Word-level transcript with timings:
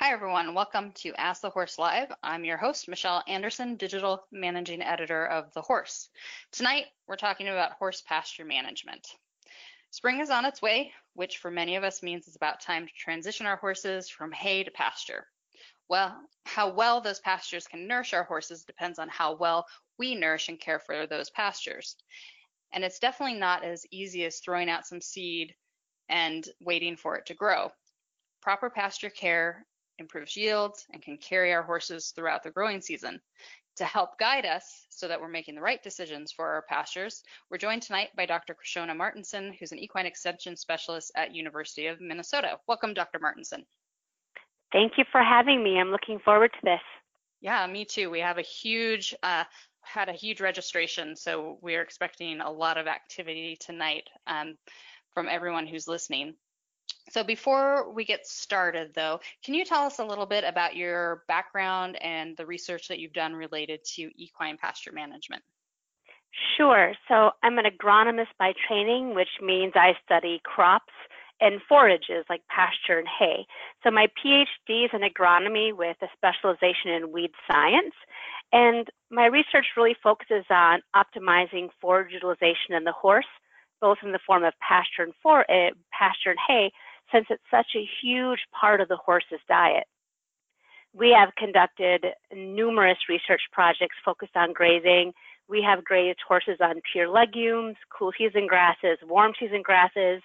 Hi, 0.00 0.12
everyone. 0.12 0.54
Welcome 0.54 0.92
to 0.98 1.12
Ask 1.16 1.42
the 1.42 1.50
Horse 1.50 1.76
Live. 1.76 2.12
I'm 2.22 2.44
your 2.44 2.56
host, 2.56 2.88
Michelle 2.88 3.24
Anderson, 3.26 3.74
Digital 3.74 4.22
Managing 4.30 4.80
Editor 4.80 5.26
of 5.26 5.52
The 5.54 5.60
Horse. 5.60 6.08
Tonight, 6.52 6.84
we're 7.08 7.16
talking 7.16 7.48
about 7.48 7.72
horse 7.72 8.00
pasture 8.06 8.44
management. 8.44 9.08
Spring 9.90 10.20
is 10.20 10.30
on 10.30 10.44
its 10.44 10.62
way, 10.62 10.92
which 11.14 11.38
for 11.38 11.50
many 11.50 11.74
of 11.74 11.82
us 11.82 12.00
means 12.00 12.28
it's 12.28 12.36
about 12.36 12.60
time 12.60 12.86
to 12.86 12.92
transition 12.96 13.44
our 13.44 13.56
horses 13.56 14.08
from 14.08 14.30
hay 14.30 14.62
to 14.62 14.70
pasture. 14.70 15.26
Well, 15.88 16.16
how 16.46 16.70
well 16.70 17.00
those 17.00 17.18
pastures 17.18 17.66
can 17.66 17.88
nourish 17.88 18.14
our 18.14 18.22
horses 18.22 18.62
depends 18.62 19.00
on 19.00 19.08
how 19.08 19.34
well 19.34 19.66
we 19.98 20.14
nourish 20.14 20.48
and 20.48 20.60
care 20.60 20.78
for 20.78 21.08
those 21.08 21.30
pastures. 21.30 21.96
And 22.72 22.84
it's 22.84 23.00
definitely 23.00 23.40
not 23.40 23.64
as 23.64 23.84
easy 23.90 24.24
as 24.26 24.38
throwing 24.38 24.70
out 24.70 24.86
some 24.86 25.00
seed 25.00 25.56
and 26.08 26.48
waiting 26.60 26.94
for 26.94 27.16
it 27.16 27.26
to 27.26 27.34
grow. 27.34 27.72
Proper 28.40 28.70
pasture 28.70 29.10
care 29.10 29.66
improves 29.98 30.36
yields 30.36 30.86
and 30.92 31.02
can 31.02 31.16
carry 31.18 31.52
our 31.52 31.62
horses 31.62 32.12
throughout 32.14 32.42
the 32.42 32.50
growing 32.50 32.80
season. 32.80 33.20
To 33.76 33.84
help 33.84 34.18
guide 34.18 34.44
us 34.44 34.86
so 34.90 35.06
that 35.06 35.20
we're 35.20 35.28
making 35.28 35.54
the 35.54 35.60
right 35.60 35.80
decisions 35.82 36.32
for 36.32 36.46
our 36.48 36.62
pastures, 36.68 37.22
we're 37.48 37.58
joined 37.58 37.82
tonight 37.82 38.08
by 38.16 38.26
Dr. 38.26 38.54
Krishona 38.54 38.96
Martinson, 38.96 39.54
who's 39.58 39.70
an 39.70 39.78
equine 39.78 40.06
extension 40.06 40.56
specialist 40.56 41.12
at 41.14 41.34
University 41.34 41.86
of 41.86 42.00
Minnesota. 42.00 42.58
Welcome, 42.66 42.92
Dr. 42.92 43.20
Martinson. 43.20 43.64
Thank 44.72 44.98
you 44.98 45.04
for 45.12 45.22
having 45.22 45.62
me. 45.62 45.78
I'm 45.78 45.90
looking 45.90 46.18
forward 46.18 46.50
to 46.52 46.58
this. 46.64 46.80
Yeah, 47.40 47.66
me 47.66 47.84
too. 47.84 48.10
We 48.10 48.20
have 48.20 48.38
a 48.38 48.42
huge, 48.42 49.14
uh, 49.22 49.44
had 49.80 50.08
a 50.08 50.12
huge 50.12 50.40
registration, 50.40 51.14
so 51.14 51.58
we're 51.62 51.82
expecting 51.82 52.40
a 52.40 52.50
lot 52.50 52.78
of 52.78 52.86
activity 52.86 53.56
tonight 53.60 54.08
um, 54.26 54.56
from 55.14 55.28
everyone 55.28 55.66
who's 55.66 55.86
listening. 55.86 56.34
So 57.10 57.24
before 57.24 57.90
we 57.90 58.04
get 58.04 58.26
started 58.26 58.92
though, 58.94 59.20
can 59.44 59.54
you 59.54 59.64
tell 59.64 59.84
us 59.84 59.98
a 59.98 60.04
little 60.04 60.26
bit 60.26 60.44
about 60.44 60.76
your 60.76 61.24
background 61.28 61.96
and 62.02 62.36
the 62.36 62.46
research 62.46 62.88
that 62.88 62.98
you've 62.98 63.12
done 63.12 63.34
related 63.34 63.84
to 63.96 64.10
equine 64.16 64.56
pasture 64.56 64.92
management? 64.92 65.42
Sure. 66.56 66.92
So 67.08 67.30
I'm 67.42 67.58
an 67.58 67.64
agronomist 67.64 68.36
by 68.38 68.52
training, 68.66 69.14
which 69.14 69.40
means 69.42 69.72
I 69.74 69.94
study 70.04 70.40
crops 70.44 70.92
and 71.40 71.60
forages 71.68 72.24
like 72.28 72.42
pasture 72.48 72.98
and 72.98 73.08
hay. 73.18 73.46
So 73.82 73.90
my 73.90 74.08
PhD 74.22 74.84
is 74.84 74.90
in 74.92 75.00
agronomy 75.00 75.74
with 75.74 75.96
a 76.02 76.08
specialization 76.16 76.90
in 76.90 77.12
weed 77.12 77.30
science. 77.50 77.94
And 78.52 78.88
my 79.10 79.26
research 79.26 79.66
really 79.76 79.96
focuses 80.02 80.44
on 80.50 80.80
optimizing 80.96 81.68
forage 81.80 82.12
utilization 82.12 82.74
in 82.74 82.84
the 82.84 82.92
horse, 82.92 83.26
both 83.80 83.98
in 84.02 84.12
the 84.12 84.18
form 84.26 84.42
of 84.42 84.54
pasture 84.66 85.02
and 85.02 85.12
for, 85.22 85.48
uh, 85.50 85.70
pasture 85.92 86.30
and 86.30 86.38
hay, 86.48 86.72
since 87.12 87.26
it's 87.30 87.42
such 87.50 87.72
a 87.76 87.88
huge 88.02 88.40
part 88.58 88.80
of 88.80 88.88
the 88.88 88.96
horse's 88.96 89.40
diet. 89.48 89.84
We 90.94 91.10
have 91.10 91.34
conducted 91.36 92.06
numerous 92.34 92.98
research 93.08 93.42
projects 93.52 93.96
focused 94.04 94.36
on 94.36 94.52
grazing. 94.52 95.12
We 95.48 95.62
have 95.62 95.84
grazed 95.84 96.18
horses 96.26 96.58
on 96.60 96.80
pure 96.92 97.08
legumes, 97.08 97.76
cool 97.96 98.12
season 98.16 98.46
grasses, 98.46 98.98
warm 99.02 99.32
season 99.38 99.62
grasses, 99.62 100.22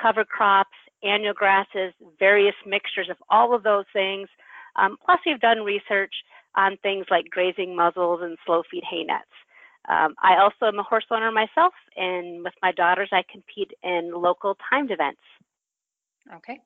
cover 0.00 0.24
crops, 0.24 0.76
annual 1.02 1.34
grasses, 1.34 1.92
various 2.18 2.54
mixtures 2.66 3.08
of 3.10 3.16
all 3.30 3.54
of 3.54 3.62
those 3.62 3.84
things. 3.92 4.28
Um, 4.76 4.96
plus, 5.04 5.18
we've 5.26 5.40
done 5.40 5.60
research 5.60 6.14
on 6.56 6.76
things 6.82 7.06
like 7.10 7.26
grazing 7.30 7.74
muzzles 7.74 8.20
and 8.22 8.38
slow 8.46 8.62
feed 8.70 8.84
hay 8.88 9.04
nets. 9.04 9.24
Um, 9.88 10.14
I 10.22 10.36
also 10.36 10.66
am 10.66 10.78
a 10.78 10.84
horse 10.84 11.06
owner 11.10 11.32
myself, 11.32 11.74
and 11.96 12.44
with 12.44 12.54
my 12.62 12.70
daughters, 12.72 13.08
I 13.12 13.24
compete 13.30 13.72
in 13.82 14.12
local 14.14 14.56
timed 14.70 14.90
events. 14.90 15.20
Okay. 16.30 16.60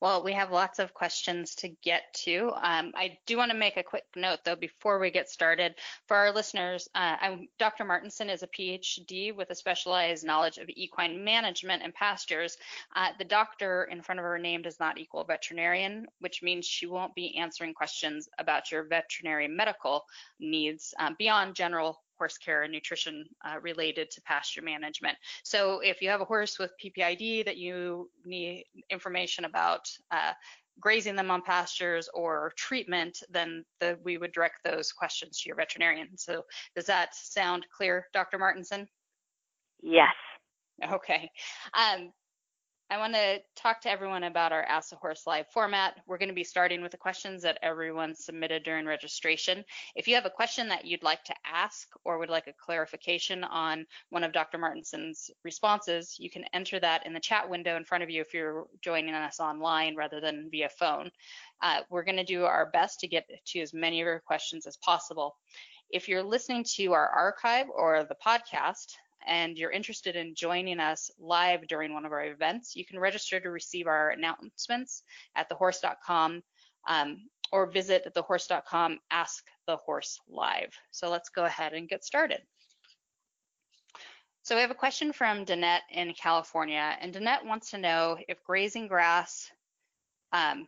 Well, 0.00 0.22
we 0.22 0.32
have 0.34 0.50
lots 0.50 0.78
of 0.78 0.92
questions 0.92 1.54
to 1.56 1.68
get 1.82 2.02
to. 2.24 2.52
Um, 2.54 2.92
I 2.94 3.18
do 3.26 3.36
want 3.38 3.50
to 3.50 3.56
make 3.56 3.76
a 3.76 3.82
quick 3.82 4.04
note, 4.14 4.40
though, 4.44 4.56
before 4.56 4.98
we 4.98 5.10
get 5.10 5.30
started. 5.30 5.74
For 6.06 6.16
our 6.16 6.32
listeners, 6.32 6.88
uh, 6.94 7.16
Dr. 7.58 7.84
Martinson 7.84 8.28
is 8.28 8.42
a 8.42 8.48
PhD 8.48 9.34
with 9.34 9.50
a 9.50 9.54
specialized 9.54 10.24
knowledge 10.24 10.58
of 10.58 10.68
equine 10.68 11.24
management 11.24 11.82
and 11.82 11.94
pastures. 11.94 12.58
Uh, 12.94 13.08
the 13.18 13.24
doctor 13.24 13.84
in 13.84 14.02
front 14.02 14.18
of 14.18 14.24
her 14.24 14.38
name 14.38 14.62
does 14.62 14.78
not 14.78 14.98
equal 14.98 15.24
veterinarian, 15.24 16.06
which 16.20 16.42
means 16.42 16.66
she 16.66 16.86
won't 16.86 17.14
be 17.14 17.38
answering 17.38 17.72
questions 17.72 18.28
about 18.38 18.70
your 18.70 18.84
veterinary 18.84 19.48
medical 19.48 20.04
needs 20.38 20.92
uh, 20.98 21.10
beyond 21.18 21.54
general 21.54 22.02
horse 22.18 22.38
care 22.38 22.62
and 22.62 22.72
nutrition 22.72 23.24
uh, 23.46 23.60
related 23.60 24.10
to 24.10 24.20
pasture 24.22 24.62
management. 24.62 25.16
So 25.44 25.80
if 25.80 26.02
you 26.02 26.08
have 26.10 26.20
a 26.20 26.26
horse 26.26 26.58
with 26.58 26.72
PPID 26.82 27.44
that 27.44 27.56
you 27.56 28.10
need 28.24 28.64
information 28.90 29.44
about 29.44 29.88
uh, 30.10 30.32
grazing 30.80 31.16
them 31.16 31.30
on 31.30 31.42
pastures 31.42 32.08
or 32.14 32.52
treatment, 32.56 33.18
then 33.30 33.64
the, 33.80 33.98
we 34.04 34.18
would 34.18 34.32
direct 34.32 34.60
those 34.64 34.92
questions 34.92 35.40
to 35.40 35.48
your 35.48 35.56
veterinarian. 35.56 36.08
So 36.16 36.44
does 36.76 36.86
that 36.86 37.14
sound 37.14 37.66
clear, 37.76 38.06
Dr. 38.12 38.38
Martinson? 38.38 38.86
Yes. 39.82 40.14
Okay. 40.92 41.30
Um, 41.74 42.12
I 42.90 42.96
want 42.96 43.12
to 43.12 43.40
talk 43.54 43.82
to 43.82 43.90
everyone 43.90 44.24
about 44.24 44.50
our 44.50 44.62
Ask 44.62 44.92
a 44.92 44.96
Horse 44.96 45.26
Live 45.26 45.46
format. 45.52 46.00
We're 46.06 46.16
going 46.16 46.30
to 46.30 46.34
be 46.34 46.42
starting 46.42 46.80
with 46.80 46.90
the 46.90 46.96
questions 46.96 47.42
that 47.42 47.58
everyone 47.60 48.14
submitted 48.14 48.62
during 48.62 48.86
registration. 48.86 49.62
If 49.94 50.08
you 50.08 50.14
have 50.14 50.24
a 50.24 50.30
question 50.30 50.68
that 50.68 50.86
you'd 50.86 51.02
like 51.02 51.22
to 51.24 51.34
ask 51.44 51.86
or 52.06 52.18
would 52.18 52.30
like 52.30 52.46
a 52.46 52.54
clarification 52.54 53.44
on 53.44 53.84
one 54.08 54.24
of 54.24 54.32
Dr. 54.32 54.56
Martinson's 54.56 55.30
responses, 55.44 56.16
you 56.18 56.30
can 56.30 56.46
enter 56.54 56.80
that 56.80 57.04
in 57.04 57.12
the 57.12 57.20
chat 57.20 57.50
window 57.50 57.76
in 57.76 57.84
front 57.84 58.04
of 58.04 58.08
you 58.08 58.22
if 58.22 58.32
you're 58.32 58.64
joining 58.80 59.12
us 59.12 59.38
online 59.38 59.94
rather 59.94 60.18
than 60.18 60.48
via 60.50 60.70
phone. 60.70 61.10
Uh, 61.60 61.80
we're 61.90 62.04
going 62.04 62.16
to 62.16 62.24
do 62.24 62.46
our 62.46 62.70
best 62.70 63.00
to 63.00 63.06
get 63.06 63.28
to 63.48 63.60
as 63.60 63.74
many 63.74 64.00
of 64.00 64.06
your 64.06 64.20
questions 64.20 64.66
as 64.66 64.78
possible. 64.78 65.36
If 65.90 66.08
you're 66.08 66.22
listening 66.22 66.64
to 66.76 66.94
our 66.94 67.08
archive 67.08 67.66
or 67.68 68.04
the 68.04 68.16
podcast, 68.26 68.94
and 69.26 69.58
you're 69.58 69.70
interested 69.70 70.16
in 70.16 70.34
joining 70.34 70.80
us 70.80 71.10
live 71.18 71.66
during 71.66 71.92
one 71.92 72.04
of 72.04 72.12
our 72.12 72.24
events, 72.24 72.76
you 72.76 72.84
can 72.84 72.98
register 72.98 73.40
to 73.40 73.50
receive 73.50 73.86
our 73.86 74.10
announcements 74.10 75.02
at 75.34 75.50
thehorse.com 75.50 76.42
um, 76.88 77.28
or 77.52 77.66
visit 77.66 78.06
thehorse.com 78.14 78.98
ask 79.10 79.44
the 79.66 79.76
horse 79.76 80.20
live. 80.28 80.72
So 80.90 81.10
let's 81.10 81.28
go 81.28 81.44
ahead 81.44 81.72
and 81.72 81.88
get 81.88 82.04
started. 82.04 82.40
So 84.42 84.54
we 84.54 84.62
have 84.62 84.70
a 84.70 84.74
question 84.74 85.12
from 85.12 85.44
Danette 85.44 85.82
in 85.90 86.14
California, 86.14 86.96
and 87.00 87.12
Danette 87.12 87.44
wants 87.44 87.72
to 87.72 87.78
know 87.78 88.16
if 88.28 88.42
grazing 88.44 88.88
grass, 88.88 89.50
um, 90.32 90.66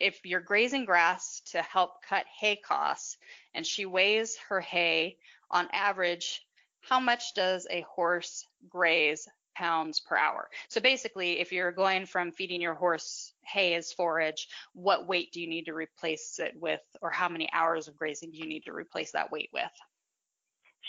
if 0.00 0.18
you're 0.24 0.40
grazing 0.40 0.86
grass 0.86 1.40
to 1.52 1.62
help 1.62 2.02
cut 2.08 2.24
hay 2.40 2.56
costs, 2.56 3.16
and 3.54 3.64
she 3.64 3.86
weighs 3.86 4.36
her 4.48 4.60
hay 4.60 5.18
on 5.52 5.68
average 5.72 6.44
how 6.88 7.00
much 7.00 7.34
does 7.34 7.66
a 7.70 7.82
horse 7.82 8.46
graze 8.68 9.28
pounds 9.56 10.00
per 10.00 10.16
hour? 10.16 10.48
So 10.68 10.80
basically, 10.80 11.40
if 11.40 11.50
you're 11.52 11.72
going 11.72 12.06
from 12.06 12.30
feeding 12.30 12.60
your 12.60 12.74
horse 12.74 13.32
hay 13.44 13.74
as 13.74 13.92
forage, 13.92 14.48
what 14.72 15.06
weight 15.06 15.32
do 15.32 15.40
you 15.40 15.48
need 15.48 15.64
to 15.64 15.72
replace 15.72 16.38
it 16.38 16.54
with, 16.60 16.80
or 17.02 17.10
how 17.10 17.28
many 17.28 17.48
hours 17.52 17.88
of 17.88 17.96
grazing 17.96 18.30
do 18.30 18.38
you 18.38 18.46
need 18.46 18.64
to 18.64 18.72
replace 18.72 19.12
that 19.12 19.32
weight 19.32 19.50
with? 19.52 19.64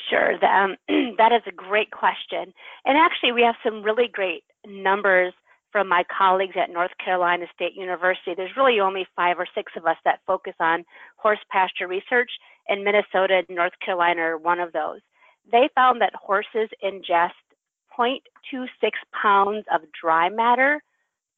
Sure, 0.10 0.34
um, 0.46 0.76
that 1.18 1.32
is 1.32 1.42
a 1.48 1.52
great 1.52 1.90
question. 1.92 2.54
And 2.86 2.98
actually, 2.98 3.32
we 3.32 3.42
have 3.42 3.56
some 3.64 3.82
really 3.82 4.08
great 4.12 4.44
numbers 4.66 5.34
from 5.72 5.90
my 5.90 6.04
colleagues 6.16 6.56
at 6.62 6.70
North 6.70 6.92
Carolina 7.04 7.46
State 7.54 7.76
University. 7.76 8.34
There's 8.36 8.56
really 8.56 8.80
only 8.80 9.06
five 9.16 9.38
or 9.40 9.48
six 9.54 9.74
of 9.76 9.86
us 9.86 9.98
that 10.06 10.20
focus 10.26 10.54
on 10.60 10.86
horse 11.18 11.40
pasture 11.52 11.88
research, 11.88 12.30
and 12.68 12.84
Minnesota 12.84 13.42
and 13.48 13.56
North 13.56 13.74
Carolina 13.84 14.22
are 14.22 14.38
one 14.38 14.60
of 14.60 14.72
those 14.74 15.02
they 15.52 15.70
found 15.76 16.02
that 16.02 16.14
horses 16.16 16.70
ingest 16.84 17.32
0.26 17.98 18.68
pounds 19.22 19.66
of 19.74 19.82
dry 20.00 20.30
matter 20.30 20.82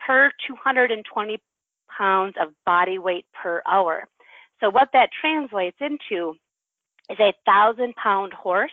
per 0.06 0.32
220 0.48 1.40
pounds 1.96 2.36
of 2.42 2.50
body 2.66 2.98
weight 2.98 3.26
per 3.34 3.62
hour. 3.68 4.08
So 4.60 4.70
what 4.70 4.90
that 4.94 5.10
translates 5.22 5.78
into 5.80 6.36
is 7.10 7.20
a 7.20 7.34
thousand 7.46 7.96
pound 7.96 8.34
horse 8.34 8.72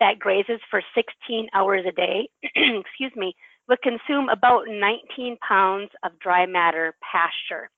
that 0.00 0.18
grazes 0.18 0.60
for 0.70 0.82
16 0.94 1.48
hours 1.54 1.84
a 1.86 1.92
day, 1.92 2.28
excuse 2.42 3.12
me, 3.16 3.34
would 3.68 3.82
consume 3.82 4.28
about 4.28 4.66
19 4.68 5.36
pounds 5.46 5.90
of 6.02 6.18
dry 6.20 6.46
matter 6.46 6.94
pasture. 7.02 7.68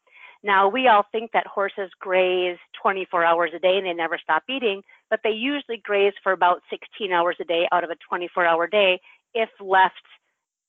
Now, 0.43 0.69
we 0.69 0.89
all 0.89 1.05
think 1.13 1.33
that 1.33 1.47
horses 1.47 1.91
graze 1.99 2.57
24 2.83 3.25
hours 3.25 3.51
a 3.55 3.59
day 3.59 3.77
and 3.77 3.87
they 3.87 3.93
never 3.93 4.19
stop 4.23 4.45
eating, 4.49 4.83
but 5.11 5.21
they 5.23 5.31
usually 5.31 5.77
graze 5.85 6.15
for 6.23 6.33
about 6.33 6.63
16 6.71 7.13
hours 7.13 7.37
a 7.41 7.45
day 7.45 7.69
out 7.73 7.85
of 7.85 7.91
a 7.91 7.97
24 8.09 8.47
hour 8.47 8.67
day 8.67 9.01
if 9.35 9.51
left, 9.61 9.95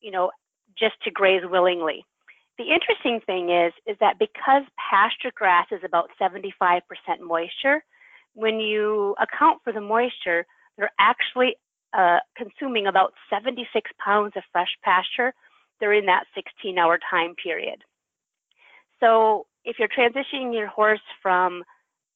you 0.00 0.10
know, 0.10 0.30
just 0.78 0.94
to 1.04 1.10
graze 1.10 1.42
willingly. 1.44 2.04
The 2.58 2.64
interesting 2.64 3.20
thing 3.24 3.50
is, 3.50 3.72
is 3.86 3.96
that 4.00 4.18
because 4.18 4.62
pasture 4.76 5.32
grass 5.34 5.66
is 5.72 5.80
about 5.84 6.10
75% 6.20 6.82
moisture, 7.20 7.82
when 8.34 8.60
you 8.60 9.14
account 9.20 9.60
for 9.64 9.72
the 9.72 9.80
moisture, 9.80 10.44
they're 10.76 10.92
actually 11.00 11.56
uh, 11.96 12.18
consuming 12.36 12.86
about 12.86 13.14
76 13.30 13.90
pounds 14.04 14.32
of 14.36 14.42
fresh 14.52 14.76
pasture 14.82 15.32
during 15.80 16.06
that 16.06 16.24
16 16.34 16.78
hour 16.78 16.98
time 17.10 17.34
period. 17.42 17.82
So 19.00 19.46
if 19.64 19.76
you're 19.78 19.88
transitioning 19.88 20.54
your 20.54 20.68
horse 20.68 21.00
from, 21.22 21.62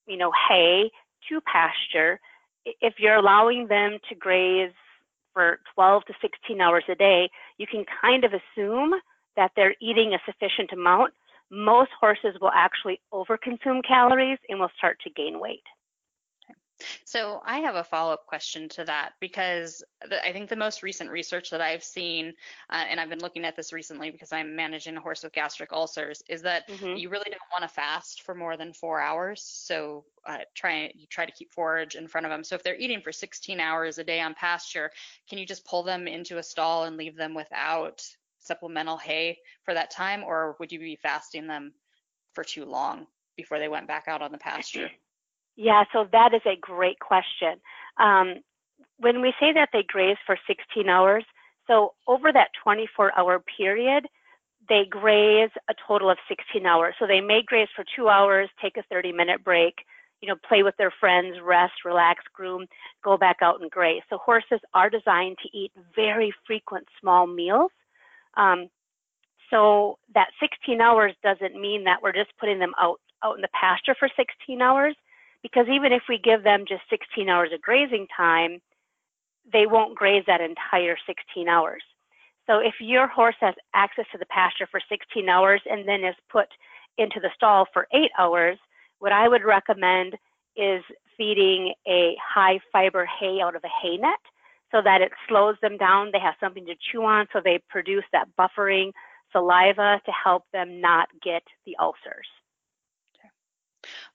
you 0.07 0.17
know, 0.17 0.31
hay 0.49 0.91
to 1.29 1.41
pasture, 1.41 2.21
if 2.65 2.95
you're 2.99 3.17
allowing 3.17 3.69
them 3.69 3.99
to 4.09 4.15
graze 4.15 4.73
for 5.33 5.59
12 5.75 6.05
to 6.07 6.15
16 6.21 6.61
hours 6.61 6.85
a 6.89 6.95
day, 6.95 7.29
you 7.59 7.67
can 7.67 7.85
kind 8.01 8.25
of 8.25 8.33
assume 8.33 8.95
that 9.37 9.53
they're 9.55 9.75
eating 9.81 10.15
a 10.15 10.19
sufficient 10.25 10.73
amount. 10.73 11.13
Most 11.51 11.91
horses 12.01 12.37
will 12.41 12.51
actually 12.55 13.01
overconsume 13.13 13.87
calories 13.87 14.39
and 14.49 14.59
will 14.59 14.71
start 14.77 14.99
to 15.05 15.11
gain 15.11 15.39
weight. 15.39 15.63
So 17.05 17.41
I 17.45 17.61
have 17.61 17.75
a 17.75 17.85
follow-up 17.85 18.27
question 18.27 18.69
to 18.71 18.85
that 18.85 19.13
because 19.21 19.83
the, 20.09 20.25
I 20.25 20.33
think 20.33 20.49
the 20.49 20.57
most 20.57 20.83
recent 20.83 21.11
research 21.11 21.51
that 21.51 21.61
I've 21.61 21.83
seen, 21.83 22.35
uh, 22.71 22.85
and 22.89 23.01
I've 23.01 23.09
been 23.09 23.21
looking 23.21 23.45
at 23.45 23.57
this 23.57 23.73
recently 23.73 24.11
because 24.11 24.33
I'm 24.33 24.55
managing 24.55 24.97
a 24.97 25.01
horse 25.01 25.23
with 25.23 25.33
gastric 25.33 25.73
ulcers, 25.73 26.23
is 26.29 26.43
that 26.43 26.69
mm-hmm. 26.69 26.97
you 26.97 27.09
really 27.09 27.31
don't 27.31 27.41
want 27.53 27.63
to 27.63 27.75
fast 27.75 28.23
for 28.23 28.35
more 28.35 28.57
than 28.57 28.73
four 28.73 29.01
hours. 29.01 29.43
So 29.43 30.05
uh, 30.27 30.39
try 30.55 30.91
you 30.95 31.07
try 31.09 31.25
to 31.25 31.33
keep 31.33 31.53
forage 31.53 31.95
in 31.95 32.09
front 32.09 32.27
of 32.27 32.31
them. 32.31 32.45
So 32.45 32.55
if 32.55 32.63
they're 32.63 32.77
eating 32.77 33.01
for 33.01 33.13
16 33.13 33.61
hours 33.61 33.99
a 33.99 34.05
day 34.05 34.21
on 34.21 34.35
pasture, 34.35 34.91
can 35.29 35.39
you 35.39 35.47
just 35.47 35.65
pull 35.65 35.83
them 35.83 36.07
into 36.07 36.39
a 36.39 36.43
stall 36.43 36.85
and 36.85 36.97
leave 36.97 37.17
them 37.17 37.35
without 37.35 38.03
supplemental 38.41 38.97
hay 38.97 39.39
for 39.65 39.75
that 39.75 39.91
time, 39.91 40.23
or 40.23 40.57
would 40.61 40.73
you 40.73 40.79
be 40.79 40.97
fasting 40.97 41.47
them 41.47 41.73
for 42.33 42.45
too 42.45 42.65
long 42.65 43.07
before 43.37 43.59
they 43.59 43.69
went 43.69 43.89
back 43.89 44.05
out 44.09 44.23
on 44.23 44.33
the 44.33 44.39
pasture? 44.39 44.91
Yeah, 45.57 45.85
so 45.93 46.07
that 46.13 46.35
is 46.35 46.43
a 46.47 46.57
great 46.61 47.01
question. 47.01 47.61
Um, 47.99 48.37
when 48.99 49.21
we 49.21 49.33
say 49.41 49.53
that 49.53 49.71
they 49.73 49.83
graze 49.87 50.17
for 50.27 50.39
16 50.47 50.89
hours, 50.89 51.25
so 51.67 51.95
over 52.07 52.33
that 52.33 52.51
24 52.63 53.19
hour 53.19 53.43
period, 53.57 54.07
they 54.69 54.85
graze 54.89 55.51
a 55.69 55.75
total 55.87 56.11
of 56.11 56.19
16 56.29 56.67
hours. 56.67 56.95
So 56.99 57.07
they 57.07 57.21
may 57.21 57.43
graze 57.43 57.69
for 57.75 57.85
two 57.97 58.09
hours, 58.09 58.49
take 58.61 58.77
a 58.77 58.83
30 58.91 59.13
minute 59.13 59.45
break, 59.45 59.75
you 60.21 60.29
know, 60.29 60.37
play 60.49 60.63
with 60.63 60.77
their 60.77 60.93
friends, 60.99 61.37
rest, 61.43 61.85
relax, 61.85 62.23
groom, 62.33 62.67
go 63.05 63.17
back 63.17 63.39
out 63.43 63.61
and 63.61 63.71
graze. 63.71 64.03
So 64.11 64.19
horses 64.19 64.61
are 64.75 64.91
designed 64.91 65.37
to 65.43 65.57
eat 65.57 65.73
very 65.95 66.33
frequent 66.47 66.87
small 67.01 67.27
meals. 67.27 67.71
Um, 68.37 68.69
so 69.51 69.99
that 70.15 70.29
16 70.41 70.81
hours 70.81 71.15
doesn't 71.23 71.61
mean 71.61 71.85
that 71.85 72.03
we're 72.03 72.13
just 72.13 72.37
putting 72.39 72.59
them 72.59 72.75
out 72.79 73.01
out 73.25 73.37
in 73.37 73.41
the 73.43 73.49
pasture 73.59 73.95
for 73.99 74.09
16 74.15 74.61
hours 74.61 74.95
because 75.43 75.67
even 75.69 75.93
if 75.93 76.03
we 76.09 76.19
give 76.19 76.43
them 76.43 76.65
just 76.69 76.83
16 76.91 77.29
hours 77.29 77.51
of 77.53 77.61
grazing 77.61 78.07
time, 78.17 78.61
they 79.53 79.67
won't 79.67 79.97
graze 79.97 80.25
that 80.27 80.41
entire 80.41 80.97
16 81.07 81.49
hours. 81.49 81.83
So 82.47 82.59
if 82.59 82.75
your 82.81 83.09
horse 83.09 83.37
has 83.41 83.55
access 83.75 84.07
to 84.13 84.19
the 84.19 84.27
pasture 84.27 84.69
for 84.71 84.81
16 84.89 85.29
hours 85.29 85.61
and 85.69 85.87
then 85.87 86.05
is 86.05 86.15
put 86.31 86.47
into 86.99 87.21
the 87.21 87.31
stall 87.35 87.67
for 87.73 87.89
eight 87.93 88.11
hours, 88.19 88.59
what 88.99 89.13
I 89.13 89.29
would 89.29 89.45
recommend 89.45 90.15
is 90.57 90.83
feeding 91.17 91.75
a 91.87 92.17
high 92.23 92.59
fiber 92.73 93.07
hay 93.07 93.41
out 93.43 93.57
of 93.57 93.65
a 93.65 93.69
hay 93.83 93.97
net 93.97 94.21
so 94.73 94.81
that 94.83 95.01
it 95.01 95.13
slows 95.29 95.57
them 95.61 95.77
down. 95.77 96.11
They 96.13 96.21
have 96.21 96.35
something 96.41 96.67
to 96.67 96.75
chew 96.91 97.05
on 97.05 97.27
so 97.33 97.41
they 97.43 97.61
produce 97.69 98.05
that 98.13 98.29
buffering 98.39 98.93
saliva 99.33 100.01
to 100.05 100.13
help 100.13 100.45
them 100.53 100.81
not 100.81 101.09
get 101.23 101.43
the 101.67 101.77
ulcers. 101.81 102.27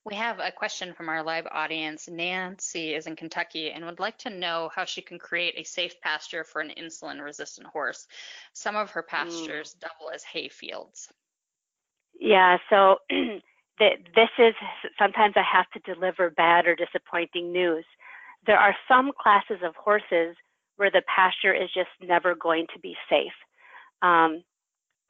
We 0.03 0.15
have 0.15 0.39
a 0.39 0.51
question 0.51 0.93
from 0.93 1.09
our 1.09 1.21
live 1.21 1.45
audience. 1.51 2.09
Nancy 2.09 2.95
is 2.95 3.05
in 3.05 3.15
Kentucky 3.15 3.69
and 3.69 3.85
would 3.85 3.99
like 3.99 4.17
to 4.19 4.31
know 4.31 4.71
how 4.73 4.83
she 4.83 5.01
can 5.01 5.19
create 5.19 5.53
a 5.57 5.63
safe 5.63 5.99
pasture 6.01 6.43
for 6.43 6.59
an 6.59 6.71
insulin 6.75 7.23
resistant 7.23 7.67
horse. 7.67 8.07
Some 8.53 8.75
of 8.75 8.89
her 8.91 9.03
pastures 9.03 9.75
mm. 9.75 9.81
double 9.81 10.11
as 10.11 10.23
hay 10.23 10.49
fields. 10.49 11.07
Yeah, 12.19 12.57
so 12.69 12.97
this 13.79 14.29
is 14.39 14.55
sometimes 14.97 15.35
I 15.35 15.43
have 15.43 15.69
to 15.71 15.93
deliver 15.93 16.31
bad 16.31 16.65
or 16.65 16.75
disappointing 16.75 17.51
news. 17.51 17.85
There 18.47 18.59
are 18.59 18.75
some 18.87 19.11
classes 19.21 19.59
of 19.63 19.75
horses 19.75 20.35
where 20.77 20.89
the 20.89 21.03
pasture 21.13 21.53
is 21.53 21.69
just 21.75 21.89
never 22.01 22.33
going 22.33 22.65
to 22.73 22.79
be 22.79 22.95
safe. 23.07 23.33
Um, 24.01 24.43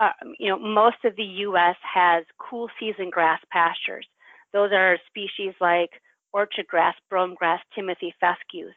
uh, 0.02 0.10
you 0.38 0.50
know, 0.50 0.60
most 0.60 0.98
of 1.06 1.16
the 1.16 1.24
U.S. 1.24 1.78
has 1.82 2.26
cool 2.38 2.70
season 2.78 3.10
grass 3.10 3.40
pastures. 3.52 4.06
Those 4.54 4.72
are 4.72 4.98
species 5.08 5.54
like 5.60 5.92
orchard 6.34 6.68
grass, 6.68 6.96
brome 7.10 7.36
grass, 7.36 7.62
timothy 7.74 8.14
fescue. 8.20 8.70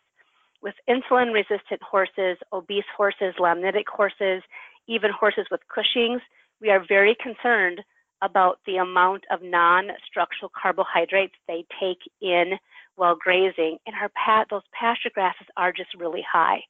With 0.63 0.75
insulin 0.89 1.33
resistant 1.33 1.83
horses, 1.83 2.39
obese 2.53 2.85
horses, 2.97 3.35
laminitic 3.39 3.87
horses, 3.89 4.43
even 4.87 5.11
horses 5.11 5.47
with 5.51 5.61
Cushing's, 5.69 6.23
we 6.61 6.71
are 6.71 6.85
very 6.89 7.17
concerned 7.23 7.81
about 8.23 8.59
the 8.67 8.77
amount 8.77 9.25
of 9.31 9.43
non-structural 9.43 10.51
carbohydrates 10.61 11.35
they 11.47 11.67
take 11.79 11.99
in 12.23 12.53
while 12.97 13.17
grazing, 13.17 13.79
and 13.87 13.95
our 13.97 14.11
those 14.49 14.63
pasture 14.73 15.11
grasses 15.13 15.47
are 15.57 15.73
just 15.73 15.93
really 15.95 16.25
high. 16.31 16.63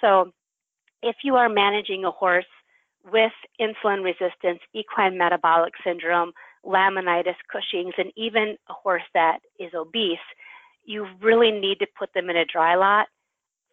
So 0.00 0.32
if 1.02 1.16
you 1.24 1.36
are 1.36 1.48
managing 1.48 2.04
a 2.04 2.10
horse 2.10 2.44
with 3.10 3.32
insulin 3.60 4.04
resistance, 4.04 4.60
equine 4.72 5.18
metabolic 5.18 5.72
syndrome, 5.82 6.32
laminitis, 6.66 7.36
Cushing's, 7.50 7.94
and 7.98 8.12
even 8.16 8.56
a 8.68 8.72
horse 8.72 9.02
that 9.14 9.40
is 9.58 9.72
obese, 9.74 10.18
you 10.84 11.06
really 11.20 11.50
need 11.50 11.78
to 11.78 11.86
put 11.98 12.12
them 12.14 12.30
in 12.30 12.36
a 12.36 12.44
dry 12.44 12.74
lot. 12.74 13.08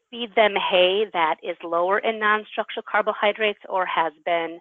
Feed 0.09 0.35
them 0.35 0.55
hay 0.55 1.05
that 1.13 1.35
is 1.41 1.57
lower 1.63 1.99
in 1.99 2.19
non-structural 2.19 2.85
carbohydrates 2.89 3.59
or 3.69 3.85
has 3.85 4.13
been 4.25 4.59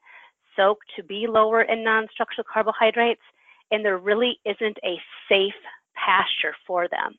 soaked 0.56 0.86
to 0.96 1.02
be 1.02 1.26
lower 1.26 1.62
in 1.62 1.82
non-structural 1.84 2.46
carbohydrates, 2.52 3.22
and 3.70 3.84
there 3.84 3.98
really 3.98 4.40
isn't 4.44 4.78
a 4.84 5.00
safe 5.28 5.54
pasture 5.94 6.54
for 6.66 6.88
them. 6.88 7.14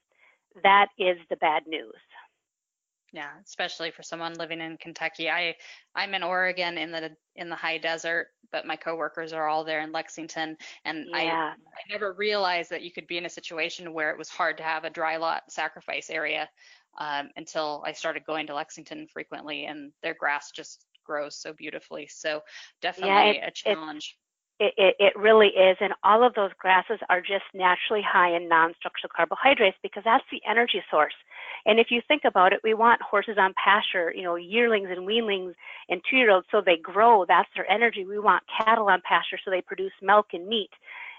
That 0.64 0.88
is 0.98 1.18
the 1.30 1.38
bad 1.38 1.64
news. 1.68 1.94
Yeah, 3.14 3.32
especially 3.46 3.92
for 3.92 4.04
someone 4.04 4.36
living 4.36 4.62
in 4.62 4.78
Kentucky. 4.78 5.30
I 5.30 5.56
I'm 5.96 6.14
in 6.14 6.24
Oregon 6.24 6.78
in 6.78 6.92
the 6.92 7.12
in 7.36 7.50
the 7.50 7.56
high 7.56 7.78
desert, 7.78 8.28
but 8.52 8.66
my 8.66 8.78
coworkers 8.78 9.34
are 9.34 9.50
all 9.50 9.66
there 9.66 9.82
in 9.82 9.92
Lexington, 9.92 10.56
and 10.86 11.06
yeah. 11.10 11.18
I 11.18 11.52
I 11.52 11.92
never 11.92 12.14
realized 12.14 12.70
that 12.70 12.84
you 12.84 12.92
could 12.92 13.08
be 13.08 13.18
in 13.18 13.26
a 13.26 13.30
situation 13.30 13.94
where 13.94 14.12
it 14.12 14.18
was 14.18 14.30
hard 14.30 14.58
to 14.58 14.64
have 14.64 14.86
a 14.86 14.90
dry 14.90 15.18
lot 15.18 15.44
sacrifice 15.50 16.10
area 16.10 16.50
um, 17.00 17.30
until 17.36 17.84
I 17.86 17.92
started 17.92 18.26
going 18.26 18.48
to 18.48 18.56
Lexington 18.56 19.08
frequently, 19.12 19.66
and 19.66 19.92
their 20.02 20.14
grass 20.14 20.52
just 20.52 20.86
grows 21.06 21.36
so 21.36 21.52
beautifully. 21.52 22.08
So 22.08 22.42
definitely 22.82 23.38
yeah, 23.38 23.46
it, 23.46 23.48
a 23.48 23.52
challenge. 23.52 24.18
It, 24.62 24.76
it, 24.78 24.96
it 25.00 25.14
really 25.18 25.48
is. 25.48 25.76
And 25.82 25.92
all 26.04 26.24
of 26.24 26.36
those 26.36 26.52
grasses 26.60 27.00
are 27.10 27.20
just 27.20 27.46
naturally 27.52 28.04
high 28.08 28.36
in 28.36 28.48
non-structural 28.48 29.10
carbohydrates 29.16 29.78
because 29.82 30.04
that's 30.06 30.24
the 30.32 30.40
energy 30.48 30.84
source. 30.92 31.16
And 31.66 31.80
if 31.80 31.88
you 31.90 32.00
think 32.08 32.26
about 32.26 32.54
it, 32.54 32.60
we 32.64 32.76
want 32.76 33.02
horses 33.02 33.38
on 33.40 33.56
pasture, 33.58 34.14
you 34.16 34.22
know, 34.22 34.36
yearlings 34.36 34.90
and 34.92 35.08
weanlings 35.08 35.56
and 35.90 36.00
two-year-olds 36.08 36.46
so 36.52 36.62
they 36.62 36.78
grow. 36.78 37.26
That's 37.28 37.50
their 37.56 37.70
energy. 37.72 38.06
We 38.06 38.20
want 38.20 38.44
cattle 38.56 38.88
on 38.88 39.02
pasture 39.04 39.40
so 39.44 39.50
they 39.50 39.64
produce 39.64 39.94
milk 40.00 40.28
and 40.34 40.48
meat. 40.48 40.70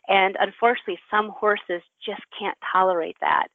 And 0.07 0.37
unfortunately, 0.39 1.01
some 1.11 1.31
horses 1.31 1.83
just 2.05 2.23
can't 2.39 2.59
tolerate 2.73 3.17
that. 3.21 3.49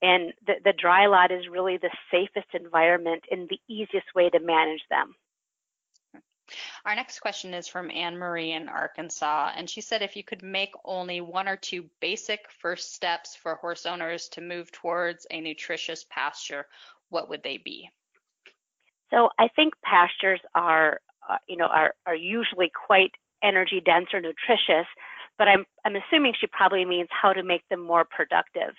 And 0.00 0.32
the, 0.46 0.54
the 0.64 0.72
dry 0.72 1.06
lot 1.06 1.30
is 1.32 1.48
really 1.50 1.76
the 1.76 1.90
safest 2.10 2.48
environment 2.54 3.24
and 3.30 3.46
the 3.50 3.60
easiest 3.68 4.14
way 4.14 4.30
to 4.30 4.40
manage 4.40 4.84
them. 4.88 5.14
Our 6.84 6.94
next 6.94 7.20
question 7.20 7.54
is 7.54 7.68
from 7.68 7.90
Anne 7.90 8.18
Marie 8.18 8.52
in 8.52 8.68
Arkansas, 8.68 9.52
and 9.56 9.68
she 9.68 9.80
said 9.80 10.02
if 10.02 10.16
you 10.16 10.22
could 10.22 10.42
make 10.42 10.72
only 10.84 11.20
one 11.20 11.48
or 11.48 11.56
two 11.56 11.88
basic 12.00 12.50
first 12.50 12.94
steps 12.94 13.34
for 13.34 13.54
horse 13.54 13.86
owners 13.86 14.28
to 14.30 14.40
move 14.40 14.70
towards 14.70 15.26
a 15.30 15.40
nutritious 15.40 16.04
pasture, 16.10 16.66
what 17.08 17.28
would 17.28 17.42
they 17.42 17.56
be? 17.58 17.88
So 19.10 19.30
I 19.38 19.48
think 19.48 19.74
pastures 19.82 20.40
are, 20.54 21.00
uh, 21.28 21.38
you 21.48 21.56
know, 21.56 21.66
are, 21.66 21.94
are 22.06 22.14
usually 22.14 22.70
quite 22.86 23.12
energy 23.42 23.80
dense 23.84 24.08
or 24.12 24.20
nutritious, 24.20 24.86
but 25.38 25.48
I'm, 25.48 25.64
I'm 25.84 25.96
assuming 25.96 26.34
she 26.38 26.46
probably 26.48 26.84
means 26.84 27.08
how 27.10 27.32
to 27.32 27.42
make 27.42 27.66
them 27.68 27.80
more 27.80 28.04
productive 28.04 28.74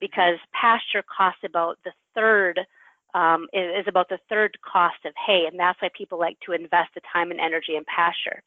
because 0.00 0.36
pasture 0.52 1.02
costs 1.02 1.42
about 1.44 1.78
the 1.84 1.92
third 2.14 2.60
um, 3.14 3.46
is, 3.52 3.86
about 3.88 4.08
the 4.08 4.18
third 4.28 4.56
cost 4.60 5.04
of 5.04 5.12
hay, 5.26 5.46
and 5.50 5.58
that's 5.58 5.80
why 5.80 5.90
people 5.96 6.18
like 6.18 6.38
to 6.46 6.52
invest 6.52 6.90
the 6.94 7.00
time 7.12 7.30
and 7.30 7.40
energy 7.40 7.76
in 7.76 7.84
pasture. 7.84 8.42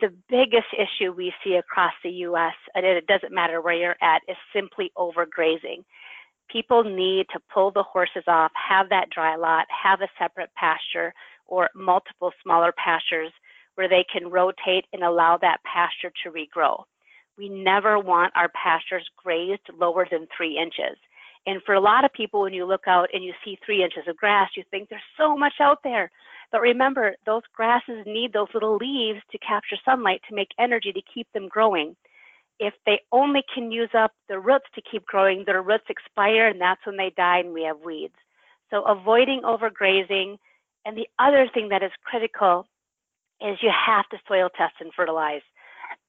The 0.00 0.12
biggest 0.28 0.68
issue 0.72 1.12
we 1.12 1.32
see 1.42 1.54
across 1.54 1.92
the 2.02 2.10
U.S., 2.10 2.54
and 2.74 2.86
it 2.86 3.06
doesn't 3.06 3.32
matter 3.32 3.60
where 3.60 3.74
you're 3.74 3.96
at, 4.02 4.22
is 4.28 4.36
simply 4.52 4.92
overgrazing. 4.96 5.84
People 6.50 6.84
need 6.84 7.26
to 7.32 7.40
pull 7.52 7.70
the 7.70 7.82
horses 7.82 8.24
off, 8.26 8.50
have 8.54 8.88
that 8.90 9.10
dry 9.10 9.36
lot, 9.36 9.66
have 9.70 10.00
a 10.00 10.08
separate 10.18 10.50
pasture 10.54 11.12
or 11.46 11.70
multiple 11.74 12.32
smaller 12.42 12.72
pastures 12.72 13.32
where 13.74 13.88
they 13.88 14.04
can 14.12 14.30
rotate 14.30 14.84
and 14.92 15.02
allow 15.02 15.38
that 15.38 15.58
pasture 15.64 16.12
to 16.22 16.30
regrow. 16.30 16.84
We 17.38 17.48
never 17.48 17.98
want 17.98 18.32
our 18.36 18.50
pastures 18.50 19.08
grazed 19.16 19.62
lower 19.78 20.06
than 20.10 20.26
three 20.36 20.58
inches. 20.58 20.98
And 21.46 21.62
for 21.64 21.74
a 21.74 21.80
lot 21.80 22.04
of 22.04 22.12
people, 22.12 22.42
when 22.42 22.52
you 22.54 22.66
look 22.66 22.86
out 22.86 23.08
and 23.14 23.24
you 23.24 23.32
see 23.44 23.58
three 23.64 23.82
inches 23.82 24.04
of 24.08 24.16
grass, 24.16 24.50
you 24.56 24.64
think 24.70 24.88
there's 24.88 25.02
so 25.18 25.36
much 25.36 25.54
out 25.60 25.78
there. 25.82 26.10
But 26.52 26.60
remember, 26.60 27.16
those 27.26 27.42
grasses 27.54 28.04
need 28.06 28.32
those 28.32 28.48
little 28.54 28.76
leaves 28.76 29.20
to 29.30 29.38
capture 29.38 29.76
sunlight 29.84 30.20
to 30.28 30.34
make 30.34 30.48
energy 30.58 30.92
to 30.92 31.02
keep 31.14 31.28
them 31.32 31.48
growing. 31.48 31.96
if 32.60 32.74
they 32.84 33.00
only 33.10 33.42
can 33.52 33.72
use 33.72 33.88
up 33.94 34.12
the 34.28 34.38
roots 34.38 34.66
to 34.74 34.82
keep 34.82 35.04
growing, 35.06 35.44
their 35.46 35.62
roots 35.62 35.86
expire 35.88 36.48
and 36.48 36.60
that's 36.60 36.84
when 36.86 36.96
they 36.96 37.10
die 37.16 37.38
and 37.40 37.54
we 37.54 37.62
have 37.64 37.80
weeds. 37.80 38.14
So 38.70 38.82
avoiding 38.82 39.40
overgrazing. 39.42 40.36
And 40.84 40.96
the 40.96 41.08
other 41.18 41.48
thing 41.52 41.70
that 41.70 41.82
is 41.82 41.90
critical 42.04 42.66
is 43.40 43.58
you 43.62 43.70
have 43.74 44.06
to 44.10 44.18
soil 44.28 44.48
test 44.56 44.74
and 44.80 44.92
fertilize. 44.94 45.40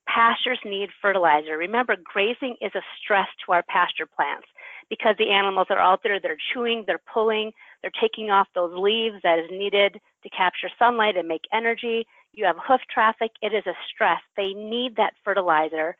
Pastures 0.07 0.59
need 0.65 0.89
fertilizer. 1.01 1.57
Remember, 1.57 1.95
grazing 2.03 2.57
is 2.61 2.71
a 2.75 2.81
stress 3.01 3.27
to 3.45 3.53
our 3.53 3.63
pasture 3.69 4.05
plants 4.05 4.47
because 4.91 5.15
the 5.17 5.31
animals 5.31 5.67
are 5.69 5.79
out 5.79 6.01
there, 6.03 6.19
they're 6.19 6.37
chewing, 6.53 6.83
they're 6.85 6.99
pulling, 7.11 7.53
they're 7.81 7.93
taking 8.01 8.29
off 8.29 8.49
those 8.53 8.73
leaves 8.75 9.15
that 9.23 9.39
is 9.39 9.49
needed 9.49 9.97
to 10.21 10.29
capture 10.29 10.67
sunlight 10.77 11.15
and 11.15 11.29
make 11.29 11.45
energy. 11.53 12.05
You 12.33 12.43
have 12.43 12.57
hoof 12.59 12.81
traffic, 12.93 13.31
it 13.41 13.53
is 13.53 13.65
a 13.65 13.73
stress. 13.87 14.19
They 14.35 14.53
need 14.53 14.97
that 14.97 15.13
fertilizer 15.23 15.95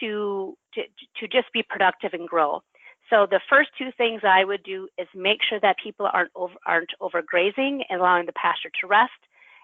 to, 0.00 0.58
to, 0.74 0.82
to 1.20 1.26
just 1.26 1.50
be 1.54 1.62
productive 1.62 2.12
and 2.12 2.28
grow. 2.28 2.60
So 3.08 3.26
the 3.30 3.40
first 3.48 3.70
two 3.78 3.88
things 3.96 4.20
I 4.24 4.44
would 4.44 4.62
do 4.62 4.88
is 4.98 5.08
make 5.14 5.38
sure 5.48 5.60
that 5.60 5.76
people 5.82 6.06
aren't 6.12 6.32
over, 6.34 6.54
aren't 6.66 6.92
overgrazing 7.00 7.80
and 7.88 7.98
allowing 7.98 8.26
the 8.26 8.32
pasture 8.32 8.70
to 8.82 8.86
rest, 8.86 9.12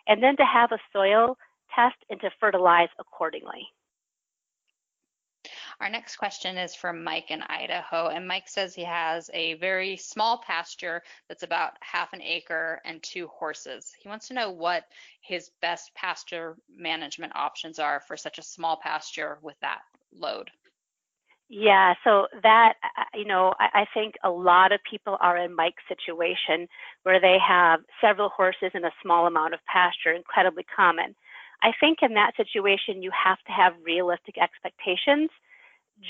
and 0.08 0.22
then 0.22 0.38
to 0.38 0.44
have 0.44 0.72
a 0.72 0.78
soil 0.90 1.36
test 1.74 1.96
and 2.08 2.18
to 2.22 2.30
fertilize 2.40 2.88
accordingly. 2.98 3.68
Our 5.80 5.88
next 5.88 6.16
question 6.16 6.58
is 6.58 6.74
from 6.74 7.02
Mike 7.02 7.30
in 7.30 7.40
Idaho, 7.40 8.08
and 8.08 8.28
Mike 8.28 8.48
says 8.50 8.74
he 8.74 8.84
has 8.84 9.30
a 9.32 9.54
very 9.54 9.96
small 9.96 10.36
pasture 10.46 11.02
that's 11.26 11.42
about 11.42 11.72
half 11.80 12.12
an 12.12 12.20
acre 12.20 12.82
and 12.84 13.02
two 13.02 13.28
horses. 13.28 13.90
He 13.98 14.06
wants 14.06 14.28
to 14.28 14.34
know 14.34 14.50
what 14.50 14.84
his 15.22 15.50
best 15.62 15.94
pasture 15.94 16.58
management 16.68 17.34
options 17.34 17.78
are 17.78 18.00
for 18.00 18.18
such 18.18 18.38
a 18.38 18.42
small 18.42 18.76
pasture 18.76 19.38
with 19.40 19.58
that 19.60 19.80
load. 20.12 20.50
Yeah, 21.48 21.94
so 22.04 22.26
that, 22.42 22.74
you 23.14 23.24
know, 23.24 23.54
I, 23.58 23.80
I, 23.80 23.86
think 23.92 24.14
a 24.22 24.30
lot 24.30 24.70
of 24.70 24.80
people 24.88 25.16
are 25.20 25.36
in 25.36 25.56
Mike's 25.56 25.82
situation 25.88 26.68
where 27.02 27.20
they 27.20 27.38
have 27.44 27.80
several 28.00 28.28
horses 28.28 28.70
and 28.74 28.84
a 28.84 28.92
small 29.02 29.26
amount 29.26 29.54
of 29.54 29.60
pasture, 29.64 30.12
incredibly 30.12 30.64
common. 30.64 31.16
I 31.62 31.72
think 31.80 31.98
in 32.02 32.14
that 32.14 32.36
situation, 32.36 33.02
you 33.02 33.10
have 33.10 33.38
to 33.46 33.52
have 33.52 33.72
realistic 33.82 34.36
expectations. 34.38 35.30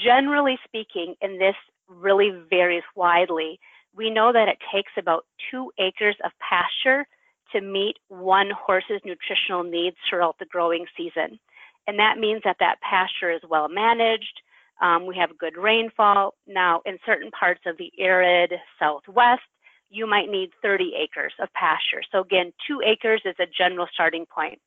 Generally 0.04 0.58
speaking, 0.64 1.14
and 1.20 1.40
this 1.40 1.56
really 1.88 2.32
varies 2.48 2.84
widely, 2.94 3.58
we 3.94 4.10
know 4.10 4.32
that 4.32 4.48
it 4.48 4.58
takes 4.72 4.92
about 4.96 5.26
two 5.50 5.72
acres 5.78 6.16
of 6.24 6.30
pasture 6.38 7.06
to 7.52 7.60
meet 7.60 7.96
one 8.08 8.50
horse's 8.50 9.00
nutritional 9.04 9.64
needs 9.64 9.96
throughout 10.08 10.36
the 10.38 10.46
growing 10.46 10.86
season. 10.96 11.40
And 11.88 11.98
that 11.98 12.18
means 12.18 12.42
that 12.44 12.56
that 12.60 12.80
pasture 12.82 13.32
is 13.32 13.40
well 13.48 13.68
managed, 13.68 14.40
um, 14.80 15.06
we 15.06 15.16
have 15.16 15.36
good 15.38 15.56
rainfall. 15.56 16.34
Now, 16.46 16.80
in 16.86 16.98
certain 17.04 17.30
parts 17.30 17.60
of 17.66 17.76
the 17.76 17.92
arid 17.98 18.52
southwest, 18.78 19.42
you 19.90 20.06
might 20.06 20.30
need 20.30 20.50
30 20.62 20.92
acres 20.98 21.32
of 21.40 21.52
pasture. 21.52 22.02
So 22.10 22.20
again, 22.20 22.52
two 22.66 22.80
acres 22.84 23.22
is 23.24 23.34
a 23.38 23.46
general 23.46 23.86
starting 23.92 24.24
point. 24.26 24.58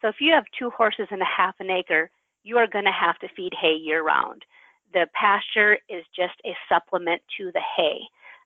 So 0.00 0.08
if 0.08 0.16
you 0.20 0.32
have 0.32 0.44
two 0.58 0.70
horses 0.70 1.08
and 1.10 1.20
a 1.20 1.26
half 1.26 1.56
an 1.60 1.70
acre, 1.70 2.10
you 2.44 2.56
are 2.56 2.66
going 2.66 2.84
to 2.84 2.92
have 2.92 3.18
to 3.18 3.28
feed 3.36 3.52
hay 3.60 3.74
year 3.74 4.02
round. 4.02 4.44
The 4.92 5.06
pasture 5.14 5.78
is 5.88 6.04
just 6.16 6.34
a 6.44 6.56
supplement 6.68 7.22
to 7.38 7.50
the 7.52 7.60
hay. 7.76 8.00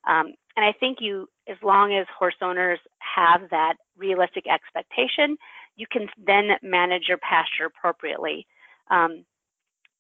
Um, 0.07 0.35
and 0.57 0.65
I 0.67 0.73
think 0.73 0.99
you, 1.01 1.29
as 1.49 1.57
long 1.63 1.95
as 1.95 2.07
horse 2.17 2.35
owners 2.43 2.79
have 2.99 3.43
that 3.51 3.75
realistic 3.97 4.45
expectation, 4.49 5.37
you 5.77 5.87
can 5.91 6.09
then 6.25 6.51
manage 6.63 7.05
your 7.09 7.19
pasture 7.19 7.67
appropriately. 7.67 8.47
Um, 8.91 9.25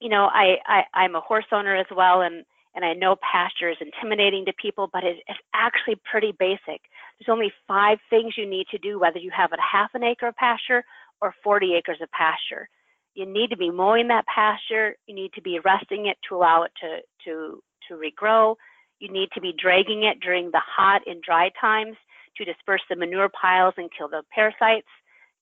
you 0.01 0.09
know, 0.09 0.25
I, 0.25 0.57
I 0.67 0.83
I'm 0.95 1.15
a 1.15 1.21
horse 1.21 1.47
owner 1.53 1.77
as 1.77 1.87
well, 1.95 2.23
and 2.23 2.45
and 2.75 2.85
I 2.85 2.95
know 2.95 3.17
pasture 3.21 3.71
is 3.71 3.77
intimidating 3.81 4.45
to 4.47 4.53
people, 4.61 4.89
but 4.93 5.05
it, 5.05 5.19
it's 5.29 5.39
actually 5.55 5.97
pretty 6.11 6.33
basic. 6.33 6.81
There's 7.19 7.29
only 7.29 7.53
five 7.69 7.99
things 8.11 8.35
you 8.37 8.49
need 8.49 8.67
to 8.71 8.79
do, 8.79 8.99
whether 8.99 9.19
you 9.19 9.31
have 9.31 9.53
a 9.53 9.61
half 9.61 9.91
an 9.95 10.03
acre 10.03 10.29
of 10.29 10.37
pasture 10.37 10.83
or 11.21 11.35
40 11.45 11.75
acres 11.75 11.99
of 12.03 12.11
pasture. 12.11 12.69
You 13.15 13.27
need 13.27 13.51
to 13.51 13.57
be 13.57 13.71
mowing 13.71 14.09
that 14.09 14.27
pasture. 14.27 14.97
You 15.07 15.15
need 15.15 15.33
to 15.35 15.43
be 15.43 15.61
resting 15.65 16.07
it 16.07 16.17
to 16.29 16.37
allow 16.37 16.63
it 16.63 16.73
to 16.81 17.01
to 17.25 17.63
to 17.89 17.95
regrow. 17.95 18.57
You 19.01 19.13
need 19.13 19.31
to 19.35 19.41
be 19.41 19.53
dragging 19.53 20.05
it 20.05 20.21
during 20.21 20.51
the 20.51 20.63
hot 20.65 21.03
and 21.07 21.23
dry 21.23 21.51
times 21.61 21.97
to 22.37 22.45
disperse 22.45 22.83
the 22.89 22.97
manure 22.97 23.29
piles 23.29 23.75
and 23.77 23.91
kill 23.97 24.09
the 24.09 24.23
parasites. 24.33 24.87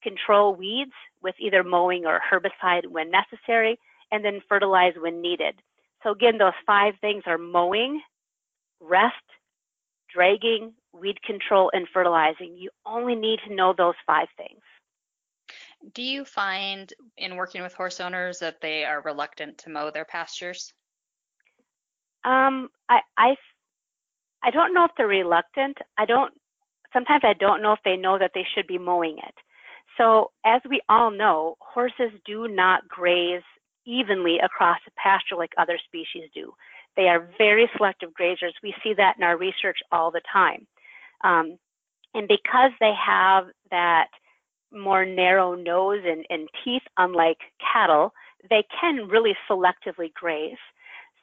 Control 0.02 0.54
weeds 0.54 0.92
with 1.22 1.34
either 1.38 1.62
mowing 1.62 2.06
or 2.06 2.20
herbicide 2.20 2.86
when 2.86 3.10
necessary 3.10 3.78
and 4.10 4.24
then 4.24 4.40
fertilize 4.48 4.94
when 4.98 5.20
needed. 5.20 5.60
So 6.02 6.10
again, 6.10 6.38
those 6.38 6.54
five 6.66 6.94
things 7.00 7.24
are 7.26 7.38
mowing, 7.38 8.00
rest, 8.80 9.14
dragging, 10.12 10.72
weed 10.92 11.22
control, 11.22 11.70
and 11.72 11.86
fertilizing. 11.92 12.56
You 12.56 12.70
only 12.86 13.14
need 13.14 13.40
to 13.46 13.54
know 13.54 13.74
those 13.76 13.94
five 14.06 14.28
things. 14.36 14.62
Do 15.94 16.02
you 16.02 16.24
find 16.24 16.92
in 17.16 17.36
working 17.36 17.62
with 17.62 17.74
horse 17.74 18.00
owners 18.00 18.38
that 18.40 18.60
they 18.60 18.84
are 18.84 19.02
reluctant 19.02 19.58
to 19.58 19.70
mow 19.70 19.90
their 19.90 20.04
pastures? 20.04 20.72
Um, 22.24 22.68
I, 22.88 23.00
I, 23.16 23.34
I 24.42 24.50
don't 24.50 24.74
know 24.74 24.84
if 24.84 24.90
they're 24.96 25.06
reluctant. 25.06 25.78
I 25.98 26.04
don't. 26.04 26.32
Sometimes 26.92 27.22
I 27.24 27.34
don't 27.34 27.62
know 27.62 27.72
if 27.72 27.78
they 27.84 27.96
know 27.96 28.18
that 28.18 28.32
they 28.34 28.44
should 28.54 28.66
be 28.66 28.78
mowing 28.78 29.18
it. 29.18 29.34
So 29.96 30.30
as 30.44 30.60
we 30.68 30.80
all 30.88 31.10
know, 31.10 31.56
horses 31.60 32.10
do 32.26 32.48
not 32.48 32.86
graze 32.88 33.42
evenly 33.86 34.38
across 34.38 34.78
a 34.86 34.90
pasture 35.00 35.36
like 35.36 35.52
other 35.56 35.78
species 35.86 36.28
do. 36.34 36.52
They 36.96 37.08
are 37.08 37.28
very 37.38 37.70
selective 37.76 38.10
grazers. 38.20 38.52
We 38.62 38.74
see 38.82 38.94
that 38.96 39.16
in 39.16 39.22
our 39.22 39.36
research 39.36 39.78
all 39.92 40.10
the 40.10 40.20
time. 40.32 40.66
Um, 41.22 41.58
and 42.14 42.26
because 42.26 42.72
they 42.80 42.92
have 43.06 43.46
that 43.70 44.08
more 44.72 45.04
narrow 45.04 45.54
nose 45.54 46.02
and, 46.06 46.24
and 46.30 46.48
teeth, 46.64 46.82
unlike 46.98 47.38
cattle, 47.72 48.12
they 48.48 48.64
can 48.80 49.08
really 49.08 49.36
selectively 49.48 50.12
graze. 50.14 50.56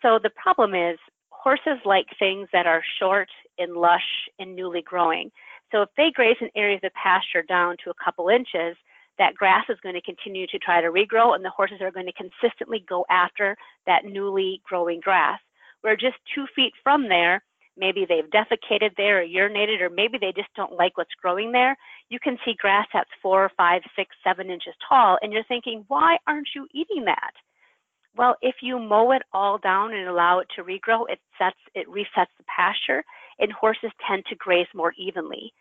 So 0.02 0.20
the 0.22 0.32
problem 0.32 0.76
is 0.76 0.98
horses 1.30 1.80
like 1.86 2.06
things 2.20 2.48
that 2.54 2.68
are 2.68 2.84
short 3.00 3.30
and 3.58 3.74
lush 3.74 4.30
and 4.40 4.56
newly 4.56 4.82
growing. 4.82 5.32
So 5.72 5.82
if 5.82 5.90
they 5.98 6.12
graze 6.14 6.38
an 6.42 6.50
area 6.56 6.76
of 6.76 6.82
the 6.82 6.92
pasture 6.92 7.44
down 7.44 7.78
to 7.84 7.90
a 7.90 8.04
couple 8.04 8.30
inches, 8.30 8.76
that 9.18 9.36
grass 9.36 9.66
is 9.70 9.80
going 9.82 9.96
to 9.96 10.02
continue 10.02 10.46
to 10.48 10.60
try 10.60 10.82
to 10.82 10.88
regrow 10.88 11.36
and 11.36 11.44
the 11.44 11.50
horses 11.50 11.82
are 11.82 11.92
going 11.92 12.06
to 12.06 12.14
consistently 12.14 12.86
go 12.88 13.06
after 13.10 13.58
that 13.86 14.06
newly 14.06 14.62
growing 14.64 15.00
grass. 15.00 15.40
We're 15.84 15.96
just 15.96 16.18
two 16.34 16.46
feet 16.56 16.74
from 16.84 17.10
there, 17.10 17.44
maybe 17.78 18.06
they've 18.06 18.30
defecated 18.30 18.96
there 18.98 19.22
or 19.22 19.26
urinated, 19.26 19.82
or 19.82 19.90
maybe 19.90 20.18
they 20.18 20.34
just 20.36 20.54
don't 20.56 20.74
like 20.74 20.98
what's 20.98 21.14
growing 21.22 21.52
there. 21.52 21.78
You 22.10 22.20
can 22.20 22.38
see 22.44 22.56
grass 22.60 22.88
that's 22.94 23.10
four, 23.22 23.52
five, 23.56 23.82
six, 23.96 24.16
seven 24.24 24.50
inches 24.50 24.74
tall, 24.88 25.18
and 25.22 25.32
you're 25.32 25.44
thinking, 25.44 25.86
why 25.88 26.18
aren't 26.28 26.50
you 26.56 26.68
eating 26.74 27.06
that? 27.06 27.32
Well, 28.16 28.36
if 28.42 28.56
you 28.62 28.80
mow 28.80 29.12
it 29.12 29.22
all 29.32 29.60
down 29.60 29.94
and 29.94 30.08
allow 30.08 30.40
it 30.40 30.48
to 30.56 30.64
regrow, 30.64 31.06
it 31.08 31.20
sets 31.38 31.58
it 31.76 31.88
resets 31.88 32.34
the 32.38 32.46
pasture, 32.48 33.04
and 33.40 33.52
horses 33.52 33.92
tend 34.08 34.26
to 34.30 34.36
graze 34.36 34.68
more 34.74 34.94
evenly. 34.98 35.54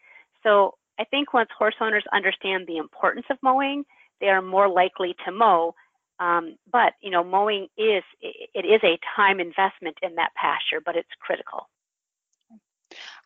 So 0.42 0.74
I 0.98 1.04
think 1.04 1.34
once 1.34 1.50
horse 1.56 1.74
owners 1.80 2.04
understand 2.12 2.66
the 2.66 2.78
importance 2.78 3.26
of 3.30 3.36
mowing, 3.42 3.84
they 4.20 4.28
are 4.28 4.40
more 4.40 4.68
likely 4.68 5.14
to 5.26 5.32
mow. 5.32 5.74
Um, 6.18 6.56
but 6.72 6.94
you 7.02 7.10
know, 7.10 7.22
mowing 7.22 7.68
is 7.76 8.02
it 8.22 8.64
is 8.64 8.80
a 8.82 8.98
time 9.14 9.38
investment 9.38 9.98
in 10.02 10.14
that 10.14 10.32
pasture, 10.34 10.80
but 10.84 10.96
it's 10.96 11.08
critical. 11.20 11.68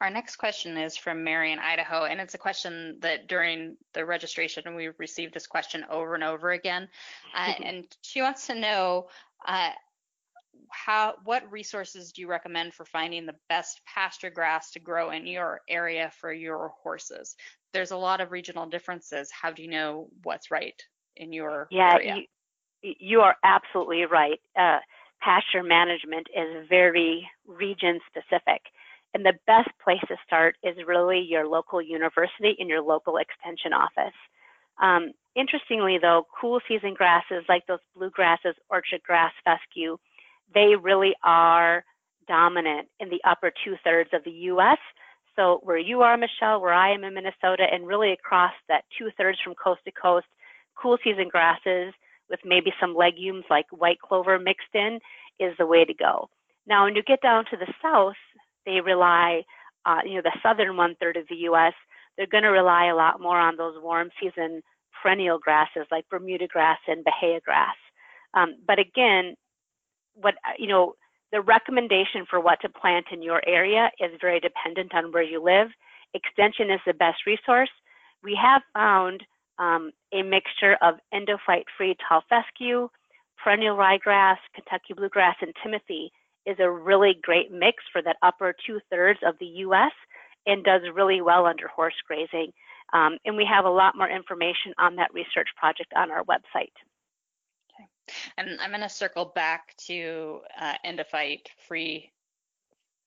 Our 0.00 0.11
next 0.11 0.37
question 0.37 0.77
is 0.77 0.97
from 0.97 1.25
Mary 1.25 1.53
in 1.53 1.59
Idaho, 1.59 2.05
and 2.05 2.21
it's 2.21 2.35
a 2.35 2.39
question 2.39 2.99
that 3.00 3.29
during 3.29 3.77
the 3.95 4.05
registration 4.05 4.75
we 4.75 4.91
received 4.99 5.35
this 5.35 5.47
question 5.47 5.85
over 5.91 6.15
and 6.15 6.25
over 6.25 6.50
again, 6.50 6.89
uh, 7.35 7.55
and 7.62 7.87
she 8.03 8.23
wants 8.23 8.47
to 8.47 8.55
know 8.55 9.09
uh, 9.47 9.71
how 10.71 11.15
what 11.25 11.50
resources 11.50 12.12
do 12.12 12.23
you 12.23 12.29
recommend 12.29 12.75
for 12.75 12.85
finding 12.85 13.27
the 13.27 13.35
best 13.49 13.81
pasture 13.85 14.31
grass 14.31 14.71
to 14.73 14.81
grow 14.81 15.11
in 15.11 15.27
your 15.27 15.61
area 15.69 16.11
for 16.21 16.33
your 16.33 16.73
horses? 16.83 17.35
There's 17.73 17.91
a 17.91 17.97
lot 17.97 18.21
of 18.21 18.33
regional 18.33 18.67
differences. 18.67 19.31
How 19.31 19.50
do 19.50 19.62
you 19.62 19.71
know 19.71 20.09
what's 20.23 20.50
right 20.50 20.81
in 21.17 21.33
your 21.33 21.69
yeah, 21.71 21.95
area? 21.95 22.17
You, 22.83 22.95
you 22.99 23.21
are 23.21 23.37
absolutely 23.45 24.05
right. 24.05 24.41
Uh, 24.59 24.79
pasture 25.21 25.62
management 25.62 26.27
is 26.35 26.67
very 26.69 27.29
region 27.47 28.00
specific. 28.09 28.62
And 29.14 29.25
the 29.25 29.35
best 29.47 29.71
place 29.83 30.00
to 30.09 30.17
start 30.25 30.57
is 30.62 30.76
really 30.87 31.21
your 31.21 31.47
local 31.47 31.83
university 31.83 32.57
and 32.59 32.69
your 32.69 32.83
local 32.83 33.17
extension 33.17 33.73
office. 33.73 34.14
Um, 34.81 35.12
interestingly, 35.35 35.99
though, 36.00 36.26
cool 36.40 36.61
season 36.69 36.95
grasses 36.95 37.45
like 37.49 37.67
those 37.67 37.81
bluegrasses, 37.97 38.55
orchard 38.71 39.02
grass, 39.02 39.33
fescue, 39.45 39.97
they 40.55 40.75
really 40.81 41.14
are 41.23 41.85
dominant 42.29 42.88
in 43.00 43.09
the 43.09 43.21
upper 43.25 43.52
two 43.64 43.76
thirds 43.85 44.11
of 44.12 44.25
the 44.25 44.31
US. 44.52 44.79
So, 45.37 45.61
where 45.62 45.79
you 45.79 46.02
are, 46.02 46.17
Michelle, 46.17 46.61
where 46.61 46.73
I 46.73 46.93
am 46.93 47.05
in 47.05 47.14
Minnesota, 47.14 47.67
and 47.71 47.87
really 47.87 48.12
across 48.12 48.52
that 48.69 48.85
two 48.99 49.11
thirds 49.17 49.38
from 49.43 49.55
coast 49.55 49.81
to 49.85 49.93
coast, 49.93 50.26
cool 50.75 50.99
season 51.02 51.29
grasses 51.29 51.93
with 52.29 52.40
maybe 52.45 52.73
some 52.81 52.95
legumes 52.95 53.45
like 53.50 53.67
white 53.71 54.00
clover 54.00 54.38
mixed 54.38 54.75
in 54.75 54.99
is 55.38 55.55
the 55.59 55.67
way 55.67 55.85
to 55.85 55.95
go. 55.95 56.29
Now, 56.67 56.85
when 56.85 56.95
you 56.95 57.02
get 57.02 57.21
down 57.23 57.45
to 57.47 57.57
the 57.57 57.73
south, 57.83 58.14
they 58.71 58.81
rely, 58.81 59.43
uh, 59.85 60.00
you 60.05 60.15
know, 60.15 60.23
the 60.23 60.39
southern 60.43 60.77
one 60.77 60.95
third 61.00 61.17
of 61.17 61.27
the 61.29 61.37
U.S., 61.37 61.73
they're 62.17 62.27
going 62.27 62.45
to 62.45 62.50
rely 62.50 62.87
a 62.87 62.95
lot 62.95 63.21
more 63.21 63.39
on 63.39 63.57
those 63.57 63.75
warm 63.81 64.11
season 64.21 64.62
perennial 65.03 65.39
grasses 65.39 65.87
like 65.91 66.09
Bermuda 66.11 66.47
grass 66.47 66.79
and 66.87 67.05
Bahia 67.05 67.41
grass. 67.41 67.77
Um, 68.35 68.57
but 68.67 68.79
again, 68.79 69.35
what 70.15 70.35
you 70.59 70.69
know, 70.69 70.95
the 71.33 71.41
recommendation 71.41 72.27
for 72.29 72.41
what 72.41 72.61
to 72.62 72.69
plant 72.69 73.07
in 73.12 73.23
your 73.23 73.41
area 73.47 73.91
is 74.00 74.11
very 74.21 74.41
dependent 74.41 74.95
on 74.95 75.12
where 75.12 75.23
you 75.23 75.43
live. 75.43 75.69
Extension 76.15 76.71
is 76.71 76.81
the 76.87 76.95
best 76.95 77.27
resource. 77.27 77.71
We 78.23 78.39
have 78.41 78.62
found 78.75 79.23
um, 79.59 79.93
a 80.12 80.23
mixture 80.23 80.77
of 80.83 80.97
endophyte-free 81.15 81.97
tall 82.07 82.23
fescue, 82.29 82.89
perennial 83.43 83.77
ryegrass, 83.77 84.37
Kentucky 84.55 84.95
bluegrass, 84.95 85.37
and 85.41 85.55
timothy 85.62 86.12
is 86.47 86.57
a 86.59 86.71
really 86.71 87.19
great 87.21 87.53
mix 87.53 87.83
for 87.93 88.03
that 88.03 88.17
upper 88.23 88.55
two-thirds 88.67 89.21
of 89.27 89.37
the 89.39 89.47
U.S. 89.47 89.93
and 90.47 90.65
does 90.65 90.83
really 90.95 91.21
well 91.21 91.47
under 91.47 91.69
horse 91.69 91.95
grazing. 92.07 92.53
Um, 92.93 93.19
and 93.25 93.37
we 93.37 93.45
have 93.45 93.65
a 93.65 93.71
lot 93.71 93.97
more 93.97 94.09
information 94.09 94.75
on 94.79 94.97
that 94.97 95.13
research 95.13 95.49
project 95.57 95.93
on 95.97 96.11
our 96.11 96.25
website. 96.25 96.75
Okay. 97.75 97.89
And 98.37 98.61
I'm 98.61 98.71
going 98.71 98.81
to 98.81 98.89
circle 98.89 99.27
back 99.27 99.77
to 99.87 100.41
uh, 100.61 100.75
endophyte 100.85 101.47
free 101.69 102.11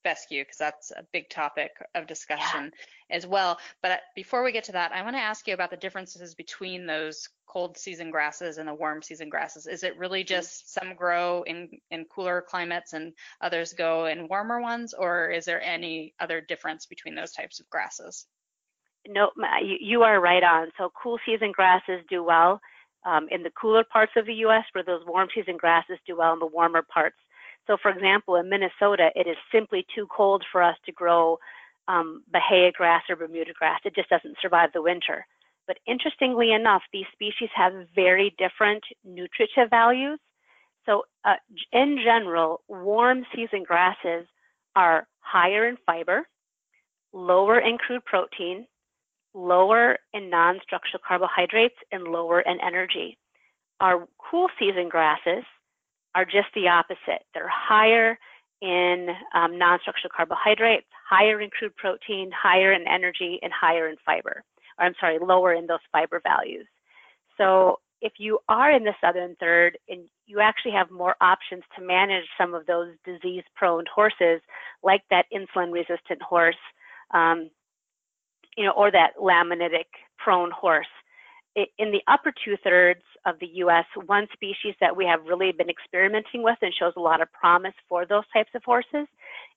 fescue 0.03 0.43
because 0.43 0.57
that's 0.57 0.91
a 0.91 1.03
big 1.11 1.29
topic 1.29 1.71
of 1.95 2.07
discussion 2.07 2.71
yeah. 3.09 3.15
as 3.15 3.25
well. 3.25 3.57
But 3.81 3.91
uh, 3.91 3.97
before 4.15 4.43
we 4.43 4.51
get 4.51 4.65
to 4.65 4.71
that, 4.73 4.91
I 4.91 5.01
want 5.01 5.15
to 5.15 5.21
ask 5.21 5.47
you 5.47 5.53
about 5.53 5.71
the 5.71 5.77
differences 5.77 6.35
between 6.35 6.85
those 6.85 7.29
cold 7.47 7.77
season 7.77 8.11
grasses 8.11 8.57
and 8.57 8.67
the 8.67 8.73
warm 8.73 9.01
season 9.01 9.29
grasses. 9.29 9.67
Is 9.67 9.83
it 9.83 9.97
really 9.97 10.21
mm-hmm. 10.21 10.35
just 10.35 10.73
some 10.73 10.93
grow 10.95 11.43
in, 11.43 11.69
in 11.91 12.05
cooler 12.05 12.43
climates 12.47 12.93
and 12.93 13.13
others 13.41 13.73
go 13.73 14.05
in 14.05 14.27
warmer 14.27 14.61
ones, 14.61 14.93
or 14.93 15.29
is 15.29 15.45
there 15.45 15.61
any 15.61 16.13
other 16.19 16.41
difference 16.41 16.85
between 16.85 17.15
those 17.15 17.31
types 17.31 17.59
of 17.59 17.69
grasses? 17.69 18.25
No, 19.07 19.31
you 19.61 20.03
are 20.03 20.21
right 20.21 20.43
on. 20.43 20.69
So 20.77 20.91
cool 21.01 21.19
season 21.25 21.51
grasses 21.51 21.99
do 22.09 22.23
well 22.23 22.61
um, 23.05 23.27
in 23.31 23.43
the 23.43 23.51
cooler 23.51 23.83
parts 23.83 24.13
of 24.15 24.25
the 24.25 24.33
U.S., 24.35 24.63
where 24.71 24.83
those 24.83 25.05
warm 25.05 25.27
season 25.35 25.57
grasses 25.57 25.97
do 26.07 26.17
well 26.17 26.33
in 26.33 26.39
the 26.39 26.45
warmer 26.45 26.83
parts. 26.83 27.17
So, 27.67 27.77
for 27.81 27.91
example, 27.91 28.35
in 28.35 28.49
Minnesota, 28.49 29.09
it 29.15 29.27
is 29.27 29.37
simply 29.51 29.85
too 29.95 30.07
cold 30.15 30.43
for 30.51 30.61
us 30.61 30.75
to 30.85 30.91
grow 30.91 31.37
um, 31.87 32.23
Bahia 32.31 32.71
grass 32.71 33.03
or 33.09 33.15
Bermuda 33.15 33.53
grass. 33.57 33.79
It 33.85 33.95
just 33.95 34.09
doesn't 34.09 34.37
survive 34.41 34.71
the 34.73 34.81
winter. 34.81 35.25
But 35.65 35.77
interestingly 35.87 36.51
enough, 36.51 36.81
these 36.91 37.05
species 37.13 37.49
have 37.55 37.73
very 37.95 38.35
different 38.37 38.83
nutritive 39.05 39.69
values. 39.69 40.19
So, 40.85 41.03
uh, 41.23 41.35
in 41.71 41.99
general, 42.03 42.61
warm 42.67 43.25
season 43.33 43.63
grasses 43.63 44.27
are 44.75 45.07
higher 45.19 45.67
in 45.67 45.77
fiber, 45.85 46.23
lower 47.13 47.59
in 47.59 47.77
crude 47.77 48.03
protein, 48.03 48.67
lower 49.33 49.97
in 50.13 50.29
non 50.29 50.59
structural 50.61 51.01
carbohydrates, 51.07 51.77
and 51.93 52.03
lower 52.03 52.41
in 52.41 52.59
energy. 52.59 53.17
Our 53.79 54.07
cool 54.17 54.49
season 54.59 54.89
grasses 54.89 55.45
are 56.15 56.25
just 56.25 56.47
the 56.55 56.67
opposite. 56.67 57.23
They're 57.33 57.49
higher 57.49 58.17
in 58.61 59.09
um, 59.33 59.57
non-structural 59.57 60.11
carbohydrates, 60.15 60.87
higher 61.09 61.41
in 61.41 61.49
crude 61.49 61.75
protein, 61.75 62.31
higher 62.31 62.71
in 62.71 62.87
energy, 62.87 63.39
and 63.41 63.51
higher 63.51 63.89
in 63.89 63.95
fiber. 64.05 64.43
Or 64.79 64.85
I'm 64.85 64.93
sorry, 64.99 65.19
lower 65.19 65.53
in 65.53 65.67
those 65.67 65.79
fiber 65.91 66.21
values. 66.23 66.65
So 67.37 67.79
if 68.01 68.13
you 68.17 68.39
are 68.47 68.71
in 68.71 68.83
the 68.83 68.93
southern 69.01 69.35
third 69.39 69.77
and 69.89 70.01
you 70.27 70.39
actually 70.39 70.71
have 70.73 70.91
more 70.91 71.15
options 71.19 71.63
to 71.75 71.85
manage 71.85 72.25
some 72.37 72.53
of 72.53 72.65
those 72.65 72.89
disease-prone 73.05 73.85
horses, 73.93 74.41
like 74.83 75.01
that 75.09 75.25
insulin-resistant 75.33 76.21
horse, 76.21 76.55
um, 77.13 77.49
you 78.57 78.65
know, 78.65 78.71
or 78.71 78.91
that 78.91 79.17
laminitic-prone 79.21 80.51
horse, 80.51 80.87
in 81.55 81.91
the 81.91 82.01
upper 82.07 82.33
two 82.43 82.55
thirds 82.63 83.01
of 83.25 83.39
the 83.39 83.47
US, 83.55 83.85
one 84.05 84.27
species 84.33 84.75
that 84.79 84.95
we 84.95 85.05
have 85.05 85.25
really 85.25 85.51
been 85.51 85.69
experimenting 85.69 86.43
with 86.43 86.57
and 86.61 86.73
shows 86.73 86.93
a 86.97 87.01
lot 87.01 87.21
of 87.21 87.31
promise 87.31 87.73
for 87.87 88.05
those 88.05 88.23
types 88.33 88.51
of 88.53 88.63
horses 88.63 89.07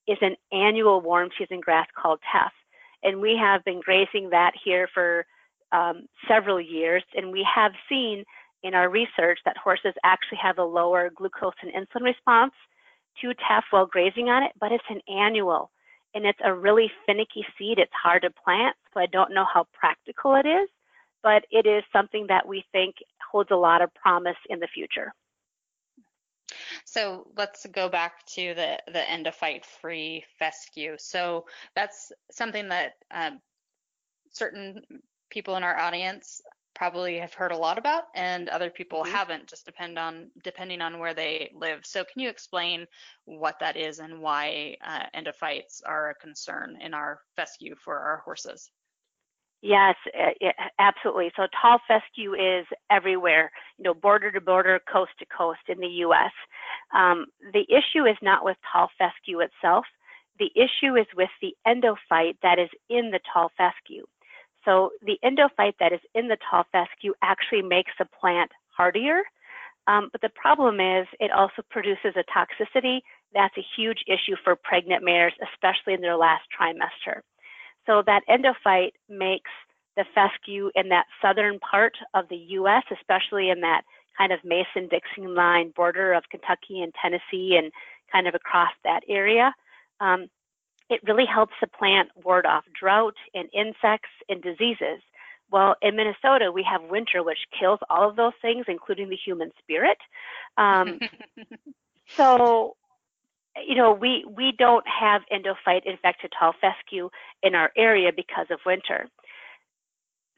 is 0.06 0.18
an 0.20 0.36
annual 0.52 1.00
warm 1.00 1.30
season 1.38 1.60
grass 1.60 1.86
called 2.00 2.20
teff. 2.32 2.52
And 3.02 3.20
we 3.20 3.36
have 3.36 3.64
been 3.64 3.80
grazing 3.80 4.30
that 4.30 4.52
here 4.62 4.88
for 4.92 5.26
um, 5.72 6.06
several 6.28 6.60
years, 6.60 7.02
and 7.14 7.32
we 7.32 7.46
have 7.52 7.72
seen 7.88 8.24
in 8.62 8.74
our 8.74 8.88
research 8.88 9.38
that 9.44 9.56
horses 9.56 9.94
actually 10.04 10.38
have 10.38 10.58
a 10.58 10.64
lower 10.64 11.10
glucose 11.14 11.54
and 11.62 11.72
insulin 11.72 12.02
response 12.02 12.52
to 13.20 13.34
teff 13.34 13.64
while 13.70 13.86
grazing 13.86 14.28
on 14.28 14.42
it, 14.42 14.52
but 14.60 14.72
it's 14.72 14.84
an 14.90 15.00
annual. 15.08 15.70
And 16.14 16.24
it's 16.24 16.38
a 16.44 16.54
really 16.54 16.90
finicky 17.04 17.44
seed. 17.58 17.78
It's 17.78 17.92
hard 17.92 18.22
to 18.22 18.30
plant, 18.30 18.76
so 18.94 19.00
I 19.00 19.06
don't 19.06 19.34
know 19.34 19.44
how 19.52 19.66
practical 19.74 20.34
it 20.34 20.46
is 20.46 20.68
but 21.26 21.44
it 21.50 21.66
is 21.66 21.82
something 21.92 22.26
that 22.28 22.46
we 22.46 22.64
think 22.70 22.94
holds 23.32 23.50
a 23.50 23.56
lot 23.56 23.82
of 23.82 23.92
promise 23.94 24.36
in 24.48 24.60
the 24.60 24.68
future. 24.72 25.12
So 26.84 27.26
let's 27.36 27.66
go 27.66 27.88
back 27.88 28.24
to 28.36 28.54
the 28.54 28.78
the 28.86 29.00
endophyte 29.00 29.64
free 29.64 30.24
fescue. 30.38 30.94
So 30.98 31.46
that's 31.74 32.12
something 32.30 32.68
that 32.68 32.92
um, 33.10 33.40
certain 34.30 34.82
people 35.28 35.56
in 35.56 35.64
our 35.64 35.76
audience 35.76 36.40
probably 36.76 37.18
have 37.18 37.34
heard 37.34 37.50
a 37.50 37.56
lot 37.56 37.76
about 37.76 38.04
and 38.14 38.48
other 38.48 38.70
people 38.70 39.02
mm-hmm. 39.02 39.12
haven't 39.12 39.48
just 39.48 39.66
depend 39.66 39.98
on 39.98 40.30
depending 40.44 40.80
on 40.80 41.00
where 41.00 41.14
they 41.14 41.50
live 41.54 41.80
so 41.86 42.04
can 42.04 42.20
you 42.20 42.28
explain 42.28 42.86
what 43.24 43.58
that 43.60 43.78
is 43.78 43.98
and 43.98 44.20
why 44.20 44.76
uh, 44.84 45.04
endophytes 45.18 45.80
are 45.86 46.10
a 46.10 46.14
concern 46.16 46.76
in 46.82 46.92
our 46.92 47.18
fescue 47.34 47.74
for 47.82 47.98
our 47.98 48.18
horses 48.18 48.70
Yes, 49.62 49.96
absolutely. 50.78 51.32
So 51.36 51.46
tall 51.60 51.80
fescue 51.88 52.34
is 52.34 52.66
everywhere, 52.90 53.50
you 53.78 53.84
know, 53.84 53.94
border 53.94 54.30
to 54.30 54.40
border, 54.40 54.80
coast 54.90 55.12
to 55.18 55.26
coast 55.26 55.60
in 55.68 55.78
the 55.80 55.88
U.S. 56.06 56.32
Um, 56.94 57.26
the 57.52 57.66
issue 57.68 58.04
is 58.06 58.16
not 58.22 58.44
with 58.44 58.56
tall 58.70 58.90
fescue 58.98 59.40
itself. 59.40 59.84
The 60.38 60.52
issue 60.54 60.96
is 60.96 61.06
with 61.16 61.30
the 61.40 61.54
endophyte 61.66 62.36
that 62.42 62.58
is 62.58 62.68
in 62.90 63.10
the 63.10 63.20
tall 63.32 63.50
fescue. 63.56 64.04
So 64.64 64.90
the 65.02 65.18
endophyte 65.24 65.74
that 65.80 65.92
is 65.92 66.00
in 66.14 66.28
the 66.28 66.36
tall 66.50 66.64
fescue 66.70 67.14
actually 67.22 67.62
makes 67.62 67.92
the 67.98 68.06
plant 68.20 68.50
hardier. 68.76 69.22
Um, 69.88 70.08
but 70.12 70.20
the 70.20 70.30
problem 70.30 70.80
is 70.80 71.06
it 71.20 71.32
also 71.32 71.62
produces 71.70 72.14
a 72.16 72.24
toxicity 72.30 73.00
that's 73.34 73.56
a 73.58 73.66
huge 73.76 74.04
issue 74.06 74.36
for 74.44 74.56
pregnant 74.56 75.04
mares, 75.04 75.32
especially 75.52 75.94
in 75.94 76.00
their 76.00 76.16
last 76.16 76.44
trimester. 76.58 77.20
So 77.86 78.02
that 78.06 78.22
endophyte 78.28 78.92
makes 79.08 79.50
the 79.96 80.04
fescue 80.14 80.70
in 80.74 80.88
that 80.90 81.06
southern 81.22 81.58
part 81.58 81.94
of 82.14 82.28
the 82.28 82.36
U.S., 82.36 82.82
especially 82.92 83.50
in 83.50 83.60
that 83.62 83.82
kind 84.18 84.32
of 84.32 84.40
Mason-Dixon 84.44 85.34
line 85.34 85.72
border 85.74 86.12
of 86.12 86.24
Kentucky 86.30 86.82
and 86.82 86.92
Tennessee 87.00 87.56
and 87.56 87.72
kind 88.12 88.26
of 88.26 88.34
across 88.34 88.70
that 88.84 89.00
area. 89.08 89.54
Um, 90.00 90.28
it 90.88 91.00
really 91.06 91.26
helps 91.26 91.54
the 91.60 91.66
plant 91.66 92.10
ward 92.22 92.46
off 92.46 92.64
drought 92.78 93.16
and 93.34 93.48
insects 93.52 94.10
and 94.28 94.42
diseases. 94.42 95.00
Well, 95.50 95.76
in 95.82 95.96
Minnesota, 95.96 96.50
we 96.52 96.64
have 96.70 96.90
winter, 96.90 97.22
which 97.22 97.38
kills 97.58 97.80
all 97.88 98.08
of 98.08 98.16
those 98.16 98.32
things, 98.42 98.66
including 98.68 99.08
the 99.08 99.16
human 99.16 99.50
spirit. 99.62 99.98
Um, 100.56 100.98
so 102.16 102.76
you 103.66 103.74
know, 103.74 103.92
we, 103.92 104.24
we 104.36 104.52
don't 104.58 104.84
have 104.86 105.22
endophyte 105.32 105.84
infected 105.84 106.32
tall 106.38 106.54
fescue 106.60 107.08
in 107.42 107.54
our 107.54 107.70
area 107.76 108.10
because 108.14 108.46
of 108.50 108.58
winter. 108.66 109.08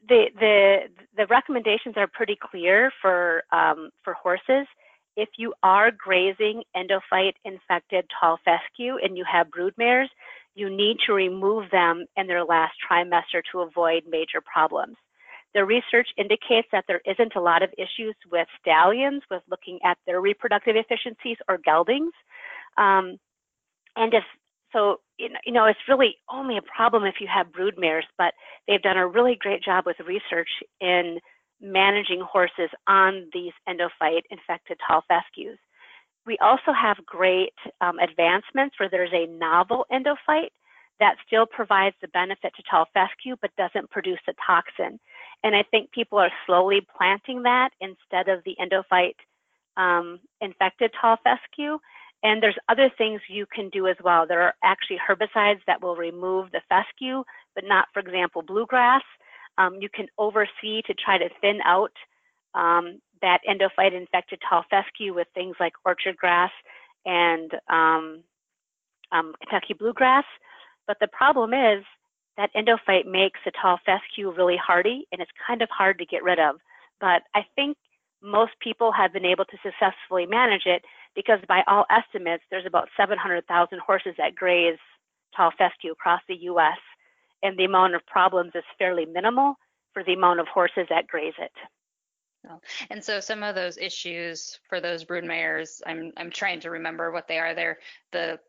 The, 0.07 0.25
the, 0.39 0.77
the 1.17 1.27
recommendations 1.27 1.95
are 1.97 2.07
pretty 2.07 2.37
clear 2.39 2.91
for, 3.01 3.43
um, 3.51 3.89
for 4.03 4.13
horses. 4.13 4.67
If 5.17 5.29
you 5.37 5.53
are 5.63 5.91
grazing 5.91 6.63
endophyte 6.75 7.33
infected 7.43 8.05
tall 8.19 8.39
fescue 8.45 8.97
and 9.03 9.17
you 9.17 9.25
have 9.29 9.51
brood 9.51 9.73
mares, 9.77 10.09
you 10.55 10.69
need 10.69 10.97
to 11.05 11.13
remove 11.13 11.69
them 11.71 12.05
in 12.15 12.27
their 12.27 12.43
last 12.43 12.73
trimester 12.89 13.41
to 13.51 13.61
avoid 13.61 14.03
major 14.09 14.41
problems. 14.41 14.95
The 15.53 15.65
research 15.65 16.09
indicates 16.17 16.67
that 16.71 16.85
there 16.87 17.01
isn't 17.05 17.35
a 17.35 17.41
lot 17.41 17.63
of 17.63 17.73
issues 17.77 18.15
with 18.31 18.47
stallions 18.61 19.23
with 19.31 19.41
looking 19.49 19.79
at 19.83 19.97
their 20.05 20.21
reproductive 20.21 20.75
efficiencies 20.75 21.37
or 21.47 21.57
geldings. 21.57 22.13
Um, 22.77 23.17
and 23.95 24.13
if 24.13 24.23
so, 24.71 24.97
you 25.17 25.51
know, 25.51 25.65
it's 25.65 25.79
really 25.87 26.17
only 26.31 26.57
a 26.57 26.61
problem 26.61 27.03
if 27.03 27.15
you 27.19 27.27
have 27.27 27.51
brood 27.51 27.73
mares, 27.77 28.05
but 28.17 28.33
they've 28.67 28.81
done 28.81 28.97
a 28.97 29.07
really 29.07 29.35
great 29.35 29.63
job 29.63 29.85
with 29.85 29.99
research 29.99 30.49
in 30.79 31.19
managing 31.59 32.21
horses 32.21 32.69
on 32.87 33.27
these 33.33 33.51
endophyte 33.67 34.23
infected 34.29 34.77
tall 34.85 35.03
fescues. 35.09 35.57
We 36.25 36.37
also 36.41 36.71
have 36.71 37.03
great 37.05 37.53
um, 37.81 37.97
advancements 37.99 38.75
where 38.79 38.89
there's 38.89 39.13
a 39.13 39.25
novel 39.25 39.85
endophyte 39.91 40.51
that 40.99 41.15
still 41.25 41.45
provides 41.45 41.95
the 42.01 42.07
benefit 42.09 42.53
to 42.55 42.63
tall 42.69 42.85
fescue 42.93 43.35
but 43.41 43.55
doesn't 43.57 43.89
produce 43.89 44.19
a 44.27 44.33
toxin. 44.45 44.99
And 45.43 45.55
I 45.55 45.63
think 45.63 45.91
people 45.91 46.17
are 46.17 46.31
slowly 46.45 46.85
planting 46.97 47.43
that 47.43 47.69
instead 47.79 48.27
of 48.27 48.43
the 48.43 48.55
endophyte 48.59 49.15
um, 49.77 50.19
infected 50.41 50.91
tall 50.99 51.17
fescue. 51.23 51.79
And 52.21 52.43
there's 52.43 52.57
other 52.67 52.91
things 52.97 53.21
you 53.29 53.45
can 53.45 53.69
do 53.69 53.87
as 53.87 53.95
well. 54.03 54.27
There 54.27 54.41
are 54.41 54.55
actually 54.63 54.97
herbicides 54.97 55.61
that 55.67 55.81
will 55.81 55.95
remove 55.95 56.51
the 56.51 56.61
fescue, 56.67 57.23
but 57.55 57.63
not, 57.65 57.87
for 57.93 58.01
example, 58.01 58.41
bluegrass. 58.41 59.03
Um, 59.57 59.77
you 59.79 59.89
can 59.93 60.07
overseed 60.17 60.85
to 60.85 60.93
try 60.93 61.17
to 61.17 61.29
thin 61.39 61.59
out 61.63 61.93
um, 62.55 62.99
that 63.21 63.39
endophyte 63.49 63.93
infected 63.93 64.39
tall 64.47 64.65
fescue 64.69 65.13
with 65.13 65.27
things 65.33 65.55
like 65.59 65.73
orchard 65.85 66.17
grass 66.17 66.51
and 67.05 67.51
um, 67.69 68.23
um, 69.11 69.33
Kentucky 69.41 69.73
bluegrass. 69.73 70.25
But 70.87 70.97
the 70.99 71.07
problem 71.07 71.53
is 71.53 71.83
that 72.39 72.53
endophyte 72.55 73.05
makes 73.05 73.39
the 73.43 73.51
tall 73.61 73.79
fescue 73.85 74.31
really 74.31 74.55
hardy 74.55 75.05
and 75.11 75.21
it's 75.21 75.31
kind 75.45 75.61
of 75.61 75.69
hard 75.69 75.99
to 75.99 76.05
get 76.05 76.23
rid 76.23 76.39
of. 76.39 76.55
But 77.01 77.23
I 77.35 77.41
think 77.53 77.75
most 78.23 78.53
people 78.61 78.93
have 78.93 79.11
been 79.11 79.25
able 79.25 79.43
to 79.43 79.57
successfully 79.61 80.25
manage 80.25 80.65
it 80.65 80.83
because 81.15 81.39
by 81.49 81.63
all 81.67 81.85
estimates, 81.89 82.43
there's 82.49 82.65
about 82.65 82.87
700,000 82.95 83.79
horses 83.85 84.13
that 84.17 84.35
graze 84.35 84.79
tall 85.35 85.51
fescue 85.57 85.91
across 85.91 86.21
the 86.29 86.35
U.S. 86.43 86.79
and 87.43 87.59
the 87.59 87.65
amount 87.65 87.95
of 87.95 88.05
problems 88.05 88.53
is 88.55 88.63
fairly 88.77 89.05
minimal 89.05 89.55
for 89.93 90.05
the 90.05 90.13
amount 90.13 90.39
of 90.39 90.47
horses 90.47 90.87
that 90.89 91.07
graze 91.07 91.33
it. 91.39 91.51
Oh, 92.49 92.61
and 92.89 93.03
so 93.03 93.19
some 93.19 93.43
of 93.43 93.53
those 93.53 93.77
issues 93.77 94.59
for 94.69 94.79
those 94.79 95.03
brood 95.03 95.25
mares, 95.25 95.81
I'm 95.85 96.13
I'm 96.15 96.31
trying 96.31 96.61
to 96.61 96.71
remember 96.71 97.11
what 97.11 97.27
they 97.27 97.37
are. 97.37 97.53
They're 97.53 97.79
the 98.13 98.39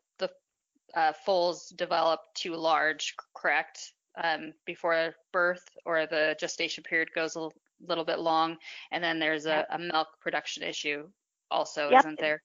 uh, 0.95 1.13
foals 1.25 1.69
develop 1.69 2.21
too 2.35 2.55
large, 2.55 3.13
correct, 3.35 3.93
um, 4.21 4.53
before 4.65 5.13
birth, 5.31 5.63
or 5.85 6.05
the 6.05 6.35
gestation 6.39 6.83
period 6.83 7.09
goes 7.15 7.35
a 7.35 7.49
little 7.87 8.05
bit 8.05 8.19
long, 8.19 8.57
and 8.91 9.03
then 9.03 9.19
there's 9.19 9.45
a, 9.45 9.65
a 9.71 9.79
milk 9.79 10.07
production 10.19 10.63
issue 10.63 11.07
also, 11.49 11.89
yep. 11.89 12.01
isn't 12.01 12.19
there? 12.19 12.41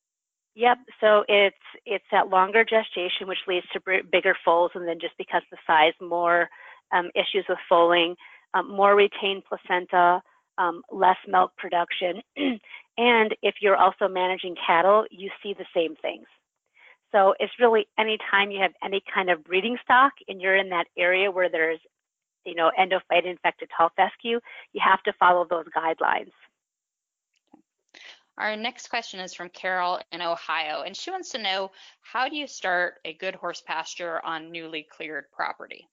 Yep. 0.55 0.79
So 1.01 1.25
it's 1.29 1.57
it's 1.85 2.05
that 2.13 2.29
longer 2.29 2.65
gestation, 2.65 3.29
which 3.29 3.39
leads 3.47 3.67
to 3.73 4.03
bigger 4.11 4.35
foals, 4.45 4.71
and 4.75 4.89
then 4.89 4.99
just 5.01 5.15
because 5.19 5.43
the 5.51 5.59
size, 5.67 5.93
more 6.01 6.49
um, 6.93 7.11
issues 7.15 7.45
with 7.49 7.59
foaling, 7.69 8.15
um, 8.55 8.71
more 8.71 8.95
retained 8.95 9.43
placenta 9.45 10.23
um, 10.59 10.83
less 10.91 11.17
milk 11.29 11.53
production. 11.57 12.23
and 12.99 13.37
if 13.43 13.57
you're 13.61 13.77
also 13.77 14.09
managing 14.09 14.57
cattle, 14.67 15.05
you 15.11 15.31
see 15.43 15.55
the 15.55 15.67
same 15.75 15.95
things. 15.97 16.27
So 17.13 17.35
it's 17.39 17.53
really 17.61 17.87
anytime 17.99 18.51
you 18.51 18.61
have 18.61 18.73
any 18.85 19.03
kind 19.13 19.31
of 19.31 19.45
breeding 19.45 19.77
stock 19.83 20.13
and 20.29 20.41
you're 20.41 20.57
in 20.57 20.69
that 20.71 20.87
area 20.97 21.31
where 21.31 21.49
there's, 21.49 21.79
you 22.45 22.55
know, 22.55 22.71
endophyte 22.79 23.25
infected 23.25 23.71
tall 23.77 23.91
fescue, 23.97 24.41
you 24.73 24.81
have 24.85 25.03
to 25.05 25.13
follow 25.19 25.47
those 25.49 25.67
guidelines. 25.77 26.33
Our 28.39 28.55
next 28.55 28.89
question 28.89 29.21
is 29.21 29.33
from 29.33 29.49
Carol 29.49 29.99
in 30.13 30.21
Ohio, 30.21 30.83
and 30.83 30.95
she 30.95 31.11
wants 31.11 31.31
to 31.31 31.39
know 31.39 31.71
how 32.03 32.29
do 32.29 32.37
you 32.37 32.47
start 32.47 32.97
a 33.07 33.15
good 33.15 33.35
horse 33.35 33.63
pasture 33.67 34.21
on 34.25 34.53
newly 34.53 34.87
cleared 34.95 35.25
property? 35.33 35.89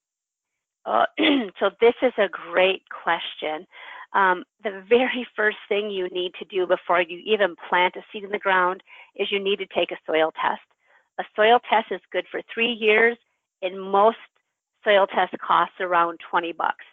Uh, 0.85 1.05
so 1.59 1.69
this 1.79 1.93
is 2.01 2.11
a 2.17 2.27
great 2.27 2.81
question 2.89 3.65
um, 4.13 4.43
the 4.63 4.83
very 4.87 5.27
first 5.35 5.57
thing 5.67 5.89
you 5.89 6.07
need 6.09 6.33
to 6.39 6.45
do 6.45 6.67
before 6.67 7.01
you 7.01 7.21
even 7.25 7.55
plant 7.69 7.95
a 7.95 8.01
seed 8.11 8.23
in 8.23 8.31
the 8.31 8.39
ground 8.39 8.81
is 9.15 9.31
you 9.31 9.39
need 9.39 9.57
to 9.57 9.65
take 9.67 9.91
a 9.91 9.97
soil 10.05 10.31
test. 10.41 10.61
A 11.19 11.23
soil 11.35 11.59
test 11.69 11.91
is 11.91 12.01
good 12.11 12.25
for 12.31 12.41
three 12.53 12.71
years, 12.71 13.17
and 13.61 13.79
most 13.79 14.17
soil 14.83 15.07
tests 15.07 15.35
cost 15.45 15.71
around 15.79 16.19
20 16.29 16.51
bucks. 16.53 16.85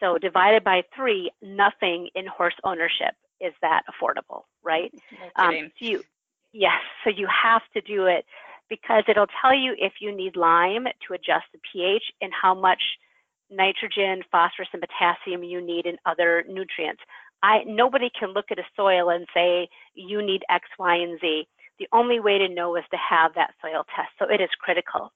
So 0.00 0.18
divided 0.18 0.64
by 0.64 0.82
three, 0.94 1.30
nothing 1.42 2.08
in 2.14 2.26
horse 2.26 2.54
ownership 2.64 3.14
is 3.40 3.52
that 3.62 3.82
affordable, 3.90 4.42
right? 4.62 4.92
Um, 5.36 5.70
so 5.78 5.84
you, 5.84 6.02
yes, 6.52 6.80
so 7.04 7.10
you 7.10 7.26
have 7.26 7.62
to 7.74 7.80
do 7.80 8.06
it 8.06 8.24
because 8.68 9.04
it'll 9.08 9.26
tell 9.40 9.54
you 9.54 9.74
if 9.78 9.94
you 10.00 10.14
need 10.14 10.36
lime 10.36 10.86
to 11.06 11.14
adjust 11.14 11.44
the 11.52 11.60
pH 11.72 12.04
and 12.20 12.32
how 12.32 12.54
much 12.54 12.82
nitrogen, 13.50 14.22
phosphorus, 14.30 14.68
and 14.72 14.82
potassium 14.82 15.44
you 15.44 15.60
need 15.60 15.86
in 15.86 15.96
other 16.06 16.44
nutrients. 16.48 17.02
I, 17.42 17.64
nobody 17.66 18.10
can 18.18 18.30
look 18.30 18.46
at 18.50 18.58
a 18.58 18.64
soil 18.76 19.10
and 19.10 19.26
say 19.34 19.68
you 19.94 20.22
need 20.22 20.42
X, 20.48 20.66
Y, 20.78 20.96
and 20.96 21.20
Z. 21.20 21.46
The 21.82 21.98
only 21.98 22.20
way 22.20 22.38
to 22.38 22.48
know 22.48 22.76
is 22.76 22.84
to 22.92 22.96
have 22.96 23.34
that 23.34 23.54
soil 23.60 23.82
test, 23.96 24.10
so 24.16 24.32
it 24.32 24.40
is 24.40 24.50
critical. 24.60 25.12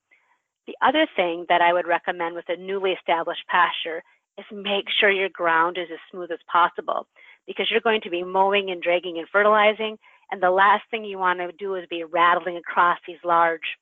The 0.67 0.75
other 0.83 1.07
thing 1.15 1.47
that 1.49 1.61
I 1.61 1.73
would 1.73 1.87
recommend 1.87 2.35
with 2.35 2.47
a 2.49 2.57
newly 2.57 2.91
established 2.91 3.47
pasture 3.49 4.03
is 4.37 4.45
make 4.51 4.87
sure 4.99 5.13
your 5.13 5.29
ground 5.29 5.79
is 5.79 5.87
as 5.93 6.01
smooth 6.11 6.33
as 6.33 6.41
possible 6.51 7.07
because 7.47 7.71
you're 7.71 7.81
going 7.81 8.01
to 8.01 8.11
be 8.11 8.25
mowing 8.25 8.71
and 8.71 8.83
dragging 8.83 9.19
and 9.19 9.29
fertilizing, 9.29 9.97
and 10.33 10.43
the 10.43 10.51
last 10.51 10.83
thing 10.91 11.05
you 11.05 11.19
want 11.19 11.39
to 11.39 11.53
do 11.57 11.77
is 11.77 11.87
be 11.89 12.03
rattling 12.03 12.57
across 12.57 12.99
these 13.07 13.23
large, 13.23 13.79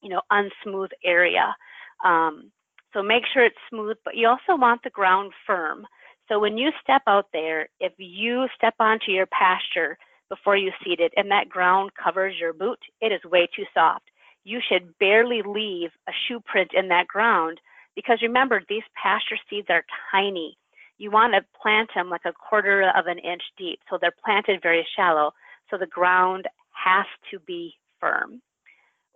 you 0.00 0.08
know, 0.08 0.22
unsmooth 0.32 0.92
area. 1.04 1.54
Um, 2.02 2.50
so 2.94 3.02
make 3.02 3.24
sure 3.30 3.44
it's 3.44 3.68
smooth, 3.68 3.98
but 4.06 4.16
you 4.16 4.26
also 4.26 4.58
want 4.58 4.80
the 4.84 4.88
ground 4.88 5.32
firm. 5.46 5.86
So 6.30 6.40
when 6.40 6.56
you 6.56 6.70
step 6.82 7.02
out 7.06 7.26
there, 7.34 7.68
if 7.78 7.92
you 7.98 8.46
step 8.56 8.72
onto 8.80 9.12
your 9.12 9.26
pasture 9.26 9.98
before 10.28 10.56
you 10.56 10.72
seed 10.84 11.00
it 11.00 11.12
and 11.16 11.30
that 11.30 11.48
ground 11.48 11.90
covers 12.02 12.34
your 12.38 12.52
boot, 12.52 12.78
it 13.00 13.12
is 13.12 13.20
way 13.24 13.48
too 13.54 13.64
soft. 13.74 14.04
You 14.44 14.60
should 14.66 14.96
barely 14.98 15.42
leave 15.42 15.90
a 16.08 16.12
shoe 16.26 16.40
print 16.40 16.70
in 16.74 16.88
that 16.88 17.08
ground 17.08 17.60
because 17.94 18.18
remember, 18.22 18.62
these 18.68 18.82
pasture 19.00 19.38
seeds 19.48 19.68
are 19.70 19.84
tiny. 20.10 20.58
You 20.98 21.10
want 21.10 21.34
to 21.34 21.44
plant 21.60 21.90
them 21.94 22.10
like 22.10 22.24
a 22.24 22.32
quarter 22.32 22.82
of 22.96 23.06
an 23.06 23.18
inch 23.18 23.42
deep. 23.56 23.80
So 23.88 23.98
they're 24.00 24.14
planted 24.24 24.60
very 24.62 24.86
shallow. 24.96 25.32
So 25.70 25.78
the 25.78 25.86
ground 25.86 26.46
has 26.72 27.06
to 27.30 27.38
be 27.40 27.74
firm 28.00 28.42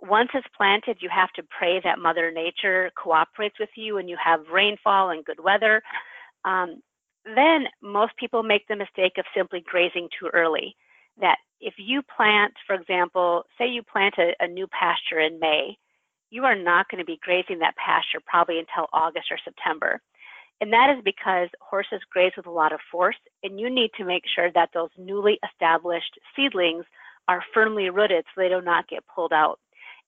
once 0.02 0.30
it's 0.34 0.46
planted, 0.56 0.98
you 1.00 1.08
have 1.14 1.30
to 1.32 1.42
pray 1.56 1.80
that 1.84 1.98
Mother 1.98 2.30
Nature 2.30 2.90
cooperates 3.02 3.58
with 3.58 3.68
you 3.76 3.98
and 3.98 4.08
you 4.08 4.16
have 4.22 4.40
rainfall 4.52 5.10
and 5.10 5.24
good 5.24 5.42
weather. 5.42 5.82
Um, 6.44 6.82
then 7.24 7.66
most 7.82 8.16
people 8.16 8.42
make 8.42 8.66
the 8.68 8.76
mistake 8.76 9.12
of 9.18 9.24
simply 9.36 9.62
grazing 9.66 10.08
too 10.18 10.28
early. 10.32 10.74
That 11.20 11.38
if 11.60 11.74
you 11.78 12.02
plant, 12.02 12.54
for 12.66 12.74
example, 12.74 13.44
say 13.58 13.68
you 13.68 13.82
plant 13.82 14.14
a, 14.18 14.32
a 14.40 14.48
new 14.48 14.66
pasture 14.68 15.20
in 15.20 15.38
May, 15.38 15.76
you 16.30 16.44
are 16.44 16.56
not 16.56 16.88
going 16.88 17.00
to 17.00 17.04
be 17.04 17.20
grazing 17.22 17.58
that 17.58 17.76
pasture 17.76 18.20
probably 18.24 18.58
until 18.58 18.88
August 18.92 19.26
or 19.30 19.38
September. 19.44 20.00
And 20.60 20.72
that 20.72 20.94
is 20.96 21.02
because 21.04 21.48
horses 21.60 22.00
graze 22.10 22.32
with 22.36 22.46
a 22.46 22.50
lot 22.50 22.72
of 22.72 22.80
force, 22.90 23.16
and 23.42 23.58
you 23.58 23.70
need 23.70 23.90
to 23.96 24.04
make 24.04 24.24
sure 24.34 24.50
that 24.52 24.70
those 24.74 24.90
newly 24.98 25.38
established 25.50 26.18
seedlings 26.36 26.84
are 27.28 27.42
firmly 27.54 27.88
rooted 27.90 28.24
so 28.26 28.40
they 28.40 28.48
do 28.48 28.60
not 28.60 28.88
get 28.88 29.04
pulled 29.14 29.32
out. 29.32 29.58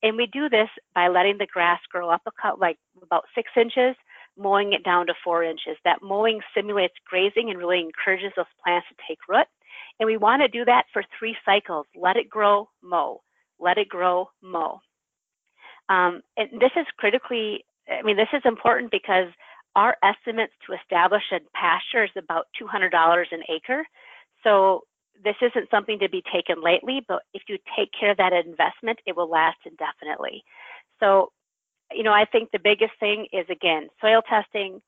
And 0.02 0.16
we 0.16 0.26
do 0.26 0.48
this 0.48 0.68
by 0.94 1.08
letting 1.08 1.38
the 1.38 1.46
grass 1.46 1.80
grow 1.90 2.10
up 2.10 2.22
a 2.26 2.30
cut 2.40 2.58
like 2.58 2.76
about 3.02 3.24
six 3.34 3.50
inches, 3.56 3.96
mowing 4.36 4.72
it 4.72 4.84
down 4.84 5.06
to 5.06 5.14
four 5.24 5.44
inches. 5.44 5.76
That 5.84 6.02
mowing 6.02 6.40
simulates 6.54 6.94
grazing 7.08 7.50
and 7.50 7.58
really 7.58 7.80
encourages 7.80 8.32
those 8.36 8.46
plants 8.62 8.88
to 8.88 8.94
take 9.08 9.18
root. 9.28 9.46
And 10.02 10.08
we 10.08 10.16
want 10.16 10.42
to 10.42 10.48
do 10.48 10.64
that 10.64 10.86
for 10.92 11.04
three 11.16 11.36
cycles. 11.44 11.86
Let 11.94 12.16
it 12.16 12.28
grow, 12.28 12.68
mow. 12.82 13.20
Let 13.60 13.78
it 13.78 13.88
grow, 13.88 14.30
mow. 14.42 14.80
Um, 15.88 16.22
and 16.36 16.48
this 16.60 16.72
is 16.74 16.86
critically, 16.96 17.64
I 17.88 18.02
mean, 18.02 18.16
this 18.16 18.32
is 18.32 18.42
important 18.44 18.90
because 18.90 19.28
our 19.76 19.96
estimates 20.02 20.54
to 20.66 20.74
establish 20.74 21.22
a 21.30 21.38
pasture 21.54 22.02
is 22.02 22.10
about 22.18 22.48
$200 22.60 23.24
an 23.30 23.42
acre. 23.48 23.86
So 24.42 24.80
this 25.22 25.36
isn't 25.40 25.70
something 25.70 26.00
to 26.00 26.08
be 26.08 26.24
taken 26.34 26.60
lightly, 26.60 27.04
but 27.06 27.22
if 27.32 27.42
you 27.48 27.56
take 27.78 27.90
care 27.96 28.10
of 28.10 28.16
that 28.16 28.32
investment, 28.32 28.98
it 29.06 29.14
will 29.14 29.30
last 29.30 29.58
indefinitely. 29.64 30.42
So, 30.98 31.30
you 31.92 32.02
know, 32.02 32.12
I 32.12 32.24
think 32.24 32.50
the 32.50 32.58
biggest 32.58 32.94
thing 32.98 33.28
is 33.32 33.46
again, 33.48 33.86
soil 34.00 34.22
testing, 34.28 34.82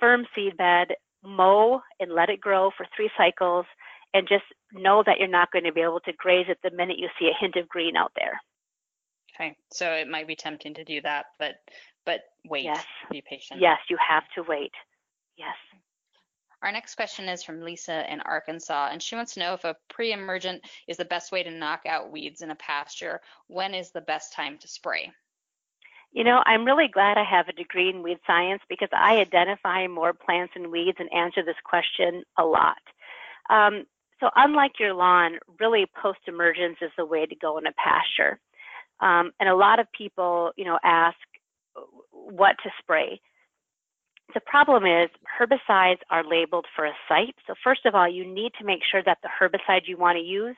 firm 0.00 0.24
seed 0.34 0.56
bed, 0.56 0.94
mow 1.22 1.82
and 2.00 2.12
let 2.12 2.30
it 2.30 2.40
grow 2.40 2.70
for 2.76 2.86
three 2.96 3.10
cycles, 3.16 3.66
and 4.14 4.28
just 4.28 4.44
know 4.72 5.02
that 5.04 5.18
you're 5.18 5.28
not 5.28 5.50
going 5.50 5.64
to 5.64 5.72
be 5.72 5.82
able 5.82 6.00
to 6.00 6.12
graze 6.12 6.46
it 6.48 6.58
the 6.62 6.70
minute 6.70 6.98
you 6.98 7.08
see 7.18 7.26
a 7.28 7.38
hint 7.38 7.56
of 7.56 7.68
green 7.68 7.96
out 7.96 8.12
there. 8.16 8.40
Okay, 9.34 9.56
so 9.72 9.90
it 9.90 10.08
might 10.08 10.28
be 10.28 10.36
tempting 10.36 10.74
to 10.74 10.84
do 10.84 11.00
that, 11.02 11.26
but 11.38 11.56
but 12.06 12.20
wait, 12.48 12.64
yes. 12.64 12.84
be 13.10 13.22
patient. 13.28 13.60
Yes, 13.60 13.78
you 13.90 13.98
have 14.08 14.24
to 14.36 14.42
wait. 14.48 14.72
Yes. 15.36 15.56
Our 16.62 16.72
next 16.72 16.94
question 16.94 17.28
is 17.28 17.42
from 17.42 17.60
Lisa 17.60 18.10
in 18.10 18.20
Arkansas, 18.22 18.88
and 18.90 19.02
she 19.02 19.16
wants 19.16 19.34
to 19.34 19.40
know 19.40 19.52
if 19.52 19.64
a 19.64 19.76
pre-emergent 19.90 20.62
is 20.88 20.96
the 20.96 21.04
best 21.04 21.30
way 21.30 21.42
to 21.42 21.50
knock 21.50 21.82
out 21.86 22.10
weeds 22.10 22.40
in 22.40 22.50
a 22.50 22.54
pasture. 22.54 23.20
When 23.48 23.74
is 23.74 23.90
the 23.90 24.00
best 24.00 24.32
time 24.32 24.56
to 24.58 24.68
spray? 24.68 25.12
You 26.12 26.24
know, 26.24 26.42
I'm 26.46 26.64
really 26.64 26.88
glad 26.88 27.18
I 27.18 27.24
have 27.24 27.48
a 27.48 27.52
degree 27.52 27.90
in 27.90 28.02
weed 28.02 28.18
science 28.26 28.62
because 28.68 28.88
I 28.94 29.16
identify 29.16 29.86
more 29.88 30.14
plants 30.14 30.52
and 30.56 30.70
weeds 30.70 30.96
and 31.00 31.12
answer 31.12 31.42
this 31.44 31.56
question 31.64 32.22
a 32.38 32.44
lot. 32.44 32.78
Um, 33.50 33.84
so 34.20 34.30
unlike 34.36 34.72
your 34.78 34.94
lawn, 34.94 35.38
really 35.60 35.86
post-emergence 36.00 36.76
is 36.80 36.90
the 36.96 37.06
way 37.06 37.26
to 37.26 37.34
go 37.36 37.58
in 37.58 37.66
a 37.66 37.72
pasture. 37.72 38.38
Um, 39.00 39.32
and 39.40 39.48
a 39.48 39.56
lot 39.56 39.80
of 39.80 39.86
people, 39.92 40.52
you 40.56 40.64
know, 40.64 40.78
ask 40.84 41.16
what 42.12 42.56
to 42.62 42.70
spray. 42.78 43.20
The 44.32 44.40
problem 44.40 44.84
is 44.84 45.10
herbicides 45.38 45.98
are 46.10 46.24
labeled 46.24 46.66
for 46.74 46.86
a 46.86 46.92
site. 47.08 47.34
So 47.46 47.54
first 47.62 47.84
of 47.86 47.94
all, 47.94 48.08
you 48.08 48.24
need 48.24 48.52
to 48.58 48.64
make 48.64 48.80
sure 48.90 49.02
that 49.04 49.18
the 49.22 49.28
herbicide 49.28 49.82
you 49.86 49.96
want 49.96 50.16
to 50.16 50.24
use 50.24 50.56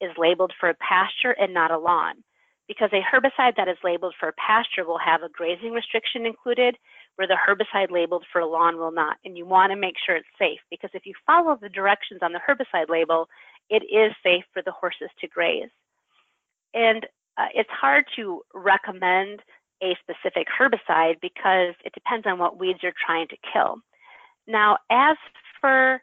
is 0.00 0.10
labeled 0.16 0.52
for 0.60 0.68
a 0.68 0.74
pasture 0.74 1.32
and 1.32 1.52
not 1.52 1.70
a 1.70 1.78
lawn. 1.78 2.22
Because 2.68 2.90
a 2.92 3.00
herbicide 3.00 3.56
that 3.56 3.68
is 3.68 3.78
labeled 3.82 4.14
for 4.20 4.28
a 4.28 4.34
pasture 4.34 4.84
will 4.86 4.98
have 4.98 5.22
a 5.22 5.30
grazing 5.30 5.72
restriction 5.72 6.26
included, 6.26 6.76
where 7.18 7.26
the 7.26 7.36
herbicide 7.36 7.90
labeled 7.90 8.24
for 8.32 8.40
a 8.40 8.46
lawn 8.46 8.78
will 8.78 8.92
not. 8.92 9.16
And 9.24 9.36
you 9.36 9.44
want 9.44 9.72
to 9.72 9.76
make 9.76 9.96
sure 10.06 10.14
it's 10.14 10.28
safe 10.38 10.60
because 10.70 10.90
if 10.94 11.04
you 11.04 11.14
follow 11.26 11.58
the 11.60 11.68
directions 11.68 12.20
on 12.22 12.32
the 12.32 12.38
herbicide 12.48 12.88
label, 12.88 13.28
it 13.68 13.82
is 13.82 14.12
safe 14.22 14.44
for 14.52 14.62
the 14.62 14.70
horses 14.70 15.10
to 15.20 15.26
graze. 15.26 15.68
And 16.74 17.04
uh, 17.36 17.46
it's 17.52 17.70
hard 17.70 18.04
to 18.14 18.42
recommend 18.54 19.40
a 19.82 19.96
specific 20.00 20.46
herbicide 20.60 21.16
because 21.20 21.74
it 21.84 21.92
depends 21.92 22.24
on 22.24 22.38
what 22.38 22.56
weeds 22.56 22.78
you're 22.84 22.92
trying 23.04 23.26
to 23.28 23.36
kill. 23.52 23.78
Now, 24.46 24.78
as 24.88 25.16
for 25.60 26.00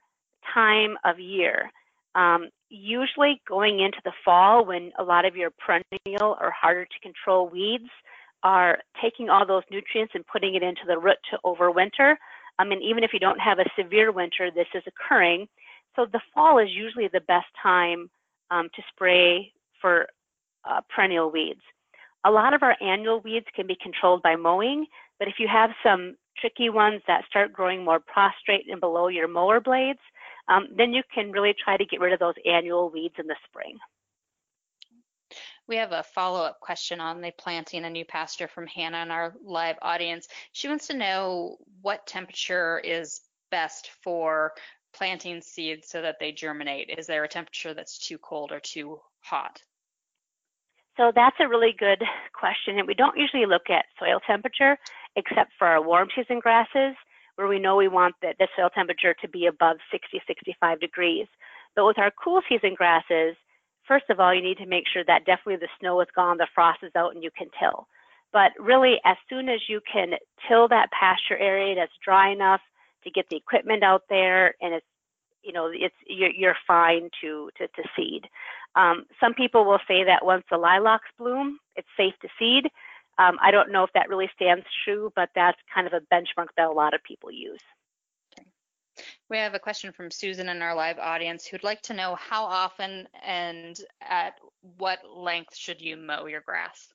time 0.54 0.98
of 1.06 1.18
year, 1.18 1.72
um, 2.16 2.50
usually 2.70 3.42
going 3.48 3.80
into 3.80 4.00
the 4.04 4.12
fall 4.26 4.66
when 4.66 4.92
a 5.00 5.04
lot 5.04 5.24
of 5.24 5.38
your 5.38 5.52
perennial 5.52 6.36
or 6.42 6.52
harder 6.52 6.84
to 6.84 7.00
control 7.02 7.48
weeds 7.48 7.90
are 8.46 8.78
taking 9.02 9.28
all 9.28 9.46
those 9.46 9.64
nutrients 9.72 10.14
and 10.14 10.26
putting 10.28 10.54
it 10.54 10.62
into 10.62 10.84
the 10.88 10.98
root 10.98 11.18
to 11.32 11.40
overwinter. 11.44 12.16
I 12.60 12.64
mean, 12.64 12.80
even 12.84 13.04
if 13.04 13.12
you 13.12 13.20
don't 13.20 13.40
have 13.40 13.58
a 13.58 13.66
severe 13.78 14.12
winter, 14.12 14.52
this 14.52 14.68
is 14.76 14.84
occurring. 14.86 15.48
So 15.96 16.06
the 16.06 16.22
fall 16.34 16.60
is 16.60 16.70
usually 16.70 17.10
the 17.12 17.22
best 17.22 17.48
time 17.62 18.08
um, 18.52 18.70
to 18.76 18.82
spray 18.94 19.52
for 19.82 20.06
uh, 20.70 20.82
perennial 20.94 21.32
weeds. 21.32 21.62
A 22.24 22.32
lot 22.32 22.54
of 22.54 22.62
our 22.62 22.76
annual 22.82 23.20
weeds 23.22 23.48
can 23.56 23.66
be 23.66 23.78
controlled 23.82 24.22
by 24.22 24.36
mowing, 24.36 24.86
but 25.18 25.28
if 25.28 25.36
you 25.40 25.48
have 25.48 25.72
some 25.84 26.16
tricky 26.38 26.70
ones 26.70 27.02
that 27.08 27.26
start 27.28 27.52
growing 27.52 27.84
more 27.84 28.00
prostrate 28.00 28.70
and 28.70 28.80
below 28.80 29.08
your 29.08 29.28
mower 29.28 29.60
blades, 29.60 30.00
um, 30.50 30.68
then 30.78 30.94
you 30.94 31.02
can 31.14 31.32
really 31.32 31.56
try 31.64 31.78
to 31.78 31.86
get 31.86 32.00
rid 32.00 32.14
of 32.14 32.20
those 32.20 32.36
annual 32.46 32.92
weeds 32.92 33.16
in 33.18 33.26
the 33.26 33.36
spring. 33.48 33.78
We 35.68 35.78
have 35.78 35.92
a 35.92 36.04
follow-up 36.04 36.60
question 36.60 37.00
on 37.00 37.22
the 37.22 37.32
planting 37.38 37.86
a 37.86 37.90
new 37.90 38.06
pasture 38.06 38.48
from 38.48 38.68
Hannah 38.68 39.02
in 39.02 39.12
our 39.12 39.34
live 39.44 39.78
audience. 39.82 40.28
She 40.52 40.68
wants 40.68 40.88
to 40.88 40.98
know 40.98 41.58
what 41.82 42.06
temperature 42.06 42.80
is 42.84 43.22
best 43.50 43.90
for 44.04 44.54
planting 44.94 45.42
seeds 45.42 45.90
so 45.90 46.02
that 46.02 46.18
they 46.20 46.32
germinate. 46.32 46.94
Is 46.98 47.08
there 47.08 47.24
a 47.24 47.28
temperature 47.28 47.74
that's 47.74 47.98
too 47.98 48.18
cold 48.20 48.52
or 48.52 48.60
too 48.60 49.00
hot? 49.22 49.62
So 50.98 51.12
that's 51.14 51.36
a 51.40 51.48
really 51.48 51.76
good 51.78 52.02
question. 52.34 52.78
And 52.78 52.88
we 52.88 52.94
don't 52.94 53.18
usually 53.18 53.46
look 53.46 53.70
at 53.70 53.86
soil 54.00 54.20
temperature 54.26 54.78
except 55.16 55.52
for 55.58 55.68
our 55.68 55.82
warm 55.82 56.10
season 56.16 56.40
grasses 56.40 56.96
where 57.36 57.48
we 57.48 57.60
know 57.60 57.76
we 57.76 57.90
want 57.90 58.16
the, 58.22 58.34
the 58.40 58.48
soil 58.56 58.70
temperature 58.70 59.14
to 59.22 59.28
be 59.28 59.48
above 59.48 59.78
60, 59.92 60.22
65 60.26 60.80
degrees. 60.80 61.28
But 61.76 61.86
with 61.86 62.00
our 62.00 62.12
cool 62.12 62.42
season 62.48 62.76
grasses, 62.76 63.36
first 63.88 64.06
of 64.10 64.20
all, 64.20 64.34
you 64.34 64.42
need 64.42 64.58
to 64.58 64.66
make 64.66 64.86
sure 64.92 65.04
that 65.06 65.26
definitely 65.26 65.58
the 65.58 65.70
snow 65.80 66.02
is 66.02 66.08
gone, 66.16 66.38
the 66.38 66.48
frost 66.54 66.80
is 66.84 66.92
out, 66.96 67.14
and 67.14 67.24
you 67.24 67.30
can 67.38 67.48
till. 67.60 67.88
But 68.34 68.52
really, 68.60 69.00
as 69.06 69.18
soon 69.30 69.50
as 69.50 69.62
you 69.70 69.82
can 69.92 70.14
till 70.48 70.68
that 70.68 70.92
pasture 70.92 71.38
area 71.38 71.76
that's 71.76 71.92
dry 72.04 72.32
enough 72.32 72.62
to 73.04 73.12
get 73.12 73.26
the 73.30 73.38
equipment 73.38 73.84
out 73.84 74.04
there 74.10 74.56
and 74.62 74.74
it's 74.74 74.86
you 75.44 75.54
know 75.54 75.70
it's 75.72 75.96
you're, 76.08 76.32
you're 76.32 76.58
fine 76.68 77.10
to, 77.22 77.50
to 77.58 77.68
to 77.68 77.84
seed. 77.96 78.28
Um, 78.76 79.06
some 79.20 79.34
people 79.34 79.64
will 79.64 79.80
say 79.88 80.04
that 80.04 80.26
once 80.26 80.44
the 80.52 80.58
lilacs 80.58 81.08
bloom, 81.18 81.60
it's 81.76 81.88
safe 81.96 82.14
to 82.22 82.28
seed. 82.38 82.66
Um, 83.18 83.38
I 83.42 83.52
don't 83.52 83.72
know 83.72 83.84
if 83.84 83.92
that 83.94 84.10
really 84.10 84.30
stands 84.36 84.66
true, 84.84 85.14
but 85.16 85.30
that's 85.36 85.58
kind 85.74 85.88
of 85.88 85.94
a 85.94 86.02
benchmark 86.14 86.48
that 86.58 86.68
a 86.68 86.72
lot 86.72 86.94
of 86.94 87.02
people 87.04 87.32
use. 87.32 87.62
We 89.30 89.38
have 89.38 89.56
a 89.56 89.60
question 89.60 89.92
from 89.92 90.12
Susan 90.12 90.50
in 90.50 90.62
our 90.62 90.76
live 90.76 91.00
audience 91.00 91.48
who'd 91.48 91.64
like 91.64 91.82
to 91.84 91.96
know 91.96 92.16
how 92.16 92.44
often 92.44 93.08
and 93.26 93.76
at 94.02 94.36
what 94.78 95.00
length 95.16 95.56
should 95.56 95.82
you 95.82 95.98
mow 95.98 96.28
your 96.28 96.42
grass? 96.42 96.90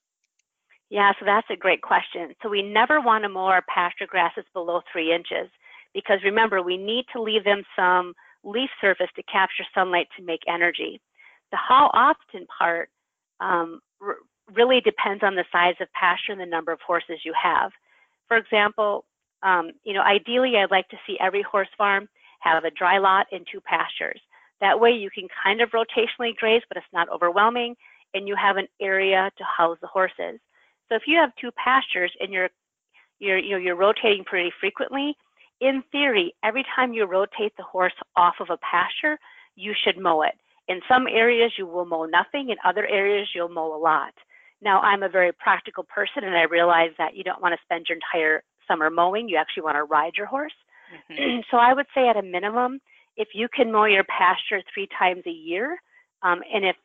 Yeah, 0.91 1.13
so 1.19 1.25
that's 1.25 1.49
a 1.51 1.57
great 1.57 1.83
question. 1.83 2.35
So 2.43 2.49
we 2.49 2.63
never 2.63 3.01
want 3.01 3.25
to 3.25 3.29
mow 3.29 3.47
our 3.47 3.65
pasture 3.73 4.07
grasses 4.07 4.45
below 4.53 4.81
three 4.93 5.13
inches 5.13 5.51
because 5.93 6.19
remember, 6.25 6.63
we 6.63 6.77
need 6.77 7.05
to 7.13 7.21
leave 7.23 7.45
them 7.45 7.65
some 7.75 8.15
leaf 8.45 8.71
surface 8.81 9.11
to 9.17 9.23
capture 9.25 9.65
sunlight 9.75 10.07
to 10.17 10.25
make 10.25 10.41
energy. 10.49 11.01
The 11.51 11.57
how 11.57 11.91
often 11.93 12.47
part 12.57 12.91
um, 13.41 13.81
really 14.55 14.81
depends 14.81 15.25
on 15.25 15.35
the 15.35 15.45
size 15.51 15.75
of 15.81 15.89
pasture 15.93 16.33
and 16.33 16.41
the 16.41 16.47
number 16.47 16.71
of 16.71 16.79
horses 16.87 17.21
you 17.25 17.35
have. 17.41 17.73
For 18.29 18.37
example, 18.37 19.05
um, 19.43 19.73
you 19.85 19.95
know, 19.95 20.03
ideally 20.03 20.57
I'd 20.57 20.71
like 20.71 20.89
to 20.91 20.97
see 21.07 21.17
every 21.21 21.43
horse 21.43 21.69
farm 21.77 22.09
have 22.41 22.65
a 22.65 22.71
dry 22.71 22.99
lot 22.99 23.27
and 23.33 23.47
two 23.51 23.61
pastures. 23.61 24.21
That 24.61 24.81
way 24.81 24.91
you 24.91 25.11
can 25.11 25.29
kind 25.43 25.61
of 25.61 25.71
rotationally 25.71 26.37
graze, 26.37 26.63
but 26.69 26.77
it's 26.77 26.87
not 26.93 27.09
overwhelming, 27.09 27.77
and 28.15 28.29
you 28.29 28.37
have 28.37 28.57
an 28.57 28.69
area 28.81 29.31
to 29.39 29.45
house 29.45 29.79
the 29.81 29.87
horses. 29.87 30.41
So 30.89 30.97
if 30.97 31.03
you 31.07 31.17
have 31.17 31.31
two 31.41 31.51
pastures 31.53 32.13
and 32.21 32.33
you're 32.33 32.51
you're 33.19 33.39
you 33.39 33.53
know 33.53 33.59
you're 33.59 33.77
rotating 33.77 34.25
pretty 34.25 34.51
frequently, 34.61 35.17
in 35.61 35.83
theory, 35.93 36.35
every 36.43 36.65
time 36.75 36.93
you 36.93 37.05
rotate 37.05 37.53
the 37.57 37.63
horse 37.63 37.95
off 38.17 38.35
of 38.41 38.49
a 38.51 38.59
pasture, 38.59 39.19
you 39.57 39.75
should 39.85 39.99
mow 39.99 40.23
it. 40.23 40.35
In 40.69 40.81
some 40.89 41.07
areas 41.07 41.53
you 41.59 41.67
will 41.67 41.85
mow 41.85 42.05
nothing, 42.05 42.51
in 42.51 42.57
other 42.65 42.87
areas 42.87 43.29
you'll 43.35 43.49
mow 43.49 43.75
a 43.75 43.79
lot. 43.79 44.15
Now, 44.63 44.81
I'm 44.81 45.03
a 45.03 45.09
very 45.09 45.33
practical 45.33 45.85
person 45.85 46.25
and 46.25 46.37
I 46.37 46.43
realize 46.43 46.91
that 46.99 47.17
you 47.17 47.25
don't 47.25 47.41
want 47.41 47.55
to 47.55 47.65
spend 47.65 47.87
your 47.89 47.97
entire 47.97 48.43
summer 48.69 48.91
mowing. 48.91 49.29
You 49.29 49.37
actually 49.37 49.63
want 49.63 49.77
to 49.77 49.85
ride 49.85 50.13
your 50.17 50.27
horse. 50.27 50.53
Mm-hmm. 50.93 51.41
so 51.51 51.57
I 51.57 51.75
would 51.75 51.87
say 51.95 52.09
at 52.09 52.17
a 52.17 52.23
minimum, 52.23 52.81
if 53.17 53.29
you 53.35 53.49
can 53.55 53.73
mow 53.73 53.85
your 53.85 54.05
pasture 54.05 54.63
three 54.73 54.89
times 54.99 55.23
a 55.27 55.31
year, 55.31 55.79
um, 56.23 56.41
and 56.53 56.65
if 56.65 56.77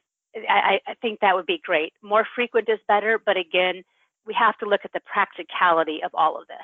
I, 0.50 0.80
I 0.86 0.94
think 1.02 1.20
that 1.20 1.36
would 1.36 1.46
be 1.46 1.62
great. 1.64 1.94
More 2.02 2.28
frequent 2.36 2.68
is 2.70 2.80
better, 2.88 3.22
but 3.24 3.38
again, 3.38 3.84
we 4.26 4.34
have 4.38 4.58
to 4.58 4.66
look 4.66 4.82
at 4.84 4.92
the 4.92 5.00
practicality 5.02 6.02
of 6.04 6.12
all 6.14 6.40
of 6.40 6.48
this. 6.48 6.58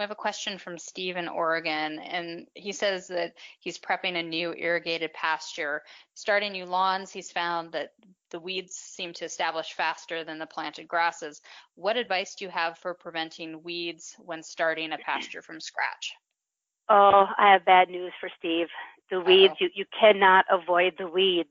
We 0.00 0.04
have 0.04 0.10
a 0.10 0.14
question 0.14 0.56
from 0.56 0.78
Steve 0.78 1.18
in 1.18 1.28
Oregon, 1.28 1.98
and 1.98 2.46
he 2.54 2.72
says 2.72 3.06
that 3.08 3.34
he's 3.58 3.78
prepping 3.78 4.16
a 4.16 4.22
new 4.22 4.54
irrigated 4.54 5.12
pasture. 5.12 5.82
Starting 6.14 6.52
new 6.52 6.64
lawns, 6.64 7.12
he's 7.12 7.30
found 7.30 7.70
that 7.72 7.90
the 8.30 8.40
weeds 8.40 8.76
seem 8.76 9.12
to 9.12 9.26
establish 9.26 9.74
faster 9.74 10.24
than 10.24 10.38
the 10.38 10.46
planted 10.46 10.88
grasses. 10.88 11.42
What 11.74 11.98
advice 11.98 12.34
do 12.34 12.46
you 12.46 12.50
have 12.50 12.78
for 12.78 12.94
preventing 12.94 13.62
weeds 13.62 14.16
when 14.18 14.42
starting 14.42 14.92
a 14.92 14.96
pasture 14.96 15.42
from 15.42 15.60
scratch? 15.60 16.14
Oh, 16.88 17.26
I 17.36 17.52
have 17.52 17.66
bad 17.66 17.90
news 17.90 18.14
for 18.18 18.30
Steve. 18.38 18.68
The 19.10 19.20
weeds, 19.20 19.52
you, 19.60 19.68
you 19.74 19.84
cannot 20.00 20.46
avoid 20.50 20.94
the 20.96 21.08
weeds. 21.08 21.50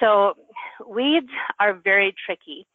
So 0.00 0.34
weeds 0.88 1.30
are 1.60 1.74
very 1.74 2.16
tricky. 2.26 2.66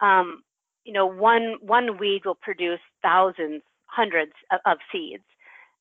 Um, 0.00 0.42
you 0.84 0.94
know, 0.94 1.04
one 1.04 1.56
one 1.60 1.98
weed 1.98 2.22
will 2.24 2.34
produce 2.34 2.80
thousands 3.02 3.60
hundreds 3.88 4.32
of, 4.50 4.60
of 4.66 4.78
seeds. 4.92 5.24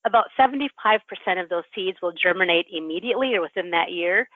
About 0.06 0.28
75% 0.40 1.00
of 1.42 1.50
those 1.50 1.64
seeds 1.76 1.98
will 2.02 2.14
germinate 2.14 2.68
immediately 2.72 3.36
or 3.36 3.42
within 3.42 3.72
that 3.72 3.92
year. 3.92 4.28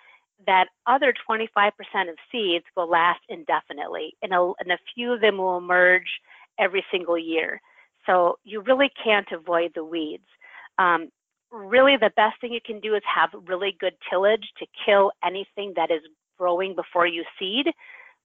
That 0.45 0.67
other 0.87 1.13
25% 1.29 1.71
of 2.09 2.15
seeds 2.31 2.65
will 2.75 2.89
last 2.89 3.21
indefinitely, 3.29 4.15
and 4.21 4.33
a, 4.33 4.51
and 4.59 4.71
a 4.71 4.79
few 4.93 5.13
of 5.13 5.21
them 5.21 5.37
will 5.37 5.57
emerge 5.57 6.19
every 6.59 6.83
single 6.91 7.17
year. 7.17 7.61
So 8.05 8.37
you 8.43 8.61
really 8.61 8.89
can't 9.03 9.27
avoid 9.31 9.71
the 9.75 9.85
weeds. 9.85 10.25
Um, 10.79 11.09
really, 11.51 11.95
the 11.95 12.11
best 12.15 12.41
thing 12.41 12.51
you 12.51 12.59
can 12.65 12.79
do 12.79 12.95
is 12.95 13.03
have 13.13 13.29
really 13.47 13.75
good 13.79 13.93
tillage 14.09 14.47
to 14.57 14.65
kill 14.85 15.11
anything 15.23 15.73
that 15.75 15.91
is 15.91 16.01
growing 16.37 16.75
before 16.75 17.05
you 17.05 17.23
seed 17.37 17.67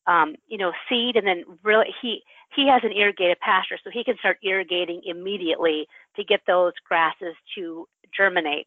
um, 0.06 0.36
you 0.48 0.58
know, 0.58 0.72
seed 0.88 1.16
and 1.16 1.26
then 1.26 1.44
really 1.62 1.86
he 2.00 2.22
he 2.54 2.68
has 2.68 2.82
an 2.84 2.92
irrigated 2.92 3.38
pasture, 3.40 3.76
so 3.82 3.90
he 3.90 4.04
can 4.04 4.16
start 4.18 4.38
irrigating 4.42 5.02
immediately 5.04 5.86
to 6.14 6.24
get 6.24 6.40
those 6.46 6.72
grasses 6.88 7.34
to 7.56 7.86
germinate. 8.16 8.66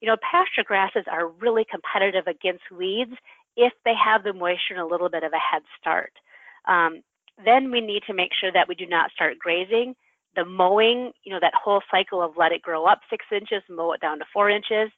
You 0.00 0.08
know, 0.08 0.16
pasture 0.20 0.64
grasses 0.64 1.04
are 1.10 1.28
really 1.28 1.64
competitive 1.70 2.26
against 2.26 2.64
weeds 2.76 3.12
if 3.56 3.72
they 3.84 3.94
have 3.94 4.24
the 4.24 4.32
moisture 4.32 4.74
and 4.74 4.80
a 4.80 4.86
little 4.86 5.08
bit 5.08 5.22
of 5.22 5.32
a 5.32 5.38
head 5.38 5.62
start. 5.80 6.12
Um, 6.66 7.02
then 7.44 7.70
we 7.70 7.80
need 7.80 8.02
to 8.06 8.14
make 8.14 8.30
sure 8.38 8.52
that 8.52 8.68
we 8.68 8.74
do 8.74 8.86
not 8.86 9.10
start 9.12 9.38
grazing. 9.38 9.94
The 10.36 10.44
mowing, 10.44 11.12
you 11.24 11.32
know, 11.32 11.40
that 11.40 11.54
whole 11.54 11.82
cycle 11.90 12.22
of 12.22 12.36
let 12.36 12.52
it 12.52 12.62
grow 12.62 12.84
up 12.86 13.00
six 13.08 13.24
inches, 13.32 13.62
mow 13.68 13.92
it 13.92 14.00
down 14.00 14.18
to 14.18 14.24
four 14.32 14.50
inches, 14.50 14.90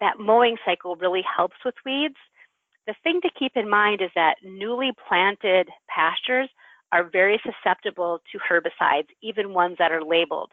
that 0.00 0.18
mowing 0.18 0.56
cycle 0.64 0.96
really 0.96 1.22
helps 1.36 1.56
with 1.64 1.74
weeds. 1.84 2.16
The 2.86 2.94
thing 3.02 3.20
to 3.22 3.30
keep 3.38 3.52
in 3.56 3.68
mind 3.68 4.00
is 4.02 4.10
that 4.14 4.36
newly 4.42 4.92
planted 5.06 5.68
pastures 5.88 6.48
are 6.92 7.04
very 7.04 7.40
susceptible 7.44 8.20
to 8.32 8.38
herbicides, 8.38 9.08
even 9.22 9.54
ones 9.54 9.76
that 9.78 9.92
are 9.92 10.04
labeled. 10.04 10.50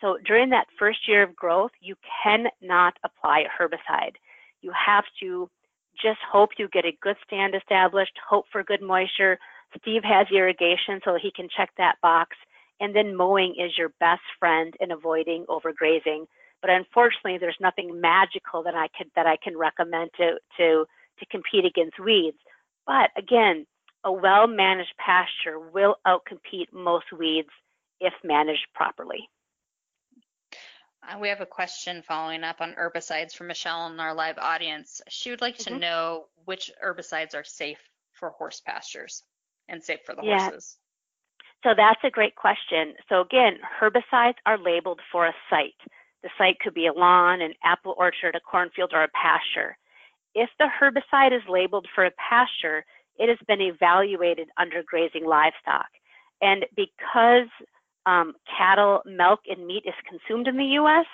So 0.00 0.16
during 0.24 0.50
that 0.50 0.68
first 0.78 1.08
year 1.08 1.22
of 1.22 1.36
growth, 1.36 1.72
you 1.80 1.96
cannot 2.22 2.94
apply 3.04 3.40
a 3.40 3.62
herbicide. 3.62 4.14
You 4.60 4.72
have 4.72 5.04
to 5.20 5.50
just 6.00 6.20
hope 6.30 6.50
you 6.58 6.68
get 6.68 6.84
a 6.84 6.96
good 7.02 7.16
stand 7.26 7.54
established, 7.54 8.12
hope 8.26 8.46
for 8.50 8.62
good 8.62 8.82
moisture. 8.82 9.38
Steve 9.80 10.02
has 10.04 10.26
irrigation, 10.32 11.00
so 11.04 11.18
he 11.20 11.30
can 11.34 11.48
check 11.54 11.70
that 11.76 11.96
box. 12.02 12.36
And 12.80 12.94
then 12.94 13.14
mowing 13.14 13.54
is 13.58 13.76
your 13.76 13.90
best 14.00 14.22
friend 14.38 14.74
in 14.80 14.92
avoiding 14.92 15.44
overgrazing. 15.48 16.26
But 16.62 16.70
unfortunately, 16.70 17.38
there's 17.38 17.56
nothing 17.60 18.00
magical 18.00 18.62
that 18.62 18.74
I 18.74 18.88
could 18.96 19.10
that 19.16 19.26
I 19.26 19.36
can 19.42 19.56
recommend 19.56 20.10
to 20.16 20.38
to 20.58 20.86
to 21.20 21.26
compete 21.26 21.64
against 21.64 21.98
weeds. 21.98 22.38
But 22.86 23.10
again, 23.16 23.66
a 24.04 24.12
well 24.12 24.46
managed 24.46 24.94
pasture 24.98 25.58
will 25.58 25.96
outcompete 26.06 26.72
most 26.72 27.12
weeds 27.16 27.50
if 28.00 28.12
managed 28.24 28.66
properly. 28.74 29.28
Uh, 31.02 31.18
we 31.18 31.28
have 31.28 31.40
a 31.40 31.46
question 31.46 32.02
following 32.02 32.44
up 32.44 32.60
on 32.60 32.74
herbicides 32.74 33.32
from 33.32 33.46
Michelle 33.46 33.86
in 33.86 33.98
our 34.00 34.14
live 34.14 34.38
audience. 34.38 35.00
She 35.08 35.30
would 35.30 35.40
like 35.40 35.56
to 35.58 35.70
mm-hmm. 35.70 35.80
know 35.80 36.24
which 36.44 36.70
herbicides 36.84 37.34
are 37.34 37.44
safe 37.44 37.78
for 38.12 38.30
horse 38.30 38.60
pastures 38.60 39.22
and 39.68 39.82
safe 39.82 40.00
for 40.04 40.14
the 40.14 40.22
yeah. 40.22 40.50
horses. 40.50 40.76
So 41.62 41.70
that's 41.76 42.00
a 42.04 42.10
great 42.10 42.36
question. 42.36 42.94
So 43.08 43.20
again, 43.20 43.58
herbicides 43.80 44.36
are 44.46 44.58
labeled 44.58 45.00
for 45.12 45.26
a 45.26 45.34
site. 45.48 45.74
The 46.22 46.30
site 46.36 46.58
could 46.60 46.74
be 46.74 46.86
a 46.86 46.92
lawn, 46.92 47.40
an 47.40 47.54
apple 47.64 47.94
orchard, 47.98 48.34
a 48.34 48.40
cornfield, 48.40 48.92
or 48.92 49.02
a 49.02 49.08
pasture. 49.08 49.76
If 50.34 50.50
the 50.58 50.68
herbicide 50.80 51.34
is 51.34 51.42
labeled 51.48 51.86
for 51.94 52.04
a 52.04 52.10
pasture, 52.12 52.84
it 53.18 53.28
has 53.28 53.38
been 53.46 53.60
evaluated 53.60 54.48
under 54.56 54.82
grazing 54.82 55.26
livestock. 55.26 55.88
And 56.40 56.64
because 56.76 57.48
um, 58.06 58.34
cattle, 58.58 59.02
milk, 59.04 59.40
and 59.48 59.66
meat 59.66 59.84
is 59.86 59.94
consumed 60.08 60.48
in 60.48 60.56
the 60.56 60.72
U.S., 60.80 61.06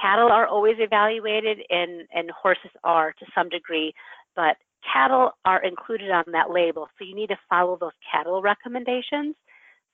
cattle 0.00 0.30
are 0.30 0.46
always 0.46 0.76
evaluated 0.78 1.58
and, 1.70 2.02
and 2.12 2.30
horses 2.30 2.70
are 2.84 3.12
to 3.12 3.26
some 3.34 3.48
degree, 3.48 3.92
but 4.36 4.56
cattle 4.92 5.32
are 5.44 5.62
included 5.64 6.10
on 6.10 6.24
that 6.32 6.50
label. 6.50 6.88
So 6.98 7.04
you 7.04 7.14
need 7.14 7.28
to 7.28 7.38
follow 7.48 7.76
those 7.80 7.92
cattle 8.12 8.42
recommendations. 8.42 9.34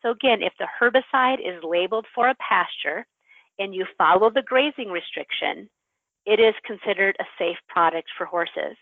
So 0.02 0.10
again, 0.10 0.42
if 0.42 0.52
the 0.58 0.68
herbicide 0.80 1.38
is 1.38 1.62
labeled 1.62 2.06
for 2.14 2.28
a 2.28 2.34
pasture 2.36 3.06
and 3.58 3.74
you 3.74 3.86
follow 3.96 4.30
the 4.30 4.42
grazing 4.42 4.90
restriction, 4.90 5.70
it 6.26 6.40
is 6.40 6.54
considered 6.64 7.16
a 7.20 7.24
safe 7.38 7.58
product 7.68 8.08
for 8.16 8.24
horses. 8.26 8.76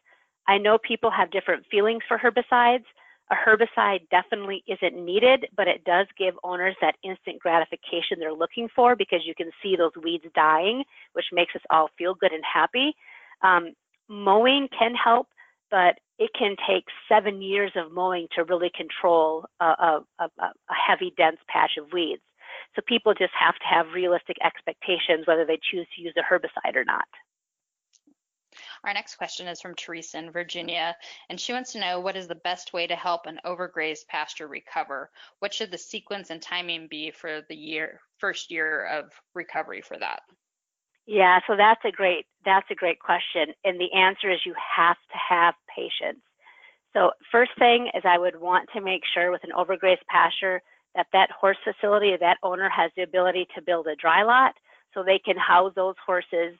I 0.49 0.59
know 0.59 0.79
people 0.79 1.11
have 1.11 1.31
different 1.31 1.65
feelings 1.71 2.03
for 2.07 2.19
herbicides. 2.19 2.85
A 3.31 3.35
herbicide 3.35 4.01
definitely 4.11 4.63
isn't 4.67 5.05
needed, 5.05 5.47
but 5.57 5.69
it 5.69 5.85
does 5.85 6.07
give 6.19 6.35
owners 6.45 6.77
that 6.81 6.97
instant 7.03 7.39
gratification 7.41 8.19
they're 8.19 8.33
looking 8.33 8.69
for 8.75 8.95
because 8.97 9.21
you 9.25 9.35
can 9.35 9.51
see 9.63 9.77
those 9.77 9.93
weeds 10.03 10.25
dying, 10.35 10.85
which 11.15 11.27
makes 11.33 11.55
us 11.55 11.63
all 11.71 11.89
feel 11.97 12.15
good 12.15 12.33
and 12.33 12.43
happy. 12.45 12.95
Um, 13.43 13.73
mowing 14.09 14.69
can 14.77 14.95
help, 14.95 15.29
but 15.71 15.99
it 16.19 16.31
can 16.39 16.57
take 16.69 16.85
seven 17.09 17.41
years 17.41 17.73
of 17.77 17.93
mowing 17.93 18.27
to 18.37 18.45
really 18.45 18.71
control 18.77 19.47
a, 19.61 19.65
a, 19.65 20.05
a, 20.19 20.25
a 20.39 20.75
heavy, 20.87 21.15
dense 21.17 21.39
patch 21.49 21.73
of 21.79 21.93
weeds. 21.93 22.23
So 22.77 22.83
people 22.87 23.15
just 23.15 23.33
have 23.39 23.55
to 23.55 23.67
have 23.67 23.95
realistic 23.95 24.37
expectations 24.45 25.27
whether 25.27 25.45
they 25.45 25.59
choose 25.71 25.87
to 25.97 26.03
use 26.03 26.15
a 26.17 26.23
herbicide 26.23 26.77
or 26.77 26.85
not. 26.85 27.05
Our 28.85 28.93
next 28.93 29.15
question 29.15 29.47
is 29.47 29.61
from 29.61 29.77
Teresa 29.77 30.19
in 30.19 30.33
Virginia, 30.33 30.97
and 31.29 31.39
she 31.39 31.53
wants 31.53 31.73
to 31.73 31.81
know 31.81 32.01
what 32.01 32.17
is 32.17 32.27
the 32.27 32.35
best 32.35 32.73
way 32.73 32.87
to 32.89 32.97
help 32.97 33.27
an 33.27 33.39
overgrazed 33.45 34.09
pasture 34.09 34.49
recover? 34.49 35.11
What 35.39 35.55
should 35.55 35.71
the 35.71 35.79
sequence 35.79 36.31
and 36.31 36.43
timing 36.43 36.89
be 36.89 37.13
for 37.13 37.43
the 37.49 37.55
year 37.55 38.01
first 38.19 38.51
year 38.51 38.87
of 38.87 39.13
recovery 39.35 39.83
for 39.83 39.99
that? 39.99 40.23
Yeah, 41.07 41.39
so 41.47 41.57
that's 41.57 41.85
a 41.85 41.93
great 41.93 42.27
that's 42.45 42.71
a 42.71 42.75
great 42.75 42.99
question, 42.99 43.55
and 43.65 43.81
the 43.81 43.93
answer 43.93 44.31
is 44.31 44.41
you 44.45 44.55
have 44.77 44.97
to 44.97 45.19
have 45.29 45.55
patience. 45.75 46.23
So 46.93 47.13
first 47.31 47.53
thing 47.59 47.89
is 47.95 48.03
I 48.05 48.19
would 48.19 48.41
want 48.41 48.69
to 48.75 48.81
make 48.81 49.03
sure 49.15 49.31
with 49.31 49.45
an 49.45 49.51
overgrazed 49.57 50.07
pasture 50.09 50.61
that 50.95 51.07
that 51.13 51.31
horse 51.31 51.57
facility, 51.65 52.17
that 52.19 52.39
owner 52.43 52.69
has 52.69 52.91
the 52.97 53.03
ability 53.03 53.47
to 53.55 53.63
build 53.63 53.87
a 53.87 53.97
dry 53.97 54.25
lot 54.25 54.55
so 54.93 55.03
they 55.03 55.21
can 55.25 55.37
house 55.37 55.73
those 55.75 55.95
horses 56.05 56.55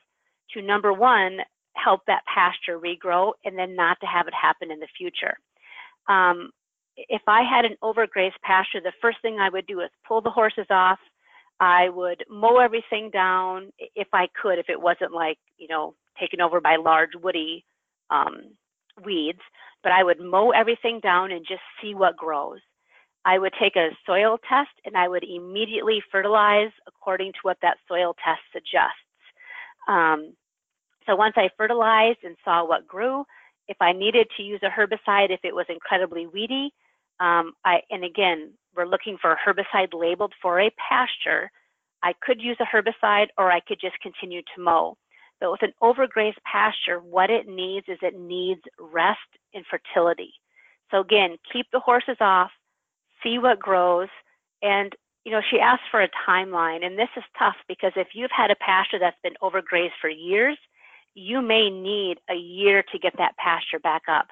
to 0.53 0.61
number 0.61 0.91
one, 0.91 1.39
help 1.83 2.01
that 2.07 2.23
pasture 2.33 2.79
regrow 2.79 3.33
and 3.45 3.57
then 3.57 3.75
not 3.75 3.99
to 4.01 4.07
have 4.07 4.27
it 4.27 4.33
happen 4.33 4.71
in 4.71 4.79
the 4.79 4.87
future. 4.97 5.37
Um, 6.07 6.51
if 6.95 7.21
I 7.27 7.41
had 7.41 7.65
an 7.65 7.75
overgrazed 7.83 8.39
pasture, 8.43 8.81
the 8.81 8.93
first 9.01 9.17
thing 9.21 9.39
I 9.39 9.49
would 9.49 9.65
do 9.67 9.81
is 9.81 9.89
pull 10.07 10.21
the 10.21 10.29
horses 10.29 10.67
off. 10.69 10.99
I 11.59 11.89
would 11.89 12.23
mow 12.29 12.59
everything 12.59 13.09
down 13.11 13.71
if 13.95 14.07
I 14.13 14.27
could, 14.39 14.59
if 14.59 14.69
it 14.69 14.79
wasn't 14.79 15.13
like, 15.13 15.37
you 15.57 15.67
know, 15.67 15.95
taken 16.19 16.41
over 16.41 16.59
by 16.61 16.75
large 16.75 17.11
woody 17.21 17.65
um, 18.09 18.55
weeds, 19.03 19.39
but 19.81 19.91
I 19.91 20.03
would 20.03 20.19
mow 20.19 20.51
everything 20.51 20.99
down 21.01 21.31
and 21.31 21.45
just 21.47 21.61
see 21.81 21.95
what 21.95 22.17
grows. 22.17 22.59
I 23.25 23.39
would 23.39 23.53
take 23.59 23.75
a 23.75 23.89
soil 24.05 24.37
test 24.49 24.71
and 24.85 24.97
I 24.97 25.07
would 25.07 25.23
immediately 25.23 26.03
fertilize 26.11 26.71
according 26.87 27.31
to 27.33 27.39
what 27.43 27.57
that 27.61 27.77
soil 27.87 28.15
test 28.23 28.41
suggests. 28.51 28.99
Um, 29.87 30.33
so 31.05 31.15
once 31.15 31.33
I 31.37 31.49
fertilized 31.57 32.19
and 32.23 32.35
saw 32.43 32.65
what 32.67 32.87
grew, 32.87 33.25
if 33.67 33.77
I 33.79 33.93
needed 33.93 34.27
to 34.37 34.43
use 34.43 34.61
a 34.63 34.69
herbicide, 34.69 35.31
if 35.31 35.39
it 35.43 35.55
was 35.55 35.65
incredibly 35.69 36.27
weedy, 36.27 36.73
um, 37.19 37.53
I, 37.63 37.81
and 37.89 38.03
again, 38.03 38.51
we're 38.75 38.85
looking 38.85 39.17
for 39.21 39.31
a 39.31 39.37
herbicide 39.37 39.93
labeled 39.93 40.33
for 40.41 40.59
a 40.59 40.71
pasture, 40.89 41.51
I 42.01 42.13
could 42.21 42.41
use 42.41 42.57
a 42.59 42.75
herbicide 42.75 43.27
or 43.37 43.51
I 43.51 43.61
could 43.61 43.79
just 43.79 43.99
continue 44.01 44.41
to 44.41 44.61
mow. 44.61 44.97
But 45.39 45.51
with 45.51 45.61
an 45.63 45.73
overgrazed 45.81 46.41
pasture, 46.49 46.99
what 46.99 47.29
it 47.29 47.47
needs 47.47 47.85
is 47.87 47.97
it 48.01 48.19
needs 48.19 48.61
rest 48.79 49.19
and 49.53 49.65
fertility. 49.65 50.33
So 50.91 50.99
again, 50.99 51.37
keep 51.51 51.67
the 51.71 51.79
horses 51.79 52.17
off, 52.19 52.51
see 53.23 53.39
what 53.39 53.59
grows, 53.59 54.09
and 54.61 54.93
you 55.25 55.31
know, 55.31 55.41
she 55.49 55.59
asked 55.59 55.83
for 55.89 56.01
a 56.01 56.09
timeline, 56.27 56.85
and 56.85 56.99
this 56.99 57.09
is 57.15 57.23
tough 57.39 57.55
because 57.67 57.93
if 57.95 58.09
you've 58.13 58.31
had 58.35 58.51
a 58.51 58.55
pasture 58.55 58.99
that's 58.99 59.17
been 59.23 59.35
overgrazed 59.41 59.95
for 60.01 60.09
years, 60.09 60.57
you 61.15 61.41
may 61.41 61.69
need 61.69 62.19
a 62.29 62.35
year 62.35 62.83
to 62.91 62.99
get 62.99 63.13
that 63.17 63.37
pasture 63.37 63.79
back 63.79 64.03
up. 64.07 64.27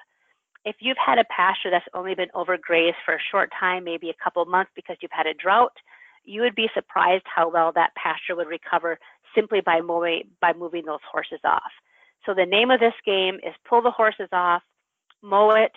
If 0.64 0.76
you've 0.80 0.98
had 1.04 1.18
a 1.18 1.24
pasture 1.24 1.70
that's 1.70 1.86
only 1.94 2.14
been 2.14 2.28
overgrazed 2.34 2.94
for 3.04 3.14
a 3.14 3.28
short 3.30 3.50
time, 3.58 3.84
maybe 3.84 4.10
a 4.10 4.24
couple 4.24 4.44
months 4.44 4.70
because 4.74 4.96
you've 5.00 5.10
had 5.12 5.26
a 5.26 5.34
drought, 5.34 5.72
you 6.24 6.40
would 6.42 6.54
be 6.54 6.68
surprised 6.74 7.24
how 7.24 7.50
well 7.50 7.72
that 7.72 7.94
pasture 7.96 8.36
would 8.36 8.46
recover 8.46 8.98
simply 9.34 9.60
by 9.60 9.80
moving, 9.80 10.24
by 10.40 10.52
moving 10.52 10.84
those 10.84 11.00
horses 11.10 11.40
off. 11.44 11.72
So 12.24 12.34
the 12.34 12.46
name 12.46 12.70
of 12.70 12.78
this 12.78 12.94
game 13.04 13.36
is 13.36 13.54
pull 13.68 13.82
the 13.82 13.90
horses 13.90 14.28
off, 14.32 14.62
mow 15.22 15.50
it, 15.50 15.72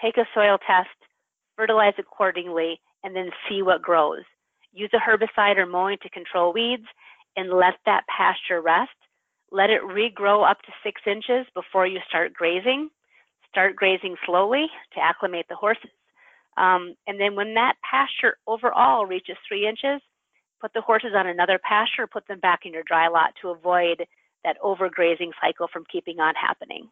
take 0.00 0.16
a 0.16 0.26
soil 0.34 0.58
test, 0.64 0.88
fertilize 1.56 1.94
accordingly, 1.98 2.80
and 3.02 3.16
then 3.16 3.30
see 3.48 3.62
what 3.62 3.82
grows. 3.82 4.22
Use 4.72 4.90
a 4.92 4.98
herbicide 4.98 5.56
or 5.56 5.66
mowing 5.66 5.98
to 6.02 6.10
control 6.10 6.52
weeds 6.52 6.86
and 7.36 7.50
let 7.50 7.74
that 7.86 8.04
pasture 8.06 8.60
rest 8.60 8.90
let 9.50 9.70
it 9.70 9.82
regrow 9.82 10.48
up 10.48 10.60
to 10.62 10.72
six 10.82 11.00
inches 11.06 11.46
before 11.54 11.86
you 11.86 12.00
start 12.08 12.34
grazing. 12.34 12.90
Start 13.50 13.76
grazing 13.76 14.16
slowly 14.26 14.66
to 14.94 15.00
acclimate 15.00 15.46
the 15.48 15.56
horses. 15.56 15.90
Um, 16.56 16.94
and 17.06 17.20
then 17.20 17.34
when 17.34 17.54
that 17.54 17.76
pasture 17.88 18.36
overall 18.46 19.06
reaches 19.06 19.36
three 19.46 19.66
inches, 19.66 20.02
put 20.60 20.72
the 20.74 20.80
horses 20.80 21.12
on 21.14 21.26
another 21.26 21.58
pasture, 21.62 22.06
put 22.06 22.26
them 22.26 22.40
back 22.40 22.66
in 22.66 22.72
your 22.72 22.82
dry 22.82 23.08
lot 23.08 23.32
to 23.40 23.50
avoid 23.50 24.04
that 24.44 24.60
overgrazing 24.60 25.30
cycle 25.40 25.68
from 25.72 25.84
keeping 25.90 26.20
on 26.20 26.34
happening. 26.34 26.88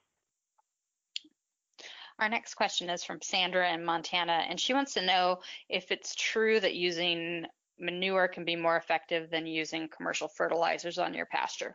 Our 2.18 2.28
next 2.28 2.54
question 2.54 2.88
is 2.88 3.04
from 3.04 3.20
Sandra 3.20 3.72
in 3.72 3.84
Montana, 3.84 4.44
and 4.48 4.58
she 4.58 4.72
wants 4.72 4.94
to 4.94 5.04
know 5.04 5.40
if 5.68 5.90
it's 5.90 6.14
true 6.14 6.58
that 6.60 6.74
using 6.74 7.44
manure 7.78 8.28
can 8.28 8.44
be 8.44 8.56
more 8.56 8.76
effective 8.76 9.28
than 9.30 9.46
using 9.46 9.88
commercial 9.94 10.28
fertilizers 10.28 10.96
on 10.98 11.12
your 11.12 11.26
pasture. 11.26 11.74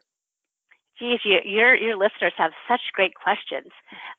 Geez, 1.01 1.19
you, 1.25 1.39
your 1.43 1.73
your 1.75 1.97
listeners 1.97 2.33
have 2.37 2.51
such 2.67 2.81
great 2.93 3.15
questions. 3.15 3.71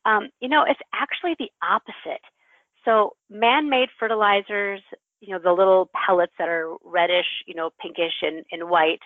Um, 0.04 0.30
you 0.40 0.48
know, 0.48 0.64
it's 0.68 0.80
actually 0.92 1.36
the 1.38 1.48
opposite. 1.62 2.22
So, 2.84 3.14
man-made 3.30 3.88
fertilizers, 4.00 4.80
you 5.20 5.32
know, 5.32 5.38
the 5.38 5.52
little 5.52 5.90
pellets 5.94 6.32
that 6.40 6.48
are 6.48 6.74
reddish, 6.84 7.44
you 7.46 7.54
know, 7.54 7.70
pinkish 7.80 8.14
and, 8.22 8.44
and 8.50 8.68
white, 8.68 8.98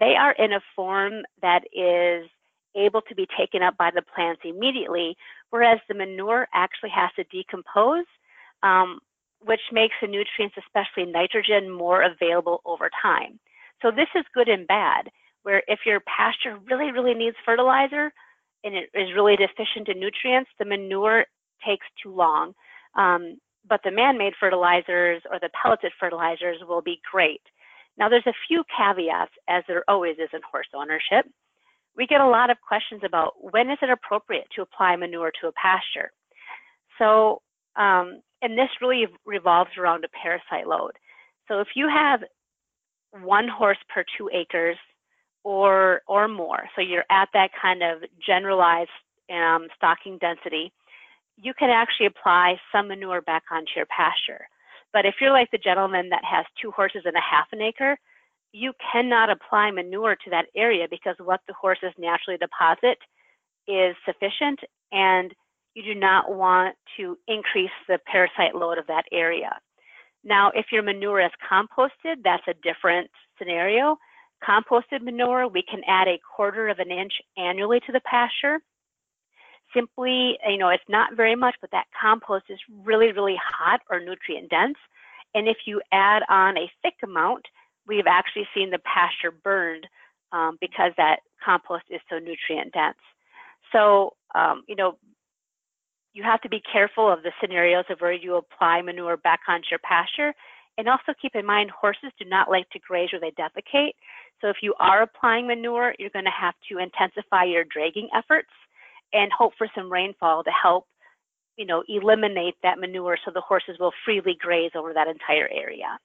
they 0.00 0.16
are 0.16 0.32
in 0.32 0.52
a 0.52 0.60
form 0.74 1.22
that 1.40 1.60
is 1.72 2.28
able 2.76 3.00
to 3.02 3.14
be 3.14 3.28
taken 3.38 3.62
up 3.62 3.76
by 3.76 3.92
the 3.94 4.02
plants 4.02 4.42
immediately, 4.44 5.16
whereas 5.50 5.78
the 5.88 5.94
manure 5.94 6.48
actually 6.52 6.90
has 6.90 7.10
to 7.14 7.22
decompose, 7.24 8.06
um, 8.64 8.98
which 9.38 9.60
makes 9.70 9.94
the 10.02 10.08
nutrients, 10.08 10.56
especially 10.58 11.08
nitrogen, 11.08 11.70
more 11.70 12.02
available 12.02 12.60
over 12.64 12.90
time. 13.00 13.38
So 13.82 13.92
this 13.92 14.08
is 14.16 14.24
good 14.34 14.48
and 14.48 14.66
bad 14.66 15.10
where 15.44 15.62
if 15.68 15.80
your 15.86 16.00
pasture 16.00 16.58
really, 16.68 16.90
really 16.90 17.14
needs 17.14 17.36
fertilizer 17.44 18.12
and 18.64 18.74
it 18.74 18.90
is 18.94 19.14
really 19.14 19.36
deficient 19.36 19.88
in 19.88 20.00
nutrients, 20.00 20.50
the 20.58 20.64
manure 20.64 21.24
takes 21.64 21.86
too 22.02 22.14
long. 22.14 22.52
Um, 22.96 23.38
but 23.68 23.80
the 23.84 23.90
man-made 23.90 24.32
fertilizers 24.40 25.22
or 25.30 25.38
the 25.38 25.50
pelleted 25.50 25.92
fertilizers 26.00 26.58
will 26.66 26.82
be 26.82 27.00
great. 27.10 27.42
Now 27.96 28.08
there's 28.08 28.26
a 28.26 28.40
few 28.48 28.64
caveats, 28.76 29.32
as 29.48 29.62
there 29.68 29.84
always 29.86 30.16
is 30.18 30.30
in 30.32 30.40
horse 30.50 30.66
ownership. 30.74 31.30
We 31.96 32.06
get 32.06 32.20
a 32.20 32.26
lot 32.26 32.50
of 32.50 32.56
questions 32.66 33.02
about 33.04 33.34
when 33.38 33.70
is 33.70 33.78
it 33.80 33.90
appropriate 33.90 34.48
to 34.56 34.62
apply 34.62 34.96
manure 34.96 35.30
to 35.40 35.48
a 35.48 35.52
pasture. 35.52 36.10
So, 36.98 37.40
um, 37.76 38.20
and 38.42 38.58
this 38.58 38.68
really 38.80 39.06
revolves 39.24 39.70
around 39.78 40.04
a 40.04 40.08
parasite 40.08 40.66
load. 40.66 40.92
So 41.48 41.60
if 41.60 41.68
you 41.76 41.88
have 41.88 42.20
one 43.22 43.46
horse 43.48 43.78
per 43.94 44.04
two 44.18 44.28
acres 44.34 44.76
or 45.44 46.02
or 46.08 46.28
more. 46.28 46.64
So 46.74 46.82
you're 46.82 47.04
at 47.10 47.28
that 47.34 47.50
kind 47.60 47.82
of 47.82 48.02
generalized 48.26 48.90
um, 49.30 49.68
stocking 49.76 50.18
density. 50.18 50.72
you 51.36 51.52
can 51.54 51.70
actually 51.70 52.06
apply 52.06 52.56
some 52.72 52.88
manure 52.88 53.22
back 53.22 53.44
onto 53.50 53.72
your 53.76 53.86
pasture. 53.86 54.46
But 54.92 55.06
if 55.06 55.16
you're 55.20 55.32
like 55.32 55.50
the 55.50 55.58
gentleman 55.58 56.08
that 56.10 56.24
has 56.24 56.46
two 56.60 56.70
horses 56.70 57.02
and 57.04 57.16
a 57.16 57.20
half 57.20 57.48
an 57.52 57.60
acre, 57.60 57.98
you 58.52 58.72
cannot 58.92 59.30
apply 59.30 59.70
manure 59.72 60.14
to 60.14 60.30
that 60.30 60.46
area 60.54 60.86
because 60.88 61.16
what 61.18 61.40
the 61.48 61.54
horses 61.54 61.92
naturally 61.98 62.38
deposit 62.38 62.98
is 63.66 63.96
sufficient 64.06 64.60
and 64.92 65.34
you 65.74 65.82
do 65.82 65.98
not 65.98 66.32
want 66.32 66.76
to 66.96 67.18
increase 67.26 67.70
the 67.88 67.98
parasite 68.06 68.54
load 68.54 68.78
of 68.78 68.86
that 68.86 69.04
area. 69.10 69.58
Now, 70.22 70.52
if 70.54 70.66
your 70.70 70.82
manure 70.84 71.20
is 71.20 71.32
composted, 71.50 72.22
that's 72.22 72.46
a 72.46 72.54
different 72.62 73.10
scenario. 73.38 73.98
Composted 74.46 75.02
manure, 75.02 75.48
we 75.48 75.62
can 75.62 75.80
add 75.86 76.08
a 76.08 76.20
quarter 76.36 76.68
of 76.68 76.78
an 76.78 76.90
inch 76.90 77.12
annually 77.36 77.80
to 77.80 77.92
the 77.92 78.00
pasture. 78.00 78.60
Simply, 79.74 80.38
you 80.46 80.58
know, 80.58 80.68
it's 80.68 80.84
not 80.88 81.16
very 81.16 81.34
much, 81.34 81.56
but 81.60 81.70
that 81.70 81.86
compost 82.00 82.44
is 82.48 82.58
really, 82.84 83.12
really 83.12 83.36
hot 83.42 83.80
or 83.90 84.00
nutrient 84.00 84.50
dense. 84.50 84.76
And 85.34 85.48
if 85.48 85.58
you 85.66 85.80
add 85.92 86.22
on 86.28 86.56
a 86.56 86.70
thick 86.82 86.94
amount, 87.02 87.46
we've 87.86 88.06
actually 88.06 88.46
seen 88.54 88.70
the 88.70 88.78
pasture 88.80 89.30
burned 89.30 89.86
um, 90.32 90.58
because 90.60 90.92
that 90.96 91.20
compost 91.44 91.84
is 91.90 92.00
so 92.08 92.18
nutrient 92.18 92.72
dense. 92.72 92.98
So, 93.72 94.14
um, 94.34 94.62
you 94.68 94.76
know, 94.76 94.98
you 96.12 96.22
have 96.22 96.40
to 96.42 96.48
be 96.48 96.62
careful 96.72 97.12
of 97.12 97.22
the 97.22 97.32
scenarios 97.40 97.84
of 97.90 98.00
where 98.00 98.12
you 98.12 98.36
apply 98.36 98.82
manure 98.82 99.16
back 99.16 99.40
onto 99.48 99.66
your 99.70 99.80
pasture. 99.80 100.32
And 100.76 100.88
also 100.88 101.14
keep 101.20 101.34
in 101.34 101.46
mind, 101.46 101.70
horses 101.70 102.10
do 102.18 102.24
not 102.28 102.50
like 102.50 102.68
to 102.70 102.78
graze 102.80 103.10
where 103.12 103.20
they 103.20 103.30
defecate. 103.30 103.92
So 104.40 104.48
if 104.48 104.56
you 104.62 104.74
are 104.80 105.02
applying 105.02 105.46
manure, 105.46 105.94
you're 105.98 106.10
going 106.10 106.24
to 106.24 106.30
have 106.30 106.54
to 106.68 106.78
intensify 106.78 107.44
your 107.44 107.64
dragging 107.64 108.08
efforts 108.16 108.50
and 109.12 109.30
hope 109.32 109.52
for 109.56 109.68
some 109.74 109.90
rainfall 109.90 110.42
to 110.42 110.50
help, 110.50 110.86
you 111.56 111.64
know, 111.64 111.84
eliminate 111.88 112.56
that 112.62 112.78
manure 112.80 113.16
so 113.24 113.30
the 113.32 113.40
horses 113.40 113.76
will 113.78 113.92
freely 114.04 114.36
graze 114.40 114.72
over 114.74 114.92
that 114.92 115.06
entire 115.06 115.48
area. 115.48 115.98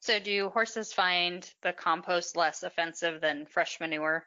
So 0.00 0.18
do 0.18 0.48
horses 0.48 0.92
find 0.92 1.48
the 1.62 1.72
compost 1.72 2.36
less 2.36 2.62
offensive 2.62 3.20
than 3.20 3.46
fresh 3.46 3.78
manure 3.80 4.26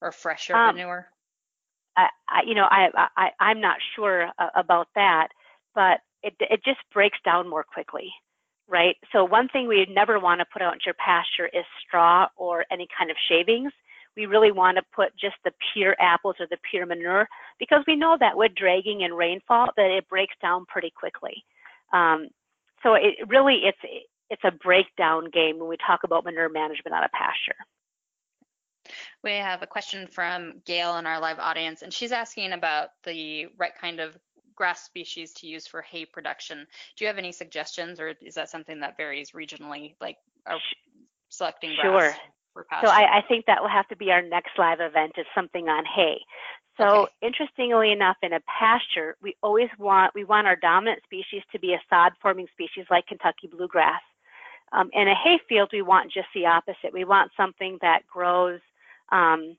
or 0.00 0.12
fresher 0.12 0.54
um, 0.54 0.76
manure? 0.76 1.08
I, 1.96 2.08
I, 2.28 2.42
you 2.46 2.54
know, 2.54 2.66
I, 2.70 3.08
I, 3.16 3.30
I'm 3.40 3.60
not 3.60 3.78
sure 3.96 4.28
uh, 4.38 4.48
about 4.54 4.88
that, 4.94 5.28
but 5.74 6.00
it, 6.22 6.34
it 6.38 6.62
just 6.64 6.80
breaks 6.92 7.18
down 7.24 7.48
more 7.48 7.64
quickly, 7.64 8.12
right? 8.72 8.96
So 9.12 9.24
one 9.24 9.48
thing 9.48 9.68
we 9.68 9.86
never 9.90 10.18
want 10.18 10.40
to 10.40 10.46
put 10.50 10.62
out 10.62 10.72
into 10.72 10.86
your 10.86 10.94
pasture 10.94 11.46
is 11.52 11.64
straw 11.86 12.26
or 12.36 12.64
any 12.72 12.88
kind 12.98 13.10
of 13.10 13.16
shavings. 13.28 13.70
We 14.16 14.26
really 14.26 14.50
want 14.50 14.78
to 14.78 14.82
put 14.94 15.16
just 15.16 15.36
the 15.44 15.52
pure 15.72 15.94
apples 16.00 16.36
or 16.40 16.46
the 16.50 16.56
pure 16.70 16.86
manure 16.86 17.28
because 17.58 17.84
we 17.86 17.96
know 17.96 18.16
that 18.18 18.36
with 18.36 18.54
dragging 18.54 19.04
and 19.04 19.16
rainfall 19.16 19.68
that 19.76 19.90
it 19.90 20.08
breaks 20.08 20.34
down 20.40 20.64
pretty 20.66 20.92
quickly. 20.98 21.44
Um, 21.92 22.28
so 22.82 22.94
it 22.94 23.14
really 23.28 23.60
it's 23.64 23.78
it's 24.30 24.42
a 24.44 24.50
breakdown 24.50 25.28
game 25.30 25.58
when 25.58 25.68
we 25.68 25.76
talk 25.86 26.00
about 26.04 26.24
manure 26.24 26.48
management 26.48 26.94
on 26.94 27.04
a 27.04 27.08
pasture. 27.10 27.56
We 29.22 29.32
have 29.32 29.62
a 29.62 29.66
question 29.66 30.06
from 30.06 30.60
Gail 30.64 30.96
in 30.96 31.06
our 31.06 31.20
live 31.20 31.38
audience, 31.38 31.82
and 31.82 31.92
she's 31.92 32.12
asking 32.12 32.52
about 32.52 32.88
the 33.04 33.46
right 33.58 33.72
kind 33.78 34.00
of 34.00 34.16
grass 34.62 34.84
species 34.84 35.32
to 35.32 35.48
use 35.48 35.66
for 35.66 35.82
hay 35.82 36.04
production. 36.04 36.64
Do 36.94 37.04
you 37.04 37.08
have 37.08 37.18
any 37.18 37.32
suggestions, 37.32 37.98
or 37.98 38.14
is 38.22 38.36
that 38.36 38.48
something 38.48 38.78
that 38.78 38.96
varies 38.96 39.32
regionally, 39.32 39.96
like 40.00 40.18
uh, 40.46 40.54
selecting 41.30 41.74
grass 41.74 41.84
sure. 41.84 42.14
for 42.52 42.64
pasture? 42.70 42.86
So 42.86 42.92
I, 42.92 43.18
I, 43.18 43.22
think 43.26 43.46
that 43.46 43.60
will 43.60 43.68
have 43.68 43.88
to 43.88 43.96
be 43.96 44.12
our 44.12 44.22
next 44.22 44.52
live 44.56 44.78
event 44.78 45.14
is 45.18 45.26
something 45.34 45.68
on 45.68 45.84
hay. 45.84 46.20
So 46.78 46.86
okay. 46.86 47.12
interestingly 47.22 47.90
enough, 47.90 48.18
in 48.22 48.34
a 48.34 48.40
pasture, 48.46 49.16
we 49.20 49.34
always 49.42 49.68
want 49.80 50.14
we 50.14 50.22
want 50.22 50.46
our 50.46 50.54
dominant 50.54 51.02
species 51.02 51.42
to 51.50 51.58
be 51.58 51.72
a 51.72 51.82
sod-forming 51.90 52.46
species 52.52 52.86
like 52.88 53.08
Kentucky 53.08 53.48
bluegrass. 53.50 54.00
Um, 54.70 54.90
in 54.92 55.08
a 55.08 55.14
hay 55.16 55.40
field, 55.48 55.70
we 55.72 55.82
want 55.82 56.12
just 56.12 56.28
the 56.36 56.46
opposite. 56.46 56.92
We 56.92 57.04
want 57.04 57.32
something 57.36 57.78
that 57.82 58.06
grows 58.06 58.60
um, 59.10 59.56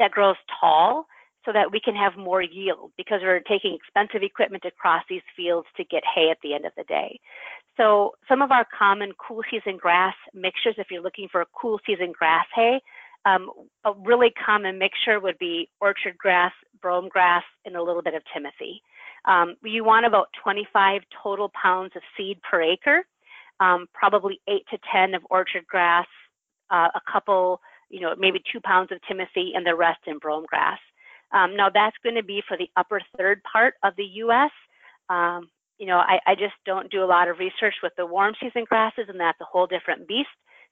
that 0.00 0.10
grows 0.10 0.36
tall 0.60 1.06
so 1.44 1.52
that 1.52 1.70
we 1.70 1.80
can 1.80 1.94
have 1.94 2.16
more 2.16 2.42
yield 2.42 2.92
because 2.96 3.20
we're 3.22 3.40
taking 3.40 3.74
expensive 3.74 4.22
equipment 4.22 4.64
across 4.64 5.02
these 5.08 5.22
fields 5.36 5.66
to 5.76 5.84
get 5.84 6.02
hay 6.14 6.30
at 6.30 6.38
the 6.42 6.54
end 6.54 6.64
of 6.64 6.72
the 6.76 6.84
day. 6.84 7.20
So 7.76 8.12
some 8.28 8.42
of 8.42 8.50
our 8.50 8.66
common 8.76 9.12
cool 9.18 9.42
season 9.50 9.76
grass 9.76 10.14
mixtures, 10.32 10.76
if 10.78 10.88
you're 10.90 11.02
looking 11.02 11.28
for 11.30 11.40
a 11.40 11.46
cool 11.60 11.80
season 11.86 12.12
grass 12.16 12.46
hay, 12.54 12.80
um, 13.26 13.50
a 13.84 13.92
really 14.04 14.32
common 14.44 14.78
mixture 14.78 15.18
would 15.18 15.38
be 15.38 15.68
orchard 15.80 16.16
grass, 16.18 16.52
brome 16.80 17.08
grass, 17.08 17.42
and 17.64 17.74
a 17.76 17.82
little 17.82 18.02
bit 18.02 18.14
of 18.14 18.22
timothy. 18.32 18.82
Um, 19.24 19.56
you 19.64 19.84
want 19.84 20.04
about 20.04 20.28
25 20.42 21.00
total 21.22 21.50
pounds 21.60 21.92
of 21.96 22.02
seed 22.16 22.38
per 22.42 22.60
acre, 22.60 23.04
um, 23.60 23.86
probably 23.94 24.40
8 24.46 24.62
to 24.70 24.78
10 24.92 25.14
of 25.14 25.22
orchard 25.30 25.66
grass, 25.66 26.06
uh, 26.70 26.88
a 26.94 27.00
couple 27.10 27.60
you 27.94 28.00
know, 28.00 28.14
maybe 28.18 28.42
two 28.52 28.60
pounds 28.60 28.90
of 28.90 28.98
timothy 29.06 29.52
and 29.54 29.64
the 29.64 29.74
rest 29.74 30.00
in 30.06 30.18
brome 30.18 30.44
grass. 30.48 30.78
Um, 31.32 31.56
now 31.56 31.68
that's 31.68 31.96
going 32.02 32.14
to 32.16 32.22
be 32.22 32.42
for 32.46 32.56
the 32.56 32.68
upper 32.76 33.00
third 33.16 33.42
part 33.50 33.74
of 33.82 33.94
the 33.96 34.04
U.S. 34.04 34.50
Um, 35.08 35.48
you 35.78 35.86
know, 35.86 35.98
I, 35.98 36.20
I, 36.26 36.34
just 36.34 36.54
don't 36.64 36.90
do 36.90 37.02
a 37.02 37.06
lot 37.06 37.28
of 37.28 37.38
research 37.38 37.74
with 37.82 37.92
the 37.96 38.06
warm 38.06 38.34
season 38.40 38.64
grasses, 38.68 39.06
and 39.08 39.18
that's 39.18 39.40
a 39.40 39.44
whole 39.44 39.66
different 39.66 40.06
beast. 40.06 40.28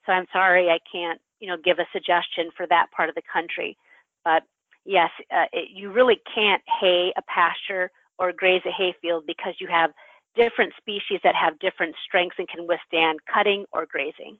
So 0.07 0.12
I'm 0.12 0.26
sorry 0.32 0.68
I 0.70 0.78
can't, 0.90 1.20
you 1.40 1.48
know, 1.48 1.57
give 1.62 1.78
a 1.78 1.86
suggestion 1.92 2.50
for 2.57 2.66
that 2.68 2.86
part 2.96 3.09
of 3.09 3.14
the 3.14 3.22
country. 3.32 3.76
But 4.24 4.44
yes, 4.84 5.11
uh, 5.34 5.46
it, 5.53 5.70
you 5.74 5.90
really 5.90 6.20
can't 6.34 6.62
hay 6.80 7.12
a 7.16 7.22
pasture 7.22 7.90
or 8.18 8.32
graze 8.32 8.62
a 8.66 8.70
hayfield 8.70 9.24
because 9.26 9.55
you 9.59 9.68
have 9.68 9.90
different 10.34 10.72
species 10.78 11.20
that 11.24 11.34
have 11.34 11.59
different 11.59 11.94
strengths 12.05 12.36
and 12.38 12.48
can 12.48 12.66
withstand 12.66 13.18
cutting 13.32 13.64
or 13.72 13.86
grazing. 13.86 14.38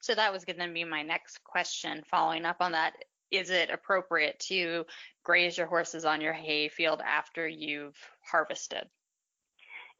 So 0.00 0.14
that 0.14 0.32
was 0.32 0.44
going 0.44 0.58
to 0.58 0.72
be 0.72 0.84
my 0.84 1.02
next 1.02 1.42
question 1.44 2.02
following 2.10 2.44
up 2.44 2.56
on 2.60 2.72
that. 2.72 2.94
Is 3.30 3.50
it 3.50 3.70
appropriate 3.70 4.38
to 4.48 4.84
graze 5.24 5.58
your 5.58 5.66
horses 5.66 6.04
on 6.04 6.20
your 6.20 6.32
hay 6.32 6.68
field 6.68 7.00
after 7.04 7.46
you've 7.46 7.96
harvested? 8.30 8.84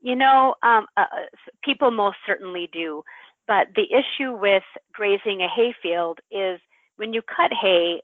You 0.00 0.16
know, 0.16 0.54
um, 0.62 0.86
uh, 0.96 1.02
uh 1.12 1.26
people 1.62 1.90
most 1.90 2.16
certainly 2.26 2.68
do. 2.72 3.02
But 3.46 3.68
the 3.74 3.86
issue 3.90 4.36
with 4.36 4.62
grazing 4.92 5.40
a 5.40 5.48
hay 5.48 5.74
field 5.82 6.20
is 6.30 6.60
when 6.96 7.12
you 7.12 7.22
cut 7.22 7.50
hay 7.52 8.02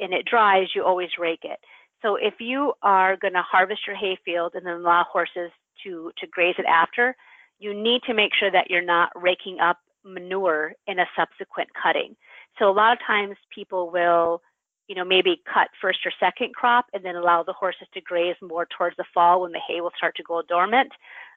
and 0.00 0.12
it 0.12 0.26
dries, 0.26 0.68
you 0.74 0.84
always 0.84 1.10
rake 1.18 1.44
it. 1.44 1.58
So 2.02 2.16
if 2.16 2.34
you 2.40 2.72
are 2.82 3.16
going 3.16 3.34
to 3.34 3.42
harvest 3.42 3.86
your 3.86 3.96
hay 3.96 4.18
field 4.24 4.52
and 4.54 4.66
then 4.66 4.74
allow 4.74 5.04
horses 5.04 5.50
to, 5.84 6.10
to 6.18 6.26
graze 6.26 6.56
it 6.58 6.66
after, 6.66 7.14
you 7.58 7.74
need 7.74 8.02
to 8.06 8.14
make 8.14 8.32
sure 8.38 8.50
that 8.50 8.70
you're 8.70 8.82
not 8.82 9.10
raking 9.14 9.60
up 9.60 9.78
manure 10.04 10.72
in 10.86 10.98
a 10.98 11.06
subsequent 11.16 11.68
cutting. 11.80 12.16
So 12.58 12.70
a 12.70 12.72
lot 12.72 12.92
of 12.92 12.98
times 13.06 13.36
people 13.54 13.90
will, 13.90 14.42
you 14.90 14.96
know, 14.96 15.04
maybe 15.04 15.40
cut 15.46 15.68
first 15.80 16.00
or 16.04 16.10
second 16.18 16.52
crop 16.52 16.86
and 16.92 17.04
then 17.04 17.14
allow 17.14 17.44
the 17.44 17.52
horses 17.52 17.86
to 17.94 18.00
graze 18.00 18.34
more 18.42 18.66
towards 18.76 18.96
the 18.96 19.04
fall 19.14 19.42
when 19.42 19.52
the 19.52 19.60
hay 19.68 19.80
will 19.80 19.92
start 19.96 20.16
to 20.16 20.22
go 20.24 20.42
dormant. 20.48 20.90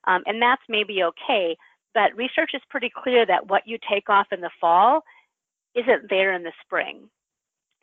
Um, 0.06 0.24
and 0.26 0.41
that's 0.41 0.64
maybe 0.68 1.04
okay, 1.04 1.56
but 1.93 2.18
research 2.18 2.49
is 2.56 2.62
pretty 2.72 2.89
clear 2.91 3.28
that 3.28 3.51
what 3.51 3.62
you 3.68 3.78
take 3.88 4.10
off 4.10 4.26
in 4.32 4.41
the 4.41 4.49
fall 4.60 5.04
isn't 5.76 6.10
there 6.10 6.34
in 6.34 6.41
the 6.41 6.51
spring. 6.66 7.08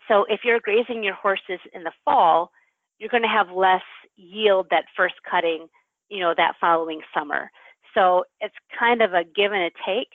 So 0.08 0.24
if 0.28 0.40
you're 0.42 0.58
grazing 0.58 1.04
your 1.04 1.14
horses 1.14 1.60
in 1.72 1.84
the 1.84 1.92
fall, 2.04 2.50
you're 2.98 3.08
going 3.08 3.22
to 3.22 3.28
have 3.28 3.52
less 3.52 3.86
yield 4.16 4.66
that 4.72 4.86
first 4.96 5.14
cutting, 5.30 5.68
you 6.08 6.18
know, 6.18 6.34
that 6.36 6.54
following 6.60 7.00
summer. 7.14 7.48
So 7.94 8.24
it's 8.40 8.56
kind 8.76 9.02
of 9.02 9.14
a 9.14 9.22
give 9.22 9.52
and 9.52 9.62
a 9.62 9.70
take. 9.86 10.08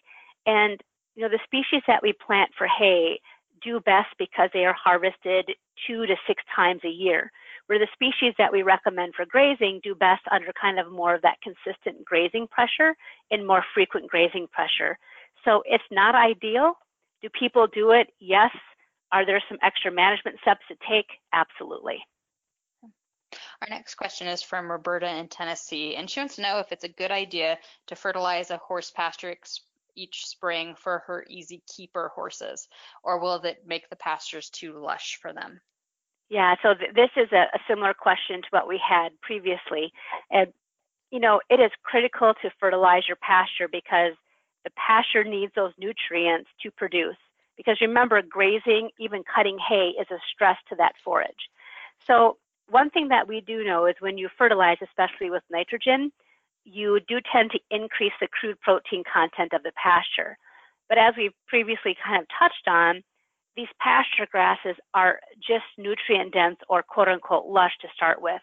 And 0.45 0.82
you 1.16 1.24
know, 1.24 1.30
the 1.30 1.39
species 1.45 1.82
that 1.88 2.03
we 2.03 2.12
plant 2.12 2.51
for 2.58 2.68
hay 2.68 3.22
do 3.66 3.80
best 3.80 4.09
because 4.18 4.49
they 4.53 4.66
are 4.66 4.76
harvested 4.82 5.51
two 5.88 6.05
to 6.05 6.16
six 6.28 6.43
times 6.55 6.82
a 6.86 6.89
year. 6.89 7.32
Where 7.68 7.80
the 7.80 7.88
species 7.93 8.36
that 8.38 8.51
we 8.53 8.61
recommend 8.61 9.16
for 9.16 9.26
grazing 9.26 9.82
do 9.84 9.95
best 9.95 10.22
under 10.32 10.53
kind 10.53 10.80
of 10.80 10.91
more 10.91 11.16
of 11.16 11.24
that 11.24 11.41
consistent 11.41 12.05
grazing 12.05 12.47
pressure 12.47 12.95
and 13.32 13.45
more 13.45 13.66
frequent 13.74 14.07
grazing 14.07 14.47
pressure. 14.51 14.97
So 15.43 15.63
it's 15.66 15.84
not 15.91 16.13
ideal. 16.13 16.74
Do 17.22 17.30
people 17.30 17.68
do 17.68 17.91
it? 17.91 18.13
Yes. 18.20 18.51
Are 19.11 19.26
there 19.26 19.41
some 19.49 19.57
extra 19.63 19.91
management 19.91 20.38
steps 20.41 20.61
to 20.68 20.76
take? 20.88 21.07
Absolutely. 21.34 21.97
Our 23.61 23.70
next 23.70 23.95
question 23.95 24.28
is 24.28 24.41
from 24.41 24.72
Roberta 24.72 25.09
in 25.18 25.28
Tennessee, 25.28 25.95
and 25.95 26.09
she 26.09 26.20
wants 26.20 26.36
to 26.36 26.41
know 26.41 26.59
if 26.59 26.72
it's 26.72 26.84
a 26.84 26.89
good 26.89 27.11
idea 27.11 27.57
to 27.88 27.95
fertilize 27.95 28.51
a 28.51 28.57
horse 28.57 28.91
pasture 28.91 29.30
each 29.96 30.26
spring 30.28 30.76
for 30.78 31.00
her 31.08 31.26
easy 31.30 31.64
keeper 31.68 32.12
horses, 32.14 32.68
or 33.04 33.20
will 33.20 33.36
it 33.36 33.64
make 33.66 33.89
the 33.89 33.96
pastures 33.96 34.50
too 34.50 34.74
lush 34.80 35.18
for 35.22 35.34
them? 35.34 35.60
Yeah, 36.30 36.56
so 36.64 36.74
th- 36.74 36.93
this 36.96 37.12
is 37.16 37.32
a, 37.32 37.46
a, 37.54 37.60
similar 37.68 37.93
question 37.93 38.41
to 38.41 38.48
what 38.50 38.68
we 38.68 38.80
had 38.80 39.10
previously. 39.22 39.93
And, 40.32 40.52
you 41.12 41.20
know, 41.20 41.39
it 41.50 41.60
is 41.60 41.72
critical 41.84 42.34
to 42.41 42.50
fertilize 42.60 43.08
your 43.08 43.18
pasture 43.18 43.68
because 43.68 44.14
the 44.64 44.72
pasture 44.72 45.24
needs 45.24 45.54
those 45.56 45.74
nutrients 45.78 46.50
to 46.64 46.72
produce. 46.72 47.18
Because 47.58 47.80
remember, 47.80 48.22
grazing, 48.22 48.89
even 49.00 49.24
cutting 49.24 49.58
hay, 49.60 49.93
is 50.00 50.08
a 50.10 50.18
stress 50.34 50.58
to 50.70 50.76
that 50.78 50.93
forage. 51.04 51.50
So 52.08 52.38
one 52.70 52.89
thing 52.89 53.10
that 53.10 53.28
we 53.28 53.41
do 53.41 53.64
know 53.64 53.86
is 53.86 53.96
when 54.00 54.18
you 54.18 54.28
fertilize, 54.38 54.78
especially 54.82 55.30
with 55.30 55.43
nitrogen, 55.52 56.12
you 56.66 56.99
do 57.07 57.20
tend 57.32 57.51
to 57.51 57.59
increase 57.72 58.13
the 58.20 58.28
crude 58.28 58.59
protein 58.61 59.03
content 59.11 59.53
of 59.53 59.63
the 59.63 59.72
pasture. 59.82 60.38
But 60.89 60.97
as 60.97 61.13
we 61.18 61.32
previously 61.47 61.95
kind 62.03 62.22
of 62.22 62.28
touched 62.38 62.68
on, 62.68 63.03
these 63.55 63.68
pasture 63.80 64.28
grasses 64.30 64.76
are 64.93 65.20
just 65.38 65.66
nutrient 65.78 66.34
dense 66.34 66.57
or 66.68 66.84
quote 66.84 67.07
unquote 67.07 67.45
lush 67.45 67.72
to 67.82 67.88
start 67.95 68.22
with. 68.22 68.41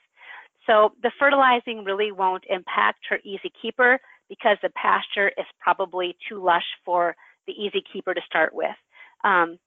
So 0.67 0.93
the 1.03 1.11
fertilizing 1.19 1.85
really 1.85 2.13
won't 2.13 2.45
impact 2.49 3.01
her 3.11 3.19
easy 3.25 3.53
keeper 3.61 3.99
because 4.29 4.57
the 4.63 4.71
pasture 4.71 5.29
is 5.37 5.47
probably 5.61 6.17
too 6.29 6.43
lush 6.43 6.65
for 6.85 7.15
the 7.47 7.53
easy 7.53 7.83
keeper 7.93 8.15
to 8.15 8.21
start 8.25 8.55
with. 8.55 8.77
Um, 9.25 9.59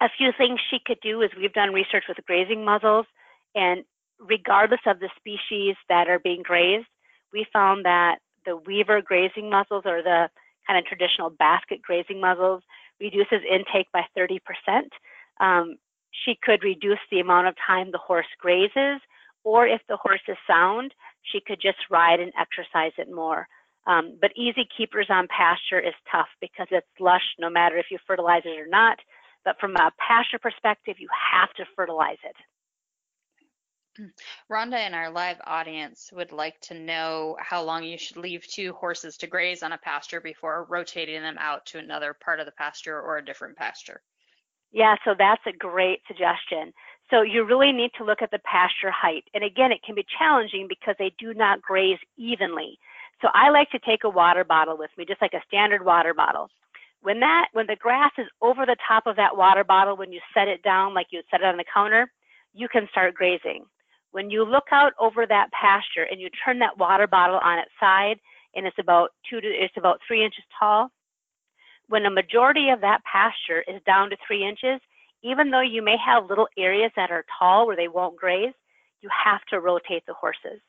a 0.00 0.08
few 0.18 0.30
things 0.36 0.58
she 0.68 0.78
could 0.84 0.98
do 1.00 1.22
is 1.22 1.30
we've 1.36 1.52
done 1.52 1.72
research 1.72 2.04
with 2.08 2.18
grazing 2.26 2.64
muzzles, 2.64 3.06
and 3.54 3.84
regardless 4.18 4.80
of 4.86 4.98
the 4.98 5.08
species 5.16 5.76
that 5.88 6.08
are 6.08 6.18
being 6.18 6.42
grazed, 6.42 6.86
we 7.32 7.46
found 7.52 7.84
that 7.84 8.16
the 8.44 8.56
weaver 8.56 9.00
grazing 9.00 9.50
muzzles 9.50 9.84
or 9.86 10.02
the 10.02 10.28
kind 10.66 10.78
of 10.78 10.84
traditional 10.84 11.30
basket 11.30 11.80
grazing 11.82 12.20
muzzles 12.20 12.62
reduces 13.00 13.40
intake 13.50 13.88
by 13.92 14.02
30%. 14.16 14.38
Um, 15.40 15.76
she 16.12 16.38
could 16.42 16.62
reduce 16.62 16.98
the 17.10 17.20
amount 17.20 17.48
of 17.48 17.54
time 17.66 17.90
the 17.90 17.98
horse 17.98 18.26
grazes, 18.38 19.00
or 19.44 19.66
if 19.66 19.80
the 19.88 19.96
horse 19.96 20.20
is 20.28 20.36
sound, 20.46 20.94
she 21.22 21.40
could 21.40 21.60
just 21.60 21.78
ride 21.90 22.20
and 22.20 22.32
exercise 22.38 22.92
it 22.98 23.12
more. 23.12 23.48
Um, 23.86 24.16
but 24.20 24.30
easy 24.36 24.68
keepers 24.76 25.06
on 25.10 25.26
pasture 25.26 25.80
is 25.80 25.94
tough 26.10 26.28
because 26.40 26.68
it's 26.70 26.86
lush 27.00 27.34
no 27.38 27.50
matter 27.50 27.76
if 27.76 27.86
you 27.90 27.98
fertilize 28.06 28.42
it 28.44 28.60
or 28.60 28.68
not. 28.68 28.98
But 29.44 29.58
from 29.58 29.74
a 29.74 29.90
pasture 29.98 30.38
perspective, 30.38 30.96
you 30.98 31.08
have 31.32 31.52
to 31.54 31.64
fertilize 31.74 32.18
it. 32.24 32.36
Rhonda 34.50 34.86
in 34.86 34.94
our 34.94 35.10
live 35.10 35.40
audience 35.44 36.10
would 36.12 36.32
like 36.32 36.58
to 36.62 36.74
know 36.74 37.36
how 37.40 37.62
long 37.62 37.84
you 37.84 37.98
should 37.98 38.16
leave 38.16 38.46
two 38.46 38.72
horses 38.72 39.16
to 39.18 39.26
graze 39.26 39.62
on 39.62 39.72
a 39.72 39.78
pasture 39.78 40.20
before 40.20 40.66
rotating 40.68 41.22
them 41.22 41.36
out 41.38 41.66
to 41.66 41.78
another 41.78 42.14
part 42.24 42.40
of 42.40 42.46
the 42.46 42.52
pasture 42.52 43.00
or 43.00 43.18
a 43.18 43.24
different 43.24 43.56
pasture. 43.56 44.00
Yeah, 44.72 44.96
so 45.04 45.14
that's 45.16 45.42
a 45.46 45.52
great 45.52 46.00
suggestion. 46.06 46.72
So 47.10 47.20
you 47.20 47.44
really 47.44 47.72
need 47.72 47.90
to 47.98 48.04
look 48.04 48.22
at 48.22 48.30
the 48.30 48.38
pasture 48.38 48.90
height. 48.90 49.24
And 49.34 49.44
again, 49.44 49.70
it 49.70 49.82
can 49.84 49.94
be 49.94 50.06
challenging 50.18 50.66
because 50.66 50.94
they 50.98 51.12
do 51.18 51.34
not 51.34 51.60
graze 51.60 51.98
evenly. 52.16 52.78
So 53.20 53.28
I 53.34 53.50
like 53.50 53.70
to 53.70 53.78
take 53.78 54.04
a 54.04 54.10
water 54.10 54.44
bottle 54.44 54.78
with 54.78 54.90
me, 54.96 55.04
just 55.06 55.20
like 55.20 55.34
a 55.34 55.44
standard 55.46 55.84
water 55.84 56.14
bottle. 56.14 56.48
When 57.02 57.20
that, 57.20 57.48
when 57.52 57.66
the 57.66 57.76
grass 57.76 58.12
is 58.16 58.26
over 58.40 58.64
the 58.64 58.76
top 58.88 59.06
of 59.06 59.16
that 59.16 59.36
water 59.36 59.64
bottle, 59.64 59.96
when 59.96 60.12
you 60.12 60.20
set 60.32 60.48
it 60.48 60.62
down 60.62 60.94
like 60.94 61.08
you 61.10 61.20
set 61.30 61.40
it 61.40 61.46
on 61.46 61.58
the 61.58 61.64
counter, 61.72 62.10
you 62.54 62.68
can 62.68 62.88
start 62.90 63.14
grazing. 63.14 63.64
When 64.12 64.30
you 64.30 64.44
look 64.44 64.66
out 64.70 64.92
over 65.00 65.26
that 65.26 65.50
pasture 65.52 66.06
and 66.10 66.20
you 66.20 66.28
turn 66.44 66.58
that 66.60 66.78
water 66.78 67.06
bottle 67.06 67.40
on 67.42 67.58
its 67.58 67.70
side, 67.80 68.18
and 68.54 68.66
it's 68.66 68.78
about 68.78 69.10
two 69.28 69.40
to, 69.40 69.48
it's 69.48 69.76
about 69.76 70.00
three 70.06 70.24
inches 70.24 70.44
tall, 70.58 70.90
when 71.88 72.06
a 72.06 72.10
majority 72.10 72.68
of 72.68 72.80
that 72.82 73.02
pasture 73.04 73.64
is 73.66 73.80
down 73.86 74.10
to 74.10 74.16
three 74.26 74.46
inches, 74.46 74.80
even 75.22 75.50
though 75.50 75.60
you 75.60 75.82
may 75.82 75.96
have 75.96 76.26
little 76.26 76.48
areas 76.58 76.90
that 76.96 77.10
are 77.10 77.24
tall 77.38 77.66
where 77.66 77.76
they 77.76 77.88
won't 77.88 78.16
graze, 78.16 78.54
you 79.00 79.08
have 79.24 79.40
to 79.50 79.60
rotate 79.60 80.04
the 80.06 80.14
horses. 80.14 80.60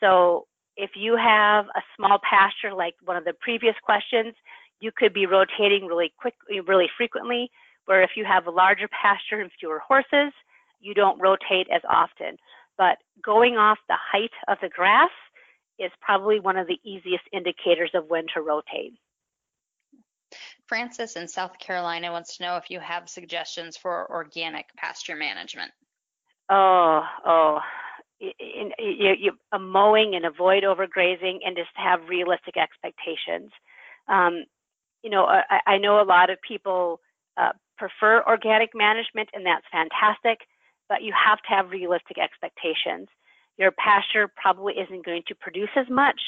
So 0.00 0.46
if 0.76 0.90
you 0.94 1.16
have 1.16 1.66
a 1.76 1.82
small 1.96 2.18
pasture 2.28 2.74
like 2.74 2.94
one 3.04 3.16
of 3.16 3.24
the 3.24 3.34
previous 3.40 3.74
questions, 3.82 4.34
you 4.80 4.90
could 4.94 5.14
be 5.14 5.26
rotating 5.26 5.86
really 5.86 6.12
quick, 6.18 6.34
really 6.66 6.88
frequently, 6.96 7.50
where 7.86 8.02
if 8.02 8.10
you 8.16 8.24
have 8.24 8.46
a 8.46 8.50
larger 8.50 8.88
pasture 8.88 9.40
and 9.40 9.50
fewer 9.58 9.78
horses, 9.78 10.32
you 10.80 10.94
don't 10.94 11.20
rotate 11.20 11.68
as 11.72 11.82
often. 11.88 12.36
But 12.76 12.98
going 13.22 13.56
off 13.56 13.78
the 13.88 13.96
height 13.98 14.32
of 14.48 14.58
the 14.60 14.68
grass 14.68 15.10
is 15.78 15.90
probably 16.00 16.40
one 16.40 16.56
of 16.56 16.66
the 16.66 16.78
easiest 16.84 17.24
indicators 17.32 17.90
of 17.94 18.06
when 18.08 18.26
to 18.34 18.40
rotate. 18.40 18.94
Francis 20.66 21.16
in 21.16 21.28
South 21.28 21.58
Carolina 21.58 22.10
wants 22.10 22.36
to 22.36 22.42
know 22.42 22.56
if 22.56 22.70
you 22.70 22.80
have 22.80 23.08
suggestions 23.08 23.76
for 23.76 24.10
organic 24.10 24.66
pasture 24.76 25.16
management. 25.16 25.70
Oh, 26.50 27.02
oh, 27.24 27.60
you, 28.20 28.32
you, 28.78 29.14
you, 29.18 29.32
a 29.52 29.58
mowing 29.58 30.14
and 30.14 30.24
avoid 30.24 30.62
overgrazing 30.62 31.38
and 31.44 31.56
just 31.56 31.70
have 31.74 32.08
realistic 32.08 32.56
expectations. 32.56 33.50
Um, 34.08 34.44
you 35.02 35.10
know, 35.10 35.24
I, 35.24 35.60
I, 35.66 35.78
know 35.78 36.00
a 36.00 36.04
lot 36.04 36.30
of 36.30 36.38
people 36.46 37.00
uh, 37.36 37.52
prefer 37.76 38.22
organic 38.26 38.70
management, 38.74 39.28
and 39.32 39.44
that's 39.44 39.64
fantastic, 39.70 40.40
but 40.88 41.02
you 41.02 41.12
have 41.12 41.38
to 41.38 41.48
have 41.48 41.70
realistic 41.70 42.18
expectations. 42.18 43.08
Your 43.56 43.72
pasture 43.72 44.28
probably 44.36 44.74
isn't 44.74 45.04
going 45.04 45.22
to 45.28 45.34
produce 45.34 45.70
as 45.76 45.86
much. 45.88 46.20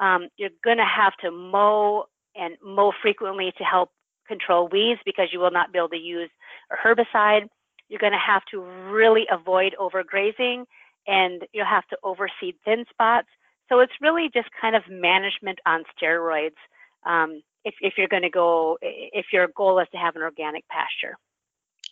Um, 0.00 0.28
you're 0.36 0.50
going 0.62 0.76
to 0.76 0.84
have 0.84 1.14
to 1.22 1.30
mow 1.30 2.04
and 2.34 2.56
mow 2.62 2.92
frequently 3.00 3.52
to 3.56 3.64
help 3.64 3.90
control 4.28 4.68
weeds 4.68 5.00
because 5.04 5.28
you 5.32 5.38
will 5.38 5.50
not 5.50 5.72
be 5.72 5.78
able 5.78 5.88
to 5.88 5.96
use 5.96 6.30
a 6.70 6.76
herbicide. 6.76 7.48
You're 7.88 8.00
going 8.00 8.12
to 8.12 8.18
have 8.18 8.42
to 8.50 8.60
really 8.90 9.26
avoid 9.30 9.74
overgrazing 9.80 10.64
and 11.06 11.42
you'll 11.52 11.66
have 11.66 11.86
to 11.88 11.96
overseed 12.04 12.56
thin 12.64 12.84
spots. 12.90 13.28
So 13.68 13.80
it's 13.80 13.92
really 14.00 14.28
just 14.32 14.48
kind 14.60 14.76
of 14.76 14.82
management 14.90 15.58
on 15.66 15.84
steroids 15.96 16.56
um, 17.04 17.42
if, 17.64 17.74
if 17.80 17.94
you're 17.96 18.08
going 18.08 18.22
to 18.22 18.30
go, 18.30 18.78
if 18.82 19.26
your 19.32 19.48
goal 19.56 19.78
is 19.78 19.88
to 19.92 19.98
have 19.98 20.16
an 20.16 20.22
organic 20.22 20.66
pasture. 20.68 21.16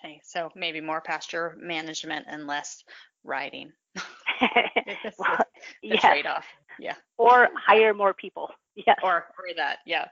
Okay, 0.05 0.21
so 0.23 0.51
maybe 0.55 0.81
more 0.81 1.01
pasture 1.01 1.57
management 1.59 2.27
and 2.29 2.47
less 2.47 2.85
riding. 3.23 3.73
well, 5.19 5.39
the 5.83 5.97
trade-off. 5.97 6.45
Yeah. 6.79 6.95
Or 7.17 7.49
hire 7.57 7.95
more 7.95 8.15
people. 8.15 8.51
Yeah. 8.89 8.97
Or 9.05 9.27
or 9.39 9.55
that. 9.57 9.79
Yeah. 9.87 10.07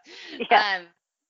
Yeah. 0.49 0.77
Um, 0.77 0.87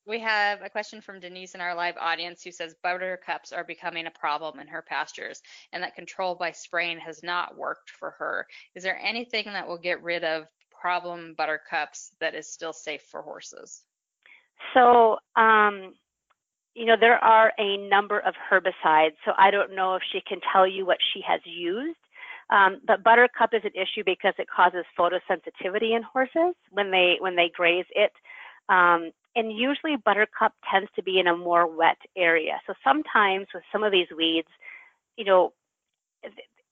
we 0.06 0.20
have 0.20 0.60
a 0.60 0.68
question 0.68 1.00
from 1.00 1.18
Denise 1.18 1.54
in 1.54 1.62
our 1.62 1.74
live 1.74 1.94
audience 1.98 2.42
who 2.42 2.52
says 2.52 2.74
buttercups 2.82 3.52
are 3.52 3.64
becoming 3.64 4.06
a 4.06 4.10
problem 4.10 4.60
in 4.60 4.66
her 4.66 4.82
pastures 4.82 5.40
and 5.72 5.82
that 5.82 5.94
control 5.94 6.34
by 6.34 6.52
spraying 6.52 6.98
has 6.98 7.22
not 7.22 7.56
worked 7.56 7.88
for 7.88 8.10
her. 8.18 8.46
Is 8.74 8.82
there 8.82 9.00
anything 9.02 9.46
that 9.46 9.66
will 9.66 9.78
get 9.78 10.02
rid 10.02 10.24
of 10.24 10.44
problem 10.78 11.32
buttercups 11.38 12.10
that 12.20 12.34
is 12.34 12.52
still 12.52 12.74
safe 12.74 13.00
for 13.10 13.22
horses? 13.22 13.84
So, 14.74 15.16
um, 15.34 15.94
you 16.74 16.86
know, 16.86 16.96
there 16.98 17.18
are 17.18 17.52
a 17.58 17.76
number 17.88 18.20
of 18.20 18.34
herbicides, 18.50 19.16
so 19.24 19.32
I 19.36 19.50
don't 19.50 19.74
know 19.74 19.94
if 19.94 20.02
she 20.10 20.20
can 20.26 20.40
tell 20.52 20.66
you 20.66 20.86
what 20.86 20.98
she 21.12 21.20
has 21.26 21.40
used. 21.44 21.98
Um, 22.50 22.80
but 22.86 23.02
buttercup 23.02 23.50
is 23.54 23.62
an 23.64 23.72
issue 23.74 24.02
because 24.04 24.34
it 24.38 24.46
causes 24.54 24.84
photosensitivity 24.98 25.96
in 25.96 26.02
horses 26.02 26.54
when 26.70 26.90
they 26.90 27.16
when 27.20 27.36
they 27.36 27.50
graze 27.54 27.86
it. 27.90 28.12
Um, 28.68 29.10
and 29.34 29.56
usually 29.56 29.96
buttercup 29.96 30.52
tends 30.70 30.90
to 30.96 31.02
be 31.02 31.18
in 31.18 31.26
a 31.26 31.36
more 31.36 31.66
wet 31.66 31.96
area. 32.16 32.60
So 32.66 32.74
sometimes 32.84 33.46
with 33.54 33.62
some 33.72 33.82
of 33.82 33.92
these 33.92 34.08
weeds, 34.14 34.48
you 35.16 35.24
know, 35.24 35.52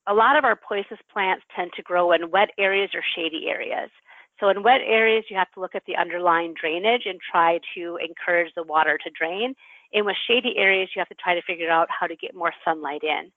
a 0.07 0.14
lot 0.14 0.36
of 0.36 0.44
our 0.44 0.57
poisonous 0.57 1.01
plants 1.12 1.44
tend 1.57 1.70
to 1.76 1.82
grow 1.82 2.12
in 2.12 2.30
wet 2.30 2.51
areas 2.59 2.90
or 2.94 3.03
shady 3.16 3.46
areas. 3.48 3.90
So 4.38 4.48
in 4.48 4.62
wet 4.62 4.80
areas, 4.84 5.24
you 5.30 5.36
have 5.36 5.51
to 5.53 5.61
look 5.61 5.74
at 5.74 5.84
the 5.86 5.96
underlying 5.96 6.55
drainage 6.59 7.03
and 7.07 7.18
try 7.20 7.61
to 7.74 7.98
encourage 8.03 8.53
the 8.55 8.62
water 8.62 8.98
to 8.98 9.11
drain. 9.11 9.55
And 9.93 10.07
with 10.07 10.16
shady 10.28 10.55
areas, 10.57 10.91
you 10.95 11.01
have 11.01 11.09
to 11.09 11.14
try 11.14 11.34
to 11.34 11.43
figure 11.43 11.70
out 11.70 11.88
how 11.91 12.07
to 12.07 12.16
get 12.16 12.34
more 12.34 12.53
sunlight 12.64 13.03
in. 13.03 13.30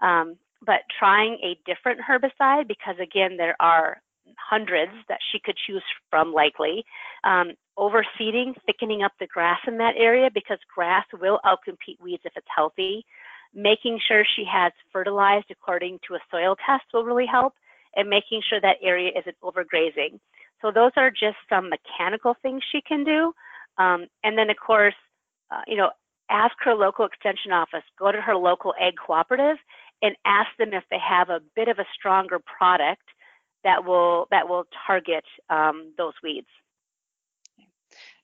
Um, 0.00 0.36
but 0.64 0.80
trying 0.98 1.38
a 1.42 1.58
different 1.66 2.00
herbicide, 2.00 2.66
because 2.66 2.96
again, 3.00 3.36
there 3.36 3.56
are 3.60 4.00
hundreds 4.36 4.92
that 5.08 5.18
she 5.30 5.38
could 5.38 5.56
choose 5.66 5.82
from 6.10 6.32
likely. 6.32 6.84
Um, 7.24 7.52
overseeding, 7.78 8.54
thickening 8.66 9.02
up 9.02 9.12
the 9.20 9.26
grass 9.26 9.60
in 9.66 9.78
that 9.78 9.94
area 9.96 10.30
because 10.32 10.58
grass 10.74 11.04
will 11.20 11.40
outcompete 11.44 12.00
weeds 12.02 12.22
if 12.24 12.32
it's 12.36 12.46
healthy. 12.54 13.04
Making 13.54 13.98
sure 14.06 14.24
she 14.36 14.44
has 14.50 14.72
fertilized 14.92 15.46
according 15.50 16.00
to 16.06 16.14
a 16.14 16.20
soil 16.30 16.56
test 16.66 16.84
will 16.92 17.04
really 17.04 17.26
help, 17.26 17.54
and 17.96 18.08
making 18.08 18.42
sure 18.48 18.60
that 18.60 18.76
area 18.82 19.10
isn't 19.18 19.36
overgrazing. 19.42 20.18
So 20.60 20.70
those 20.70 20.92
are 20.96 21.10
just 21.10 21.36
some 21.48 21.70
mechanical 21.70 22.34
things 22.42 22.62
she 22.70 22.80
can 22.82 23.04
do. 23.04 23.32
Um, 23.78 24.06
and 24.24 24.36
then 24.36 24.50
of 24.50 24.56
course, 24.56 24.94
uh, 25.50 25.62
you 25.66 25.76
know, 25.76 25.90
ask 26.30 26.54
her 26.60 26.74
local 26.74 27.06
extension 27.06 27.52
office, 27.52 27.84
go 27.98 28.12
to 28.12 28.20
her 28.20 28.36
local 28.36 28.74
ag 28.80 28.94
cooperative 29.04 29.56
and 30.02 30.14
ask 30.24 30.48
them 30.58 30.72
if 30.72 30.84
they 30.90 30.98
have 30.98 31.30
a 31.30 31.40
bit 31.56 31.68
of 31.68 31.78
a 31.78 31.86
stronger 31.94 32.38
product 32.38 33.02
that 33.64 33.84
will 33.84 34.28
that 34.30 34.48
will 34.48 34.64
target 34.86 35.24
um, 35.50 35.92
those 35.96 36.14
weeds. 36.22 36.46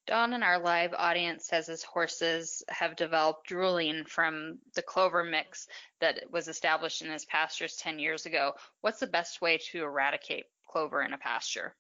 Don 0.07 0.35
in 0.35 0.43
our 0.43 0.59
live 0.59 0.93
audience 0.97 1.47
says 1.47 1.67
his 1.67 1.83
horses 1.83 2.63
have 2.69 2.95
developed 2.95 3.47
drooling 3.47 4.05
from 4.05 4.59
the 4.75 4.83
clover 4.83 5.25
mix 5.25 5.67
that 6.01 6.31
was 6.31 6.47
established 6.47 7.01
in 7.01 7.11
his 7.11 7.25
pastures 7.25 7.77
10 7.77 7.99
years 7.99 8.27
ago. 8.27 8.53
What's 8.83 9.01
the 9.01 9.07
best 9.07 9.41
way 9.41 9.59
to 9.71 9.83
eradicate 9.83 10.45
clover 10.69 11.03
in 11.03 11.15
a 11.15 11.19
pasture? 11.19 11.75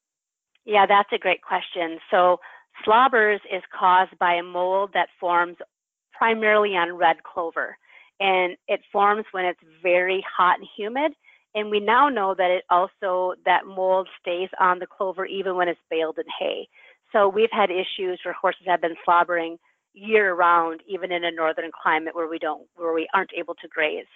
Yeah, 0.64 0.86
that's 0.86 1.12
a 1.12 1.18
great 1.18 1.42
question. 1.42 1.99
So 2.11 2.40
slobbers 2.83 3.41
is 3.53 3.62
caused 3.79 4.18
by 4.18 4.35
a 4.35 4.43
mold 4.43 4.91
that 4.95 5.09
forms 5.20 5.57
primarily 6.12 6.70
on 6.70 6.97
red 6.97 7.22
clover. 7.22 7.77
And 8.20 8.57
it 8.68 8.81
forms 8.93 9.25
when 9.33 9.45
it's 9.45 9.61
very 9.83 10.25
hot 10.37 10.59
and 10.59 10.68
humid 10.77 11.12
And 11.55 11.70
we 11.70 11.81
now 11.81 12.09
know 12.09 12.35
that 12.37 12.51
it 12.51 12.64
also, 12.68 13.35
that 13.45 13.66
mold 13.66 14.09
stays 14.20 14.49
on 14.61 14.79
the 14.81 14.87
clover 14.87 15.25
even 15.25 15.55
when 15.57 15.68
it's 15.68 15.81
baled 15.91 16.18
in 16.18 16.25
hay. 16.39 16.68
So 17.12 17.29
we've 17.29 17.53
had 17.53 17.70
issues 17.70 18.20
where 18.25 18.35
horses 18.35 18.66
have 18.66 18.81
been 18.81 18.97
slobbering 19.05 19.59
year 19.93 20.35
round, 20.35 20.81
even 20.89 21.12
in 21.12 21.25
a 21.25 21.31
northern 21.31 21.70
climate 21.70 22.14
where 22.14 22.29
we 22.29 22.39
don't, 22.41 22.66
where 22.75 22.93
we 22.93 23.09
aren't 23.14 23.31
able 23.37 23.55
to 23.55 23.68
graze. 23.68 24.07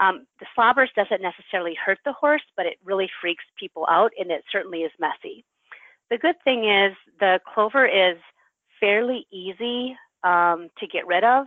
Um, 0.00 0.26
the 0.40 0.46
slobbers 0.54 0.90
doesn't 0.96 1.22
necessarily 1.22 1.76
hurt 1.84 1.98
the 2.04 2.12
horse, 2.12 2.42
but 2.56 2.66
it 2.66 2.78
really 2.84 3.08
freaks 3.20 3.44
people 3.58 3.86
out 3.88 4.10
and 4.18 4.30
it 4.30 4.42
certainly 4.50 4.80
is 4.80 4.92
messy. 4.98 5.44
The 6.10 6.18
good 6.18 6.36
thing 6.42 6.68
is 6.68 6.92
the 7.20 7.40
clover 7.52 7.86
is 7.86 8.16
fairly 8.80 9.26
easy 9.32 9.96
um, 10.24 10.68
to 10.78 10.86
get 10.86 11.06
rid 11.06 11.24
of. 11.24 11.46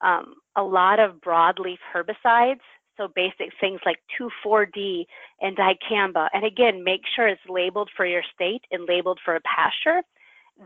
Um, 0.00 0.34
a 0.56 0.62
lot 0.62 1.00
of 1.00 1.16
broadleaf 1.16 1.78
herbicides, 1.94 2.60
so 2.96 3.08
basic 3.14 3.50
things 3.60 3.80
like 3.84 3.98
2,4-D 4.20 5.06
and 5.40 5.56
dicamba, 5.56 6.28
and 6.32 6.44
again, 6.44 6.84
make 6.84 7.02
sure 7.14 7.26
it's 7.26 7.40
labeled 7.48 7.90
for 7.96 8.06
your 8.06 8.22
state 8.34 8.62
and 8.70 8.86
labeled 8.88 9.18
for 9.24 9.36
a 9.36 9.40
pasture. 9.40 10.02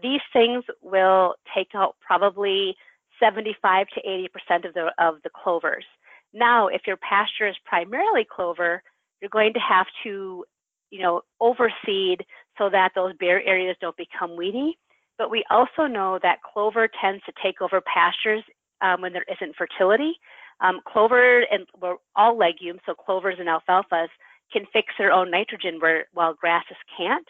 These 0.03 0.21
things 0.33 0.65
will 0.83 1.35
take 1.55 1.75
out 1.75 1.97
probably 2.01 2.77
75 3.21 3.87
to 3.95 4.29
80% 4.51 4.69
of 4.69 4.75
the, 4.75 4.93
of 4.99 5.17
the 5.25 5.31
clovers. 5.31 5.85
Now, 6.33 6.69
if 6.69 6.83
your 6.87 6.97
pasture 6.97 7.49
is 7.49 7.57
primarily 7.65 8.27
clover, 8.29 8.83
you're 9.21 9.31
going 9.31 9.53
to 9.55 9.61
have 9.61 9.87
to, 10.05 10.45
you 10.91 11.03
know, 11.03 11.23
overseed 11.41 12.25
so 12.61 12.69
that 12.69 12.91
those 12.95 13.15
bare 13.19 13.43
areas 13.47 13.77
don't 13.81 13.97
become 13.97 14.37
weedy. 14.37 14.79
But 15.17 15.31
we 15.31 15.45
also 15.51 15.87
know 15.87 16.19
that 16.23 16.43
clover 16.43 16.89
tends 17.01 17.25
to 17.25 17.33
take 17.43 17.63
over 17.63 17.81
pastures 17.81 18.43
um, 18.83 19.01
when 19.01 19.13
there 19.13 19.25
isn't 19.31 19.57
fertility. 19.57 20.13
Um, 20.61 20.81
clover 20.87 21.41
and 21.51 21.67
well, 21.81 22.03
all 22.17 22.37
legumes, 22.37 22.81
so 22.85 22.95
clovers 22.95 23.37
and 23.39 23.49
alfalfas, 23.49 24.09
can 24.53 24.67
fix 24.73 24.93
their 24.99 25.13
own 25.13 25.31
nitrogen 25.31 25.79
where, 25.81 26.05
while 26.13 26.35
grasses 26.35 26.77
can't. 26.97 27.27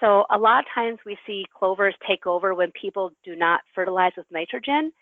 So 0.00 0.24
a 0.30 0.38
lot 0.38 0.60
of 0.60 0.64
times 0.74 0.98
we 1.06 1.16
see 1.26 1.44
clovers 1.56 1.94
take 2.06 2.26
over 2.26 2.54
when 2.54 2.72
people 2.80 3.12
do 3.24 3.36
not 3.36 3.60
fertilize 3.74 4.12
with 4.16 4.26
nitrogen. 4.30 4.92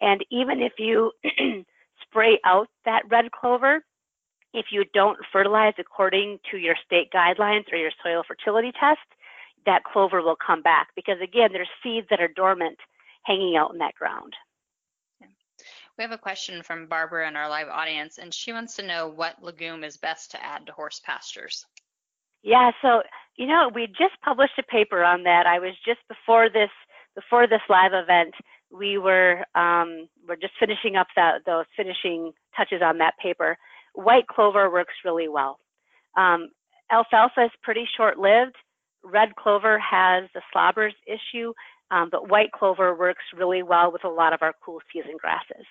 And 0.00 0.24
even 0.30 0.60
if 0.60 0.72
you 0.78 1.12
spray 2.02 2.38
out 2.44 2.68
that 2.84 3.02
red 3.08 3.30
clover, 3.30 3.84
if 4.52 4.66
you 4.70 4.84
don't 4.92 5.18
fertilize 5.32 5.74
according 5.78 6.38
to 6.50 6.58
your 6.58 6.76
state 6.84 7.10
guidelines 7.12 7.72
or 7.72 7.76
your 7.76 7.92
soil 8.02 8.22
fertility 8.26 8.72
test, 8.72 9.00
that 9.66 9.84
clover 9.84 10.22
will 10.22 10.36
come 10.36 10.62
back 10.62 10.88
because 10.96 11.20
again, 11.22 11.50
there's 11.52 11.68
seeds 11.82 12.06
that 12.10 12.20
are 12.20 12.28
dormant 12.28 12.78
hanging 13.24 13.56
out 13.56 13.72
in 13.72 13.78
that 13.78 13.94
ground. 13.94 14.34
We 15.98 16.02
have 16.02 16.12
a 16.12 16.18
question 16.18 16.62
from 16.62 16.86
Barbara 16.86 17.28
in 17.28 17.36
our 17.36 17.48
live 17.48 17.68
audience, 17.68 18.18
and 18.18 18.32
she 18.32 18.52
wants 18.52 18.76
to 18.76 18.82
know 18.82 19.08
what 19.08 19.42
legume 19.42 19.84
is 19.84 19.98
best 19.98 20.30
to 20.30 20.42
add 20.42 20.66
to 20.66 20.72
horse 20.72 21.00
pastures. 21.04 21.66
Yeah, 22.42 22.70
so 22.80 23.02
you 23.36 23.46
know, 23.46 23.70
we 23.74 23.86
just 23.86 24.20
published 24.24 24.58
a 24.58 24.62
paper 24.62 25.04
on 25.04 25.22
that. 25.24 25.46
I 25.46 25.58
was 25.58 25.74
just 25.86 26.00
before 26.08 26.48
this 26.48 26.70
before 27.14 27.46
this 27.46 27.60
live 27.68 27.92
event, 27.92 28.34
we 28.70 28.98
were 28.98 29.44
um, 29.54 30.08
we're 30.26 30.36
just 30.36 30.54
finishing 30.58 30.96
up 30.96 31.08
that 31.14 31.44
those 31.46 31.66
finishing 31.76 32.32
touches 32.56 32.80
on 32.82 32.98
that 32.98 33.14
paper. 33.22 33.58
White 33.94 34.26
clover 34.26 34.70
works 34.70 34.94
really 35.04 35.28
well. 35.28 35.58
Um, 36.16 36.48
alfalfa 36.90 37.44
is 37.44 37.50
pretty 37.62 37.86
short-lived. 37.96 38.56
Red 39.04 39.34
clover 39.36 39.78
has 39.78 40.24
the 40.34 40.42
slobbers 40.52 40.94
issue, 41.06 41.52
um, 41.90 42.08
but 42.10 42.28
white 42.28 42.52
clover 42.52 42.94
works 42.94 43.24
really 43.36 43.62
well 43.62 43.92
with 43.92 44.04
a 44.04 44.08
lot 44.08 44.32
of 44.32 44.42
our 44.42 44.54
cool 44.64 44.80
season 44.92 45.16
grasses. 45.20 45.66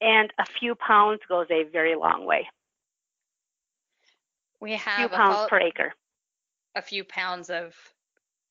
And 0.00 0.32
a 0.38 0.46
few 0.46 0.74
pounds 0.74 1.20
goes 1.28 1.46
a 1.50 1.64
very 1.64 1.96
long 1.96 2.24
way. 2.24 2.48
We 4.60 4.72
have 4.72 5.06
a 5.06 5.08
few 5.08 5.16
pounds 5.16 5.48
per 5.48 5.60
acre. 5.60 5.92
A 6.74 6.82
few 6.82 7.04
pounds 7.04 7.50
of 7.50 7.74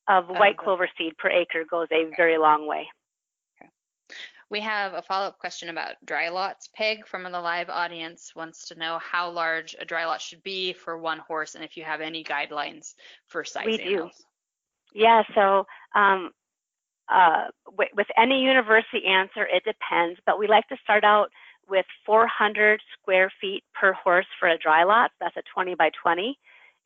of 0.08 0.28
white 0.28 0.56
clover 0.56 0.88
seed 0.98 1.16
per 1.16 1.30
acre 1.30 1.64
goes 1.68 1.88
a 1.92 2.10
very 2.16 2.36
long 2.36 2.66
way. 2.66 2.88
We 4.52 4.60
have 4.60 4.92
a 4.92 5.00
follow-up 5.00 5.38
question 5.38 5.70
about 5.70 5.94
dry 6.04 6.28
lots. 6.28 6.68
Peg 6.76 7.06
from 7.06 7.22
the 7.22 7.40
live 7.40 7.70
audience 7.70 8.32
wants 8.36 8.68
to 8.68 8.78
know 8.78 8.98
how 9.00 9.30
large 9.30 9.74
a 9.80 9.86
dry 9.86 10.04
lot 10.04 10.20
should 10.20 10.42
be 10.42 10.74
for 10.74 10.98
one 10.98 11.20
horse 11.20 11.54
and 11.54 11.64
if 11.64 11.74
you 11.74 11.84
have 11.84 12.02
any 12.02 12.22
guidelines 12.22 12.92
for 13.28 13.44
sizing 13.44 13.70
We 13.70 13.78
do. 13.78 14.10
Yeah, 14.92 15.22
so 15.34 15.64
um, 15.94 16.32
uh, 17.08 17.44
with 17.78 18.06
any 18.18 18.42
university 18.42 19.06
answer, 19.06 19.46
it 19.46 19.64
depends, 19.64 20.20
but 20.26 20.38
we 20.38 20.46
like 20.46 20.68
to 20.68 20.76
start 20.84 21.02
out 21.02 21.30
with 21.66 21.86
400 22.04 22.78
square 23.00 23.32
feet 23.40 23.64
per 23.72 23.94
horse 23.94 24.26
for 24.38 24.50
a 24.50 24.58
dry 24.58 24.84
lot. 24.84 25.12
That's 25.18 25.36
a 25.38 25.42
20 25.54 25.76
by 25.76 25.92
20. 26.02 26.38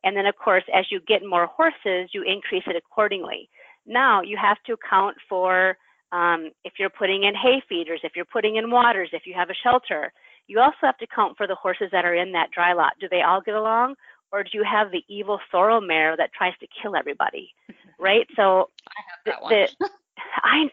And 0.05 0.17
then, 0.17 0.27
of 0.27 0.37
course, 0.37 0.63
as 0.73 0.85
you 0.93 1.01
get 1.09 1.27
more 1.29 1.47
horses, 1.47 2.11
you 2.15 2.23
increase 2.23 2.63
it 2.69 2.77
accordingly. 2.77 3.51
Now, 3.87 4.23
you 4.23 4.37
have 4.41 4.59
to 4.67 4.75
account 4.75 5.17
for 5.29 5.77
um, 6.13 6.51
if 6.65 6.75
you're 6.79 6.91
putting 6.91 7.25
in 7.25 7.35
hay 7.35 7.63
feeders, 7.69 8.01
if 8.05 8.13
you're 8.15 8.25
putting 8.25 8.57
in 8.57 8.71
waters, 8.71 9.11
if 9.13 9.27
you 9.27 9.35
have 9.35 9.51
a 9.51 9.55
shelter, 9.55 10.13
you 10.47 10.61
also 10.61 10.77
have 10.83 10.99
to 10.99 11.07
count 11.07 11.37
for 11.37 11.47
the 11.47 11.55
horses 11.55 11.89
that 11.93 12.05
are 12.05 12.15
in 12.15 12.33
that 12.33 12.51
dry 12.53 12.73
lot. 12.73 12.93
Do 13.01 13.09
they 13.09 13.23
all 13.23 13.41
get 13.41 13.55
along? 13.55 13.95
Or 14.33 14.43
do 14.43 14.51
you 14.53 14.65
have 14.65 14.91
the 14.91 15.05
evil 15.09 15.41
sorrel 15.51 15.81
mare 15.81 16.17
that 16.17 16.33
tries 16.33 16.55
to 16.61 16.67
kill 16.81 16.97
everybody? 16.97 17.53
right? 17.99 18.27
So 18.37 18.71
I 18.89 19.01
have 19.11 19.21
that 19.27 19.43
one. 19.43 19.53
The, 19.53 19.91
I, 20.43 20.71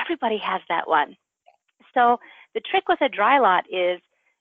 everybody 0.00 0.38
has 0.38 0.60
that 0.68 0.88
one. 0.88 1.16
So 1.94 2.18
the 2.54 2.60
trick 2.60 2.88
with 2.88 3.00
a 3.00 3.08
dry 3.08 3.38
lot 3.38 3.64
is 3.70 4.00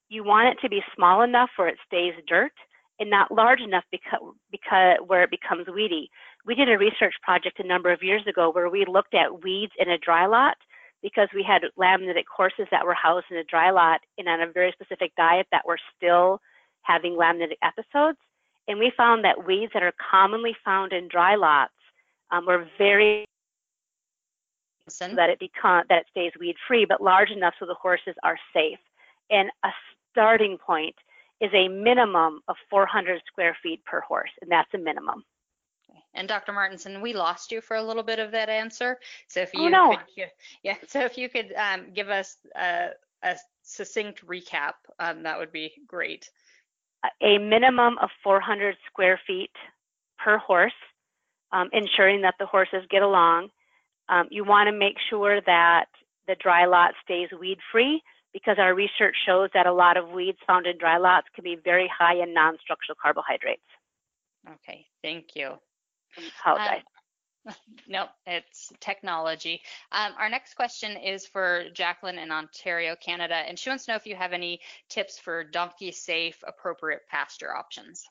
you 0.09 0.23
want 0.23 0.49
it 0.49 0.61
to 0.61 0.69
be 0.69 0.83
small 0.95 1.21
enough 1.21 1.49
where 1.55 1.67
it 1.67 1.77
stays 1.87 2.13
dirt 2.27 2.51
and 2.99 3.09
not 3.09 3.31
large 3.31 3.61
enough 3.61 3.83
because, 3.91 4.19
because 4.51 4.97
where 5.05 5.23
it 5.23 5.31
becomes 5.31 5.67
weedy. 5.67 6.09
We 6.45 6.53
did 6.53 6.69
a 6.69 6.77
research 6.77 7.15
project 7.23 7.59
a 7.59 7.67
number 7.67 7.91
of 7.91 8.03
years 8.03 8.21
ago 8.27 8.51
where 8.51 8.69
we 8.69 8.85
looked 8.85 9.15
at 9.15 9.43
weeds 9.43 9.73
in 9.79 9.89
a 9.89 9.97
dry 9.97 10.27
lot 10.27 10.57
because 11.01 11.27
we 11.33 11.43
had 11.43 11.63
laminitic 11.79 12.25
horses 12.33 12.67
that 12.71 12.85
were 12.85 12.93
housed 12.93 13.25
in 13.31 13.37
a 13.37 13.43
dry 13.43 13.71
lot 13.71 14.01
and 14.17 14.27
on 14.27 14.41
a 14.41 14.51
very 14.51 14.71
specific 14.71 15.11
diet 15.17 15.47
that 15.51 15.65
were 15.65 15.79
still 15.95 16.39
having 16.83 17.13
laminitic 17.13 17.57
episodes. 17.63 18.17
And 18.67 18.79
we 18.79 18.91
found 18.95 19.23
that 19.23 19.45
weeds 19.45 19.71
that 19.73 19.83
are 19.83 19.93
commonly 20.11 20.55
found 20.63 20.93
in 20.93 21.07
dry 21.07 21.35
lots 21.35 21.73
um, 22.31 22.45
were 22.45 22.67
very 22.77 23.25
that 25.15 25.31
it 25.31 25.39
become 25.39 25.83
that 25.89 26.01
it 26.01 26.05
stays 26.11 26.31
weed 26.39 26.55
free, 26.67 26.85
but 26.85 27.01
large 27.01 27.31
enough 27.31 27.55
so 27.59 27.65
the 27.65 27.73
horses 27.73 28.13
are 28.23 28.37
safe. 28.53 28.77
And 29.31 29.49
a 29.63 29.69
starting 30.11 30.59
point 30.59 30.95
is 31.41 31.49
a 31.53 31.67
minimum 31.67 32.41
of 32.47 32.55
400 32.69 33.21
square 33.25 33.57
feet 33.63 33.83
per 33.85 34.01
horse, 34.01 34.29
and 34.41 34.51
that's 34.51 34.71
a 34.75 34.77
minimum. 34.77 35.23
And 36.15 36.27
Dr. 36.27 36.53
Martinson, 36.53 37.01
we 37.01 37.13
lost 37.13 37.51
you 37.51 37.61
for 37.61 37.75
a 37.75 37.83
little 37.83 38.03
bit 38.03 38.19
of 38.19 38.31
that 38.31 38.49
answer. 38.49 38.97
So 39.27 39.41
if 39.41 39.51
oh, 39.55 39.61
you 39.61 39.67
oh, 39.67 39.69
no. 39.69 39.97
could, 40.15 40.31
yeah, 40.63 40.75
so 40.87 41.01
if 41.01 41.17
you 41.17 41.29
could 41.29 41.53
um, 41.53 41.87
give 41.93 42.09
us 42.09 42.37
a, 42.55 42.89
a 43.23 43.35
succinct 43.63 44.25
recap, 44.25 44.73
um, 44.99 45.23
that 45.23 45.37
would 45.37 45.51
be 45.51 45.73
great. 45.87 46.29
A 47.21 47.37
minimum 47.37 47.97
of 48.01 48.09
400 48.23 48.75
square 48.87 49.19
feet 49.27 49.51
per 50.17 50.37
horse, 50.37 50.73
um, 51.51 51.69
ensuring 51.73 52.21
that 52.21 52.35
the 52.39 52.45
horses 52.45 52.83
get 52.89 53.03
along. 53.03 53.49
Um, 54.09 54.27
you 54.31 54.43
want 54.43 54.67
to 54.67 54.71
make 54.71 54.95
sure 55.09 55.41
that 55.41 55.85
the 56.27 56.35
dry 56.41 56.65
lot 56.65 56.93
stays 57.03 57.29
weed 57.39 57.59
free 57.71 58.01
because 58.33 58.57
our 58.59 58.73
research 58.73 59.15
shows 59.25 59.49
that 59.53 59.65
a 59.65 59.73
lot 59.73 59.97
of 59.97 60.09
weeds 60.09 60.37
found 60.45 60.67
in 60.67 60.77
dry 60.77 60.97
lots 60.97 61.27
can 61.33 61.43
be 61.43 61.57
very 61.63 61.89
high 61.95 62.21
in 62.21 62.33
non-structural 62.33 62.97
carbohydrates. 63.01 63.61
Okay, 64.55 64.85
thank 65.01 65.27
you. 65.35 65.53
Apologize. 66.41 66.77
Um, 66.79 66.83
no, 67.87 68.05
it's 68.25 68.71
technology. 68.79 69.61
Um, 69.91 70.13
our 70.17 70.29
next 70.29 70.55
question 70.55 70.97
is 70.97 71.25
for 71.25 71.65
Jacqueline 71.73 72.17
in 72.17 72.31
Ontario, 72.31 72.95
Canada, 73.03 73.35
and 73.35 73.57
she 73.57 73.69
wants 73.69 73.85
to 73.85 73.91
know 73.91 73.95
if 73.95 74.07
you 74.07 74.15
have 74.15 74.33
any 74.33 74.59
tips 74.89 75.19
for 75.19 75.43
donkey 75.43 75.91
safe, 75.91 76.43
appropriate 76.47 77.01
pasture 77.09 77.55
options. 77.55 78.03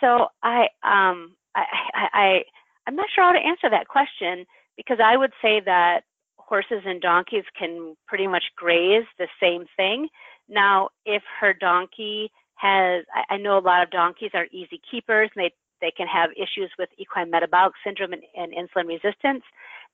So 0.00 0.28
I, 0.42 0.62
um, 0.82 1.36
I, 1.54 1.64
I, 1.94 2.08
I, 2.12 2.42
I'm 2.86 2.96
not 2.96 3.06
sure 3.14 3.24
how 3.24 3.32
to 3.32 3.38
answer 3.38 3.70
that 3.70 3.88
question 3.88 4.44
because 4.76 4.98
I 5.02 5.16
would 5.16 5.32
say 5.42 5.60
that 5.64 6.02
horses 6.38 6.82
and 6.86 7.00
donkeys 7.00 7.44
can 7.58 7.94
pretty 8.06 8.26
much 8.26 8.44
graze 8.56 9.04
the 9.18 9.28
same 9.40 9.66
thing. 9.76 10.08
Now, 10.48 10.88
if 11.04 11.22
her 11.40 11.52
donkey 11.52 12.30
has, 12.54 13.04
I, 13.14 13.34
I 13.34 13.36
know 13.36 13.58
a 13.58 13.60
lot 13.60 13.82
of 13.82 13.90
donkeys 13.90 14.30
are 14.34 14.46
easy 14.50 14.80
keepers 14.90 15.30
and 15.34 15.44
they, 15.44 15.52
they 15.80 15.90
can 15.90 16.06
have 16.06 16.30
issues 16.32 16.70
with 16.78 16.88
equine 16.98 17.30
metabolic 17.30 17.74
syndrome 17.84 18.12
and, 18.12 18.22
and 18.36 18.52
insulin 18.52 18.86
resistance, 18.86 19.42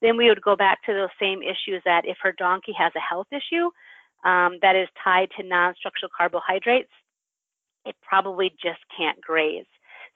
then 0.02 0.16
we 0.16 0.28
would 0.28 0.42
go 0.42 0.56
back 0.56 0.82
to 0.84 0.92
those 0.92 1.08
same 1.20 1.42
issues 1.42 1.82
that 1.84 2.04
if 2.04 2.16
her 2.22 2.32
donkey 2.32 2.72
has 2.76 2.92
a 2.96 3.00
health 3.00 3.28
issue 3.30 3.70
um, 4.28 4.58
that 4.62 4.76
is 4.76 4.88
tied 5.02 5.28
to 5.36 5.46
non-structural 5.46 6.10
carbohydrates, 6.16 6.90
it 7.84 7.94
probably 8.02 8.50
just 8.62 8.80
can't 8.96 9.20
graze. 9.20 9.66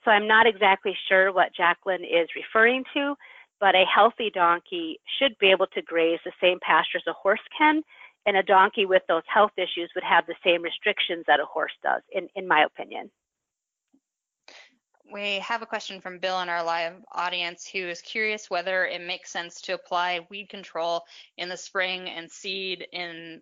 So 0.05 0.11
I'm 0.11 0.27
not 0.27 0.47
exactly 0.47 0.97
sure 1.09 1.33
what 1.33 1.55
Jacqueline 1.55 2.05
is 2.05 2.29
referring 2.35 2.85
to, 2.95 3.15
but 3.61 3.75
a 3.75 3.85
healthy 3.85 4.31
donkey 4.31 5.01
should 5.19 5.37
be 5.39 5.51
able 5.51 5.67
to 5.69 5.83
graze 5.83 6.21
the 6.25 6.33
same 6.41 6.59
pastures 6.63 7.03
a 7.07 7.13
horse 7.13 7.41
can, 7.57 7.83
and 8.27 8.37
a 8.37 8.43
donkey 8.43 8.87
with 8.87 9.03
those 9.09 9.23
health 9.27 9.53
issues 9.57 9.91
would 9.95 10.05
have 10.05 10.27
the 10.27 10.35
same 10.45 10.63
restrictions 10.63 11.25
that 11.27 11.41
a 11.41 11.45
horse 11.45 11.73
does, 11.83 12.03
in, 12.13 12.29
in 12.37 12.47
my 12.47 12.65
opinion. 12.65 13.11
We 15.13 15.39
have 15.39 15.63
a 15.63 15.67
question 15.67 16.01
from 16.01 16.19
Bill 16.19 16.41
in 16.41 16.49
our 16.49 16.63
live 16.63 16.95
audience 17.13 17.67
who 17.67 17.89
is 17.89 18.01
curious 18.01 18.51
whether 18.51 18.87
it 18.87 19.01
makes 19.01 19.31
sense 19.31 19.61
to 19.63 19.75
apply 19.75 20.27
weed 20.31 20.49
control 20.49 21.03
in 21.37 21.49
the 21.49 21.57
spring 21.57 22.09
and 22.09 22.31
seed 22.31 22.87
in 22.93 23.41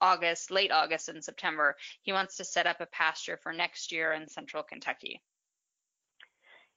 August, 0.00 0.50
late 0.50 0.72
August 0.72 1.08
and 1.08 1.22
September. 1.22 1.76
He 2.02 2.12
wants 2.12 2.36
to 2.36 2.44
set 2.44 2.66
up 2.66 2.80
a 2.80 2.86
pasture 2.86 3.38
for 3.42 3.52
next 3.52 3.92
year 3.92 4.12
in 4.12 4.28
central 4.28 4.62
Kentucky. 4.62 5.20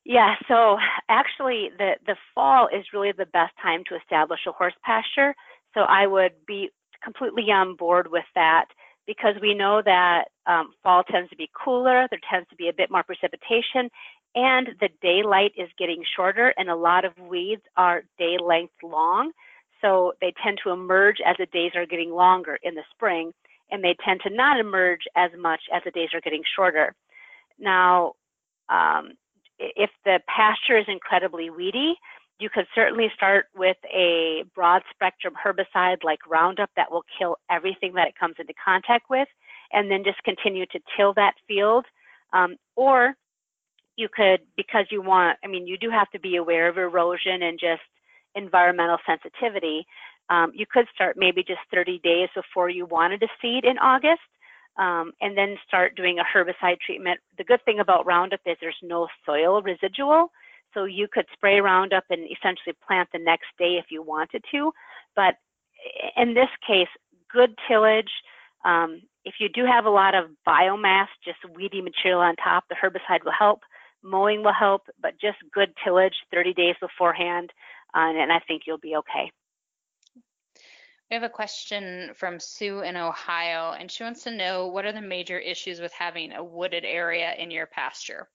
Yeah, 0.06 0.36
so 0.48 0.78
actually 1.10 1.70
the, 1.78 1.94
the 2.06 2.16
fall 2.34 2.68
is 2.68 2.86
really 2.94 3.12
the 3.12 3.26
best 3.28 3.54
time 3.62 3.84
to 3.90 3.96
establish 3.96 4.40
a 4.48 4.52
horse 4.52 4.74
pasture. 4.84 5.36
So 5.74 5.82
I 5.82 6.08
would 6.08 6.34
be 6.48 6.70
completely 7.04 7.52
on 7.52 7.76
board 7.76 8.10
with 8.10 8.26
that 8.36 8.66
because 9.10 9.34
we 9.42 9.56
know 9.56 9.82
that 9.84 10.26
um, 10.46 10.70
fall 10.84 11.02
tends 11.02 11.32
to 11.32 11.36
be 11.36 11.50
cooler, 11.52 12.08
there 12.12 12.20
tends 12.32 12.48
to 12.50 12.56
be 12.56 12.70
a 12.70 12.74
bit 12.74 12.92
more 12.92 13.02
precipitation, 13.02 13.90
and 14.36 14.68
the 14.80 14.90
daylight 15.02 15.52
is 15.58 15.68
getting 15.80 16.04
shorter, 16.16 16.54
and 16.58 16.70
a 16.70 16.76
lot 16.76 17.06
of 17.06 17.18
weeds 17.18 17.64
are 17.76 18.04
day 18.20 18.38
length 18.40 18.76
long. 18.84 19.32
So 19.82 20.14
they 20.22 20.32
tend 20.44 20.60
to 20.64 20.70
emerge 20.70 21.18
as 21.26 21.36
the 21.40 21.48
days 21.48 21.72
are 21.76 21.88
getting 21.88 22.12
longer 22.12 22.60
in 22.62 22.76
the 22.76 22.84
spring, 22.92 23.32
and 23.72 23.84
they 23.84 23.96
tend 24.06 24.22
to 24.28 24.30
not 24.30 24.60
emerge 24.60 25.02
as 25.16 25.32
much 25.36 25.62
as 25.74 25.82
the 25.84 25.92
days 25.92 26.10
are 26.14 26.22
getting 26.22 26.44
shorter. 26.56 26.94
Now, 27.58 28.14
um, 28.70 29.14
if 29.58 29.90
the 30.06 30.20
pasture 30.28 30.78
is 30.78 30.86
incredibly 30.88 31.50
weedy, 31.50 31.96
you 32.40 32.50
could 32.50 32.66
certainly 32.74 33.12
start 33.16 33.48
with 33.56 33.78
a 33.94 34.44
broad 34.56 34.82
spectrum 34.94 35.34
herbicide 35.46 36.04
like 36.04 36.20
Roundup 36.28 36.70
that 36.76 36.90
will 36.90 37.04
kill 37.18 37.38
everything 37.52 37.94
that 37.94 38.08
it 38.08 38.16
comes 38.18 38.36
into 38.40 38.54
contact 38.64 39.10
with, 39.10 39.28
and 39.74 39.92
then 39.92 40.04
just 40.04 40.24
continue 40.24 40.66
to 40.68 40.80
till 40.96 41.14
that 41.16 41.34
field. 41.48 41.86
Um, 42.32 42.56
or 42.76 43.14
you 43.98 44.08
could, 44.08 44.40
because 44.56 44.86
you 44.90 45.02
want, 45.02 45.38
I 45.44 45.48
mean, 45.48 45.68
you 45.68 45.78
do 45.78 45.90
have 45.90 46.10
to 46.12 46.20
be 46.20 46.38
aware 46.38 46.70
of 46.70 46.78
erosion 46.78 47.44
and 47.44 47.60
just 47.60 47.82
environmental 48.36 48.98
sensitivity. 49.06 49.86
Um, 50.30 50.52
you 50.56 50.66
could 50.72 50.86
start 50.94 51.18
maybe 51.18 51.44
just 51.44 51.60
30 51.74 52.00
days 52.04 52.30
before 52.34 52.70
you 52.70 52.86
wanted 52.86 53.20
to 53.20 53.28
seed 53.42 53.66
in 53.66 53.78
August. 53.78 54.22
Um, 54.78 55.12
and 55.20 55.38
then 55.38 55.58
start 55.68 55.98
doing 55.98 56.20
a 56.20 56.24
herbicide 56.24 56.80
treatment. 56.80 57.20
The 57.38 57.44
good 57.44 57.60
thing 57.66 57.82
about 57.82 58.06
Roundup 58.06 58.40
is 58.46 58.56
there's 58.62 58.78
no 58.82 59.10
soil 59.26 59.62
residual, 59.62 60.32
so 60.74 60.86
you 60.86 61.08
could 61.12 61.26
spray 61.34 61.60
Roundup 61.60 62.06
and 62.10 62.26
essentially 62.26 62.76
plant 62.86 63.10
the 63.12 63.20
next 63.20 63.48
day 63.58 63.78
if 63.78 63.86
you 63.90 64.02
wanted 64.02 64.44
to. 64.52 64.72
But 65.16 65.36
in 66.18 66.34
this 66.34 66.50
case, 66.66 66.88
good 67.32 67.56
tillage. 67.68 68.12
Um, 68.66 69.02
if 69.26 69.36
you 69.40 69.50
do 69.50 69.66
have 69.66 69.86
a 69.86 69.90
lot 69.90 70.16
of 70.16 70.26
biomass, 70.48 71.08
just 71.24 71.40
weedy 71.56 71.82
material 71.82 72.22
on 72.22 72.36
top, 72.36 72.66
the 72.70 72.76
herbicide 72.76 73.24
will 73.24 73.32
help. 73.38 73.62
Mowing 74.02 74.44
will 74.44 74.54
help, 74.54 74.84
but 75.02 75.20
just 75.20 75.38
good 75.54 75.74
tillage 75.84 76.16
30 76.32 76.54
days 76.54 76.76
beforehand, 76.80 77.52
uh, 77.94 78.12
and 78.16 78.32
I 78.32 78.40
think 78.48 78.64
you'll 78.66 78.78
be 78.78 78.96
okay. 78.96 79.32
We 81.10 81.16
have 81.16 81.24
a 81.24 81.30
question 81.30 82.14
from 82.14 82.40
Sue 82.40 82.82
in 82.82 82.96
Ohio, 82.96 83.72
and 83.72 83.92
she 83.92 84.04
wants 84.04 84.24
to 84.24 84.32
know 84.32 84.68
what 84.68 84.86
are 84.86 84.92
the 84.92 85.02
major 85.02 85.40
issues 85.40 85.82
with 85.82 85.92
having 85.92 86.34
a 86.34 86.44
wooded 86.44 86.86
area 86.86 87.34
in 87.34 87.50
your 87.50 87.66
pasture? 87.66 88.30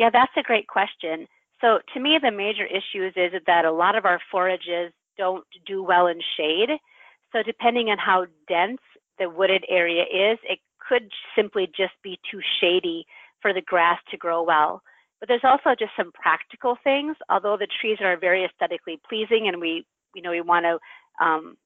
Yeah, 0.00 0.08
that's 0.10 0.32
a 0.38 0.42
great 0.42 0.66
question. 0.66 1.28
So 1.60 1.78
to 1.92 2.00
me, 2.00 2.18
the 2.20 2.30
major 2.30 2.64
issues 2.64 3.12
is 3.16 3.32
that 3.46 3.66
a 3.66 3.70
lot 3.70 3.96
of 3.96 4.06
our 4.06 4.18
forages 4.32 4.94
don't 5.18 5.44
do 5.66 5.82
well 5.82 6.06
in 6.06 6.18
shade. 6.38 6.70
So 7.32 7.42
depending 7.42 7.90
on 7.90 7.98
how 7.98 8.24
dense 8.48 8.80
the 9.18 9.28
wooded 9.28 9.62
area 9.68 10.04
is, 10.04 10.38
it 10.42 10.58
could 10.88 11.10
simply 11.36 11.66
just 11.66 11.92
be 12.02 12.18
too 12.30 12.40
shady 12.62 13.04
for 13.42 13.52
the 13.52 13.60
grass 13.60 13.98
to 14.10 14.16
grow 14.16 14.42
well. 14.42 14.80
But 15.20 15.28
there's 15.28 15.44
also 15.44 15.76
just 15.78 15.92
some 15.98 16.12
practical 16.12 16.78
things. 16.82 17.14
Although 17.28 17.58
the 17.58 17.68
trees 17.82 17.98
are 18.00 18.16
very 18.16 18.46
aesthetically 18.46 18.98
pleasing, 19.06 19.48
and 19.48 19.60
we, 19.60 19.84
you 20.14 20.22
know, 20.22 20.30
we 20.30 20.40
want 20.40 20.64
to, 20.64 20.78
um, 21.22 21.58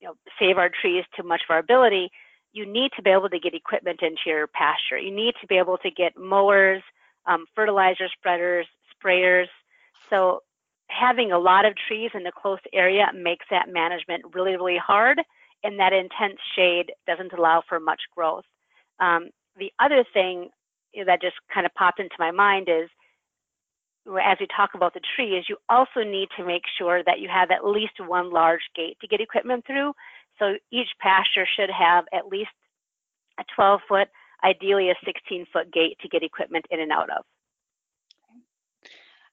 you 0.00 0.08
know, 0.08 0.14
save 0.38 0.58
our 0.58 0.68
trees 0.82 1.04
to 1.16 1.22
much 1.22 1.40
of 1.48 1.54
our 1.54 1.60
ability. 1.60 2.10
You 2.52 2.70
need 2.70 2.90
to 2.96 3.02
be 3.02 3.08
able 3.08 3.30
to 3.30 3.40
get 3.40 3.54
equipment 3.54 4.00
into 4.02 4.20
your 4.26 4.48
pasture. 4.48 4.98
You 4.98 5.16
need 5.16 5.32
to 5.40 5.46
be 5.46 5.56
able 5.56 5.78
to 5.78 5.90
get 5.90 6.12
mowers, 6.18 6.82
um, 7.26 7.46
fertilizer 7.54 8.08
spreaders, 8.16 8.66
sprayers. 8.94 9.46
So 10.10 10.40
having 10.88 11.32
a 11.32 11.38
lot 11.38 11.64
of 11.64 11.74
trees 11.86 12.10
in 12.14 12.26
a 12.26 12.32
close 12.32 12.60
area 12.72 13.10
makes 13.14 13.46
that 13.50 13.72
management 13.72 14.24
really, 14.34 14.56
really 14.56 14.78
hard, 14.78 15.20
and 15.62 15.78
that 15.78 15.92
intense 15.92 16.38
shade 16.56 16.92
doesn't 17.06 17.32
allow 17.32 17.62
for 17.68 17.80
much 17.80 18.00
growth. 18.14 18.44
Um, 19.00 19.30
the 19.58 19.72
other 19.78 20.04
thing 20.12 20.50
that 21.06 21.20
just 21.20 21.36
kind 21.52 21.66
of 21.66 21.74
popped 21.74 22.00
into 22.00 22.14
my 22.18 22.30
mind 22.30 22.68
is 22.68 22.88
as 24.16 24.38
we 24.40 24.46
talk 24.56 24.70
about 24.74 24.94
the 24.94 25.00
tree 25.14 25.36
is 25.36 25.44
you 25.48 25.56
also 25.68 26.02
need 26.02 26.28
to 26.36 26.46
make 26.46 26.62
sure 26.78 27.02
that 27.04 27.20
you 27.20 27.28
have 27.28 27.50
at 27.50 27.66
least 27.66 27.92
one 27.98 28.30
large 28.32 28.62
gate 28.74 28.96
to 29.00 29.06
get 29.06 29.20
equipment 29.20 29.66
through. 29.66 29.92
So 30.38 30.54
each 30.72 30.88
pasture 31.00 31.46
should 31.46 31.70
have 31.70 32.04
at 32.12 32.28
least 32.28 32.50
a 33.38 33.44
12 33.54 33.80
foot 33.86 34.08
ideally 34.44 34.90
a 34.90 34.94
16 35.04 35.46
foot 35.52 35.72
gate 35.72 35.98
to 36.00 36.08
get 36.08 36.22
equipment 36.22 36.66
in 36.70 36.80
and 36.80 36.92
out 36.92 37.10
of. 37.10 37.24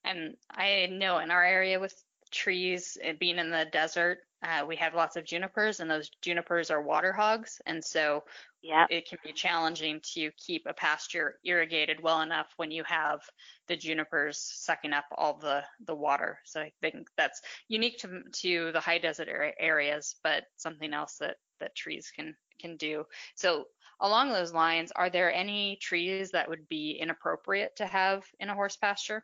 And 0.03 0.35
I 0.51 0.87
know 0.91 1.19
in 1.19 1.31
our 1.31 1.43
area 1.43 1.79
with 1.79 1.95
trees 2.31 2.97
being 3.19 3.39
in 3.39 3.49
the 3.49 3.65
desert, 3.71 4.19
uh, 4.43 4.63
we 4.67 4.75
have 4.75 4.93
lots 4.93 5.15
of 5.15 5.25
junipers, 5.25 5.79
and 5.79 5.89
those 5.89 6.09
junipers 6.21 6.69
are 6.69 6.81
water 6.81 7.11
hogs, 7.11 7.59
and 7.65 7.83
so 7.83 8.23
yep. 8.61 8.87
it 8.91 9.07
can 9.09 9.17
be 9.23 9.31
challenging 9.31 9.99
to 10.13 10.29
keep 10.37 10.67
a 10.67 10.73
pasture 10.73 11.39
irrigated 11.43 11.99
well 12.01 12.21
enough 12.21 12.47
when 12.57 12.69
you 12.69 12.83
have 12.83 13.21
the 13.67 13.75
junipers 13.75 14.37
sucking 14.37 14.93
up 14.93 15.05
all 15.17 15.37
the 15.37 15.63
the 15.87 15.95
water. 15.95 16.39
So 16.43 16.61
I 16.61 16.71
think 16.81 17.07
that's 17.17 17.41
unique 17.69 17.97
to 17.99 18.21
to 18.41 18.71
the 18.71 18.79
high 18.79 18.99
desert 18.99 19.29
areas, 19.59 20.15
but 20.23 20.43
something 20.57 20.93
else 20.93 21.17
that 21.21 21.37
that 21.59 21.75
trees 21.75 22.11
can 22.15 22.35
can 22.59 22.77
do. 22.77 23.05
So 23.35 23.65
along 24.01 24.31
those 24.31 24.53
lines, 24.53 24.91
are 24.95 25.09
there 25.09 25.33
any 25.33 25.77
trees 25.81 26.31
that 26.31 26.49
would 26.49 26.67
be 26.67 26.97
inappropriate 27.01 27.75
to 27.77 27.85
have 27.85 28.23
in 28.39 28.49
a 28.49 28.53
horse 28.53 28.75
pasture? 28.75 29.23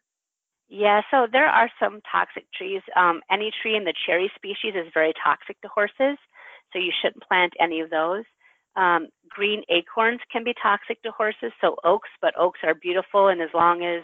Yeah, 0.69 1.01
so 1.11 1.28
there 1.30 1.47
are 1.47 1.69
some 1.80 1.99
toxic 2.09 2.45
trees. 2.53 2.82
Um, 2.95 3.22
any 3.30 3.51
tree 3.61 3.76
in 3.76 3.84
the 3.84 3.93
cherry 4.05 4.32
species 4.36 4.74
is 4.74 4.91
very 4.93 5.13
toxic 5.22 5.59
to 5.61 5.67
horses, 5.67 6.17
so 6.72 6.80
you 6.80 6.91
shouldn't 7.01 7.28
plant 7.28 7.53
any 7.59 7.82
of 7.82 7.89
those. 7.89 8.24
Um, 8.78 9.09
green 9.28 9.63
acorns 9.69 10.22
can 10.32 10.45
be 10.45 10.53
toxic 10.63 11.01
to 11.03 11.11
horses, 11.11 11.51
so 11.59 11.76
oaks, 11.84 12.09
but 12.22 12.34
oaks 12.39 12.59
are 12.63 12.74
beautiful, 12.74 13.28
and 13.28 13.41
as 13.41 13.49
long 13.53 13.84
as 13.84 14.03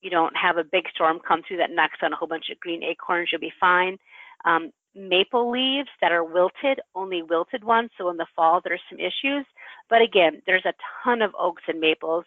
you 0.00 0.10
don't 0.10 0.36
have 0.36 0.58
a 0.58 0.64
big 0.64 0.84
storm 0.94 1.18
come 1.26 1.42
through 1.42 1.56
that 1.56 1.72
knocks 1.72 1.98
on 2.02 2.12
a 2.12 2.16
whole 2.16 2.28
bunch 2.28 2.50
of 2.52 2.60
green 2.60 2.84
acorns, 2.84 3.30
you'll 3.32 3.40
be 3.40 3.52
fine. 3.58 3.98
Um, 4.44 4.70
maple 4.96 5.50
leaves 5.50 5.88
that 6.00 6.12
are 6.12 6.24
wilted, 6.24 6.80
only 6.94 7.22
wilted 7.22 7.62
ones, 7.62 7.90
so 7.98 8.08
in 8.10 8.16
the 8.16 8.26
fall 8.34 8.60
there's 8.64 8.80
some 8.90 8.98
issues. 8.98 9.44
But 9.90 10.02
again, 10.02 10.42
there's 10.46 10.64
a 10.64 10.74
ton 11.04 11.22
of 11.22 11.34
oaks 11.38 11.62
and 11.68 11.80
maples 11.80 12.24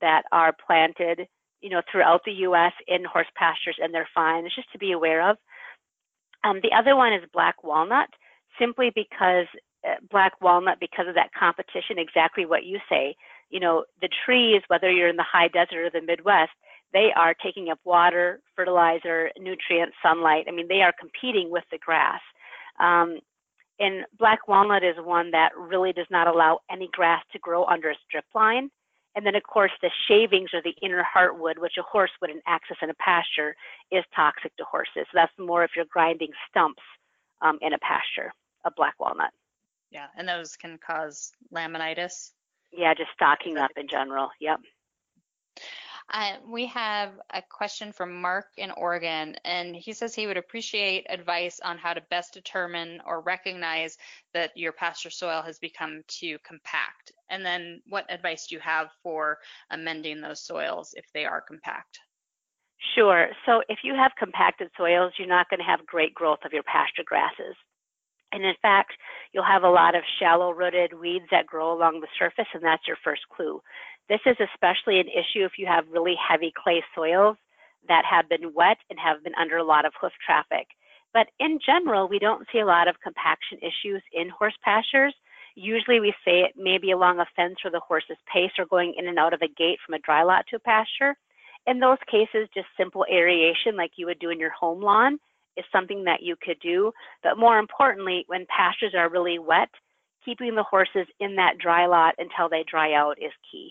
that 0.00 0.24
are 0.32 0.54
planted, 0.66 1.26
you 1.60 1.70
know, 1.70 1.82
throughout 1.90 2.22
the 2.24 2.32
U.S. 2.32 2.72
in 2.86 3.04
horse 3.04 3.26
pastures, 3.36 3.76
and 3.82 3.92
they're 3.92 4.08
fine. 4.14 4.46
It's 4.46 4.54
just 4.54 4.70
to 4.72 4.78
be 4.78 4.92
aware 4.92 5.28
of. 5.28 5.36
Um, 6.44 6.60
the 6.62 6.72
other 6.76 6.96
one 6.96 7.12
is 7.12 7.22
black 7.32 7.62
walnut, 7.64 8.08
simply 8.58 8.92
because 8.94 9.46
uh, 9.86 9.94
black 10.10 10.40
walnut, 10.40 10.78
because 10.80 11.08
of 11.08 11.14
that 11.14 11.32
competition, 11.38 11.98
exactly 11.98 12.46
what 12.46 12.64
you 12.64 12.78
say. 12.88 13.14
You 13.50 13.60
know, 13.60 13.84
the 14.00 14.08
trees, 14.24 14.62
whether 14.68 14.90
you're 14.90 15.08
in 15.08 15.16
the 15.16 15.22
high 15.22 15.48
desert 15.48 15.86
or 15.86 15.90
the 15.90 16.06
Midwest, 16.06 16.52
they 16.92 17.10
are 17.16 17.34
taking 17.34 17.68
up 17.70 17.78
water, 17.84 18.40
fertilizer, 18.56 19.30
nutrients, 19.38 19.96
sunlight. 20.02 20.46
I 20.48 20.52
mean, 20.52 20.68
they 20.68 20.82
are 20.82 20.92
competing 20.98 21.50
with 21.50 21.64
the 21.70 21.78
grass. 21.78 22.20
Um, 22.78 23.18
and 23.78 24.04
black 24.18 24.46
walnut 24.46 24.84
is 24.84 24.96
one 24.98 25.30
that 25.30 25.56
really 25.56 25.92
does 25.92 26.06
not 26.10 26.26
allow 26.26 26.60
any 26.70 26.88
grass 26.92 27.22
to 27.32 27.38
grow 27.38 27.64
under 27.64 27.90
a 27.90 27.94
strip 28.06 28.26
line. 28.34 28.70
And 29.16 29.26
then, 29.26 29.34
of 29.34 29.42
course, 29.42 29.72
the 29.82 29.90
shavings 30.06 30.50
or 30.52 30.62
the 30.62 30.74
inner 30.82 31.04
heartwood, 31.04 31.58
which 31.58 31.78
a 31.78 31.82
horse 31.82 32.10
wouldn't 32.20 32.42
access 32.46 32.76
in 32.82 32.90
a 32.90 32.94
pasture, 32.94 33.56
is 33.90 34.04
toxic 34.14 34.54
to 34.56 34.64
horses. 34.64 35.06
So 35.10 35.14
that's 35.14 35.32
more 35.38 35.64
if 35.64 35.72
you're 35.74 35.86
grinding 35.86 36.30
stumps 36.48 36.82
um, 37.42 37.58
in 37.60 37.72
a 37.72 37.78
pasture, 37.78 38.32
a 38.64 38.70
black 38.70 38.94
walnut. 39.00 39.32
Yeah, 39.90 40.06
and 40.16 40.28
those 40.28 40.56
can 40.56 40.78
cause 40.78 41.32
laminitis. 41.52 42.30
Yeah, 42.70 42.94
just 42.94 43.10
stocking 43.14 43.58
up 43.58 43.72
in 43.76 43.88
general. 43.88 44.30
Yep. 44.40 44.60
Uh, 46.12 46.32
we 46.44 46.66
have 46.66 47.12
a 47.34 47.42
question 47.42 47.92
from 47.92 48.20
Mark 48.20 48.46
in 48.56 48.72
Oregon, 48.72 49.36
and 49.44 49.76
he 49.76 49.92
says 49.92 50.12
he 50.12 50.26
would 50.26 50.36
appreciate 50.36 51.06
advice 51.08 51.60
on 51.64 51.78
how 51.78 51.94
to 51.94 52.00
best 52.10 52.34
determine 52.34 53.00
or 53.06 53.20
recognize 53.20 53.96
that 54.34 54.50
your 54.56 54.72
pasture 54.72 55.10
soil 55.10 55.40
has 55.40 55.60
become 55.60 56.02
too 56.08 56.36
compact. 56.44 57.12
And 57.28 57.46
then 57.46 57.80
what 57.88 58.12
advice 58.12 58.48
do 58.48 58.56
you 58.56 58.60
have 58.60 58.88
for 59.04 59.38
amending 59.70 60.20
those 60.20 60.44
soils 60.44 60.94
if 60.96 61.04
they 61.14 61.24
are 61.26 61.40
compact? 61.40 62.00
Sure. 62.96 63.28
So 63.46 63.62
if 63.68 63.78
you 63.84 63.94
have 63.94 64.10
compacted 64.18 64.68
soils, 64.76 65.12
you're 65.16 65.28
not 65.28 65.48
going 65.48 65.60
to 65.60 65.66
have 65.66 65.86
great 65.86 66.14
growth 66.14 66.40
of 66.44 66.52
your 66.52 66.64
pasture 66.64 67.04
grasses. 67.04 67.54
And 68.32 68.44
in 68.44 68.54
fact, 68.62 68.92
you'll 69.32 69.44
have 69.44 69.64
a 69.64 69.70
lot 69.70 69.94
of 69.94 70.02
shallow 70.18 70.52
rooted 70.52 70.92
weeds 70.98 71.26
that 71.30 71.46
grow 71.46 71.72
along 71.72 72.00
the 72.00 72.08
surface, 72.18 72.46
and 72.54 72.62
that's 72.62 72.86
your 72.86 72.96
first 73.04 73.22
clue. 73.34 73.60
This 74.10 74.20
is 74.26 74.36
especially 74.52 74.98
an 74.98 75.06
issue 75.06 75.44
if 75.44 75.52
you 75.56 75.66
have 75.66 75.86
really 75.88 76.16
heavy 76.18 76.52
clay 76.60 76.82
soils 76.96 77.36
that 77.86 78.04
have 78.04 78.28
been 78.28 78.52
wet 78.52 78.78
and 78.90 78.98
have 78.98 79.22
been 79.22 79.36
under 79.40 79.58
a 79.58 79.64
lot 79.64 79.84
of 79.86 79.92
hoof 80.00 80.10
traffic. 80.26 80.66
But 81.14 81.28
in 81.38 81.60
general, 81.64 82.08
we 82.08 82.18
don't 82.18 82.44
see 82.52 82.58
a 82.58 82.66
lot 82.66 82.88
of 82.88 83.00
compaction 83.04 83.58
issues 83.58 84.02
in 84.12 84.28
horse 84.28 84.56
pastures. 84.64 85.14
Usually 85.54 86.00
we 86.00 86.12
say 86.24 86.40
it 86.40 86.54
maybe 86.56 86.90
along 86.90 87.20
a 87.20 87.26
fence 87.36 87.58
or 87.64 87.70
the 87.70 87.78
horse's 87.78 88.16
pace 88.26 88.50
or 88.58 88.66
going 88.66 88.94
in 88.98 89.06
and 89.06 89.16
out 89.16 89.32
of 89.32 89.42
a 89.42 89.48
gate 89.48 89.78
from 89.86 89.94
a 89.94 90.00
dry 90.00 90.24
lot 90.24 90.44
to 90.48 90.56
a 90.56 90.58
pasture. 90.58 91.14
In 91.68 91.78
those 91.78 91.98
cases, 92.10 92.48
just 92.52 92.66
simple 92.76 93.06
aeration 93.08 93.76
like 93.76 93.92
you 93.94 94.06
would 94.06 94.18
do 94.18 94.30
in 94.30 94.40
your 94.40 94.50
home 94.50 94.82
lawn 94.82 95.20
is 95.56 95.64
something 95.70 96.02
that 96.02 96.20
you 96.20 96.34
could 96.42 96.58
do. 96.58 96.90
But 97.22 97.38
more 97.38 97.60
importantly, 97.60 98.24
when 98.26 98.44
pastures 98.46 98.94
are 98.98 99.08
really 99.08 99.38
wet, 99.38 99.70
keeping 100.24 100.56
the 100.56 100.64
horses 100.64 101.06
in 101.20 101.36
that 101.36 101.58
dry 101.58 101.86
lot 101.86 102.16
until 102.18 102.48
they 102.48 102.64
dry 102.68 102.94
out 102.94 103.16
is 103.22 103.30
key. 103.52 103.70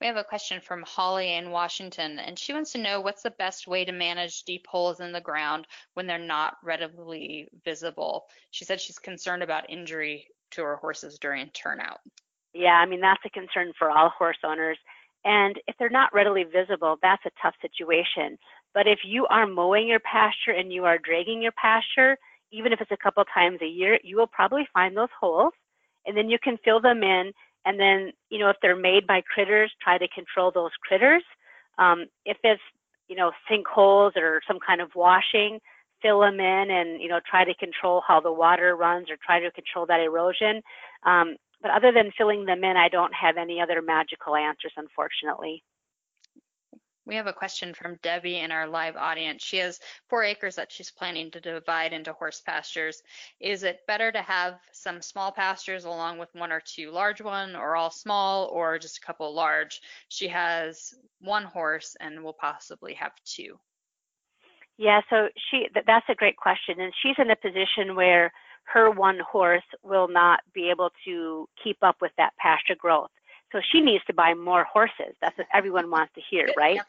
We 0.00 0.06
have 0.06 0.16
a 0.16 0.24
question 0.24 0.60
from 0.60 0.82
Holly 0.82 1.34
in 1.34 1.50
Washington, 1.50 2.18
and 2.18 2.38
she 2.38 2.52
wants 2.52 2.72
to 2.72 2.78
know 2.78 3.00
what's 3.00 3.22
the 3.22 3.30
best 3.30 3.66
way 3.66 3.84
to 3.84 3.92
manage 3.92 4.42
deep 4.42 4.66
holes 4.66 5.00
in 5.00 5.12
the 5.12 5.20
ground 5.20 5.66
when 5.94 6.06
they're 6.06 6.18
not 6.18 6.56
readily 6.62 7.48
visible. 7.64 8.26
She 8.50 8.64
said 8.64 8.80
she's 8.80 8.98
concerned 8.98 9.42
about 9.42 9.70
injury 9.70 10.26
to 10.52 10.62
her 10.62 10.76
horses 10.76 11.18
during 11.18 11.48
turnout. 11.50 12.00
Yeah, 12.52 12.74
I 12.74 12.86
mean, 12.86 13.00
that's 13.00 13.24
a 13.24 13.30
concern 13.30 13.72
for 13.78 13.90
all 13.90 14.10
horse 14.10 14.38
owners. 14.44 14.78
And 15.24 15.58
if 15.66 15.74
they're 15.78 15.88
not 15.88 16.12
readily 16.12 16.44
visible, 16.44 16.96
that's 17.00 17.24
a 17.24 17.30
tough 17.42 17.54
situation. 17.62 18.36
But 18.74 18.86
if 18.86 19.00
you 19.04 19.26
are 19.30 19.46
mowing 19.46 19.88
your 19.88 20.00
pasture 20.00 20.50
and 20.50 20.72
you 20.72 20.84
are 20.84 20.98
dragging 20.98 21.40
your 21.40 21.52
pasture, 21.52 22.18
even 22.52 22.72
if 22.72 22.80
it's 22.80 22.90
a 22.90 22.96
couple 22.96 23.24
times 23.24 23.60
a 23.62 23.66
year, 23.66 23.98
you 24.02 24.16
will 24.16 24.26
probably 24.26 24.68
find 24.72 24.96
those 24.96 25.08
holes 25.18 25.52
and 26.06 26.16
then 26.16 26.28
you 26.28 26.38
can 26.38 26.58
fill 26.64 26.80
them 26.80 27.02
in. 27.02 27.32
And 27.64 27.80
then, 27.80 28.12
you 28.30 28.38
know, 28.38 28.50
if 28.50 28.56
they're 28.60 28.76
made 28.76 29.06
by 29.06 29.22
critters, 29.22 29.72
try 29.82 29.98
to 29.98 30.08
control 30.08 30.50
those 30.52 30.70
critters. 30.86 31.22
Um, 31.78 32.06
if 32.24 32.36
it's, 32.44 32.62
you 33.08 33.16
know, 33.16 33.32
sinkholes 33.50 34.16
or 34.16 34.40
some 34.46 34.58
kind 34.64 34.80
of 34.80 34.90
washing, 34.94 35.60
fill 36.02 36.20
them 36.20 36.40
in 36.40 36.70
and, 36.70 37.00
you 37.00 37.08
know, 37.08 37.20
try 37.28 37.44
to 37.44 37.54
control 37.54 38.02
how 38.06 38.20
the 38.20 38.32
water 38.32 38.76
runs 38.76 39.10
or 39.10 39.16
try 39.24 39.40
to 39.40 39.50
control 39.52 39.86
that 39.86 40.00
erosion. 40.00 40.60
Um, 41.04 41.36
but 41.62 41.70
other 41.70 41.92
than 41.92 42.12
filling 42.16 42.44
them 42.44 42.62
in, 42.62 42.76
I 42.76 42.88
don't 42.88 43.14
have 43.14 43.38
any 43.38 43.60
other 43.60 43.80
magical 43.80 44.36
answers, 44.36 44.72
unfortunately. 44.76 45.62
We 47.06 47.16
have 47.16 47.26
a 47.26 47.32
question 47.34 47.74
from 47.74 47.98
Debbie 48.02 48.38
in 48.38 48.50
our 48.50 48.66
live 48.66 48.96
audience. 48.96 49.42
She 49.42 49.58
has 49.58 49.78
four 50.08 50.24
acres 50.24 50.56
that 50.56 50.72
she's 50.72 50.90
planning 50.90 51.30
to 51.32 51.40
divide 51.40 51.92
into 51.92 52.14
horse 52.14 52.40
pastures. 52.40 53.02
Is 53.40 53.62
it 53.62 53.86
better 53.86 54.10
to 54.10 54.22
have 54.22 54.58
some 54.72 55.02
small 55.02 55.30
pastures 55.30 55.84
along 55.84 56.18
with 56.18 56.34
one 56.34 56.50
or 56.50 56.62
two 56.64 56.90
large 56.90 57.20
one 57.20 57.56
or 57.56 57.76
all 57.76 57.90
small 57.90 58.46
or 58.46 58.78
just 58.78 58.98
a 58.98 59.00
couple 59.02 59.34
large? 59.34 59.82
She 60.08 60.28
has 60.28 60.94
one 61.20 61.44
horse 61.44 61.94
and 62.00 62.24
will 62.24 62.32
possibly 62.32 62.94
have 62.94 63.12
two. 63.24 63.58
Yeah, 64.78 65.02
so 65.10 65.28
she 65.50 65.68
that's 65.86 66.08
a 66.08 66.14
great 66.14 66.36
question 66.36 66.80
and 66.80 66.92
she's 67.02 67.16
in 67.18 67.30
a 67.30 67.36
position 67.36 67.94
where 67.94 68.32
her 68.64 68.90
one 68.90 69.18
horse 69.20 69.62
will 69.82 70.08
not 70.08 70.40
be 70.54 70.70
able 70.70 70.90
to 71.04 71.48
keep 71.62 71.76
up 71.82 71.96
with 72.00 72.12
that 72.16 72.32
pasture 72.38 72.74
growth. 72.74 73.10
So 73.54 73.60
she 73.70 73.80
needs 73.80 74.04
to 74.06 74.12
buy 74.12 74.34
more 74.34 74.64
horses. 74.64 75.14
That's 75.20 75.38
what 75.38 75.46
everyone 75.54 75.88
wants 75.88 76.12
to 76.14 76.20
hear, 76.28 76.48
right? 76.56 76.80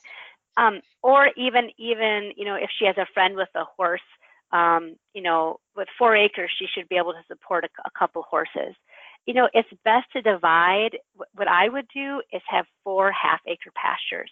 Um, 0.58 0.82
or 1.04 1.30
even 1.38 1.70
even 1.78 2.32
you 2.36 2.44
know 2.46 2.56
if 2.56 2.70
she 2.80 2.86
has 2.86 2.98
a 2.98 3.06
friend 3.14 3.36
with 3.36 3.50
a 3.54 3.66
horse, 3.78 4.08
um, 4.52 4.96
you 5.14 5.22
know 5.22 5.60
with 5.76 5.88
four 6.00 6.16
acres 6.16 6.50
she 6.58 6.66
should 6.74 6.90
be 6.90 6.96
able 6.98 7.14
to 7.14 7.22
support 7.28 7.66
a, 7.66 7.70
a 7.86 7.92
couple 7.98 8.24
horses. 8.24 8.74
You 9.28 9.36
know 9.36 9.48
it's 9.54 9.70
best 9.84 10.08
to 10.14 10.24
divide. 10.24 10.98
What 11.36 11.48
I 11.48 11.70
would 11.70 11.88
do 11.94 12.22
is 12.34 12.42
have 12.50 12.66
four 12.84 13.12
half 13.12 13.42
acre 13.46 13.72
pastures. 13.76 14.32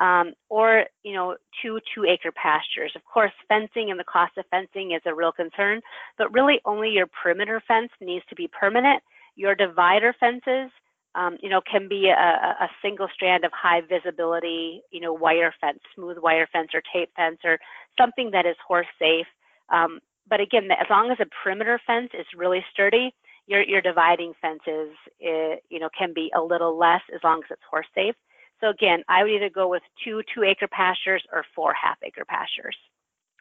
Um, 0.00 0.34
or 0.48 0.84
you 1.02 1.12
know 1.12 1.36
two 1.60 1.80
two 1.92 2.04
acre 2.04 2.30
pastures. 2.32 2.92
Of 2.94 3.04
course, 3.04 3.32
fencing 3.48 3.90
and 3.90 3.98
the 3.98 4.04
cost 4.04 4.36
of 4.38 4.44
fencing 4.50 4.92
is 4.92 5.02
a 5.06 5.14
real 5.14 5.32
concern, 5.32 5.80
but 6.18 6.32
really 6.32 6.60
only 6.64 6.90
your 6.90 7.06
perimeter 7.06 7.60
fence 7.66 7.90
needs 8.00 8.24
to 8.28 8.36
be 8.36 8.48
permanent. 8.48 9.02
Your 9.34 9.56
divider 9.56 10.14
fences 10.20 10.70
um, 11.14 11.36
you 11.40 11.48
know, 11.48 11.60
can 11.60 11.88
be 11.88 12.08
a, 12.08 12.12
a, 12.60 12.68
single 12.82 13.08
strand 13.14 13.44
of 13.44 13.52
high 13.52 13.80
visibility, 13.80 14.82
you 14.90 15.00
know, 15.00 15.12
wire 15.12 15.54
fence, 15.60 15.78
smooth 15.94 16.18
wire 16.18 16.48
fence 16.52 16.70
or 16.74 16.82
tape 16.92 17.10
fence 17.14 17.38
or 17.44 17.58
something 17.98 18.30
that 18.32 18.46
is 18.46 18.56
horse 18.66 18.86
safe. 18.98 19.26
Um, 19.72 20.00
but 20.28 20.40
again, 20.40 20.68
as 20.72 20.86
long 20.90 21.10
as 21.10 21.18
a 21.20 21.26
perimeter 21.42 21.80
fence 21.86 22.10
is 22.18 22.26
really 22.36 22.64
sturdy, 22.72 23.14
your, 23.46 23.62
your 23.62 23.80
dividing 23.80 24.32
fences, 24.40 24.90
it, 25.20 25.62
you 25.68 25.78
know, 25.78 25.90
can 25.96 26.12
be 26.14 26.32
a 26.34 26.40
little 26.40 26.76
less 26.76 27.02
as 27.14 27.20
long 27.22 27.40
as 27.44 27.50
it's 27.50 27.62
horse 27.70 27.86
safe. 27.94 28.14
So 28.60 28.70
again, 28.70 29.02
I 29.08 29.22
would 29.22 29.32
either 29.32 29.50
go 29.50 29.68
with 29.68 29.82
two 30.02 30.22
two 30.34 30.42
acre 30.42 30.68
pastures 30.68 31.22
or 31.32 31.44
four 31.54 31.74
half 31.74 31.98
acre 32.02 32.24
pastures, 32.24 32.76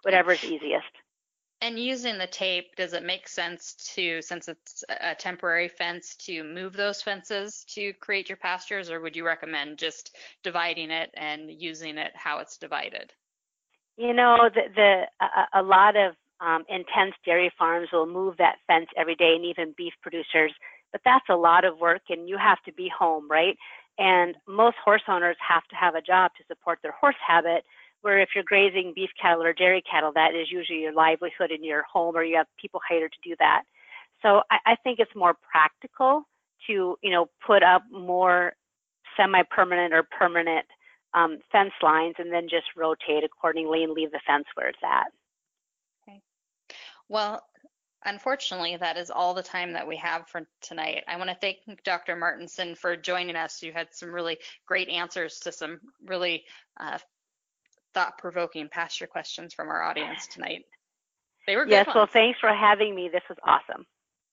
whatever 0.02 0.34
is 0.34 0.44
easiest. 0.44 0.92
And 1.64 1.80
using 1.80 2.18
the 2.18 2.28
tape, 2.28 2.76
does 2.76 2.92
it 2.92 3.06
make 3.06 3.26
sense 3.26 3.74
to, 3.96 4.22
since 4.22 4.50
it's 4.50 4.84
a 4.90 5.16
temporary 5.16 5.70
fence, 5.70 6.14
to 6.18 6.44
move 6.44 6.74
those 6.74 7.02
fences 7.02 7.64
to 7.70 7.94
create 7.94 8.28
your 8.28 8.36
pastures, 8.36 8.92
or 8.92 9.00
would 9.00 9.16
you 9.16 9.26
recommend 9.26 9.78
just 9.78 10.14
dividing 10.44 10.92
it 10.92 11.10
and 11.14 11.50
using 11.50 11.98
it 11.98 12.12
how 12.16 12.40
it's 12.40 12.58
divided? 12.58 13.14
You 13.96 14.14
know, 14.14 14.50
the, 14.54 14.64
the 14.76 15.26
a, 15.26 15.62
a 15.62 15.64
lot 15.64 15.96
of 15.96 16.16
um, 16.42 16.66
intense 16.68 17.16
dairy 17.26 17.50
farms 17.58 17.88
will 17.94 18.08
move 18.08 18.36
that 18.40 18.58
fence 18.68 18.88
every 18.98 19.16
day, 19.16 19.34
and 19.34 19.46
even 19.46 19.74
beef 19.78 19.94
producers. 20.02 20.52
But 20.92 21.00
that's 21.06 21.30
a 21.30 21.38
lot 21.38 21.64
of 21.64 21.80
work, 21.80 22.02
and 22.10 22.28
you 22.28 22.38
have 22.38 22.62
to 22.64 22.74
be 22.74 22.90
home, 22.90 23.32
right? 23.32 23.56
And 23.98 24.36
most 24.50 24.76
horse 24.84 25.04
owners 25.08 25.38
have 25.40 25.64
to 25.70 25.78
have 25.78 25.96
a 25.96 26.02
job 26.02 26.32
to 26.38 26.44
support 26.46 26.80
their 26.84 26.92
horse 26.92 27.16
habit 27.26 27.64
where 28.04 28.20
if 28.20 28.30
you're 28.36 28.44
grazing 28.44 28.94
beef 28.94 29.10
cattle 29.20 29.44
or 29.44 29.54
dairy 29.54 29.82
cattle, 29.90 30.12
that 30.14 30.36
is 30.36 30.52
usually 30.52 30.82
your 30.82 30.94
livelihood 30.94 31.52
in 31.52 31.64
your 31.64 31.84
home 31.92 32.16
or 32.16 32.24
you 32.24 32.36
have 32.36 32.48
people 32.60 32.82
hired 32.88 33.12
to 33.12 33.30
do 33.30 33.36
that. 33.40 33.64
So 34.22 34.42
I, 34.52 34.58
I 34.66 34.76
think 34.84 35.00
it's 35.00 35.16
more 35.16 35.36
practical 35.52 36.24
to, 36.68 36.98
you 37.02 37.12
know, 37.12 37.28
put 37.46 37.64
up 37.64 37.84
more 37.92 38.54
semi-permanent 39.18 39.94
or 39.94 40.04
permanent 40.04 40.66
um, 41.14 41.40
fence 41.52 41.74
lines 41.82 42.16
and 42.18 42.32
then 42.32 42.48
just 42.50 42.66
rotate 42.76 43.24
accordingly 43.24 43.84
and 43.84 43.94
leave 43.94 44.12
the 44.12 44.20
fence 44.28 44.46
where 44.56 44.68
it's 44.68 44.80
at. 44.84 45.08
Okay. 46.08 46.22
Well, 47.08 47.42
unfortunately, 48.04 48.76
that 48.78 48.98
is 48.98 49.12
all 49.12 49.34
the 49.34 49.44
time 49.44 49.74
that 49.74 49.88
we 49.88 49.96
have 49.98 50.28
for 50.28 50.42
tonight. 50.62 51.04
I 51.08 51.18
want 51.18 51.30
to 51.30 51.38
thank 51.40 51.58
Dr. 51.84 52.16
Martinson 52.16 52.76
for 52.76 52.98
joining 52.98 53.36
us. 53.36 53.62
You 53.62 53.72
had 53.72 53.88
some 53.92 54.12
really 54.12 54.38
great 54.66 54.90
answers 54.90 55.40
to 55.40 55.52
some 55.52 55.80
really 56.06 56.44
uh, 56.80 56.98
thought-provoking 57.94 58.70
pasture 58.70 59.08
questions 59.08 59.54
from 59.54 59.70
our 59.70 59.82
audience 59.84 60.28
tonight. 60.28 60.66
They 61.48 61.56
were 61.56 61.66
good 61.66 61.72
Yes, 61.72 61.88
ones. 61.88 61.96
well, 61.96 62.08
thanks 62.08 62.40
for 62.40 62.50
having 62.54 62.96
me. 62.96 63.10
This 63.10 63.24
was 63.30 63.38
awesome. 63.46 63.86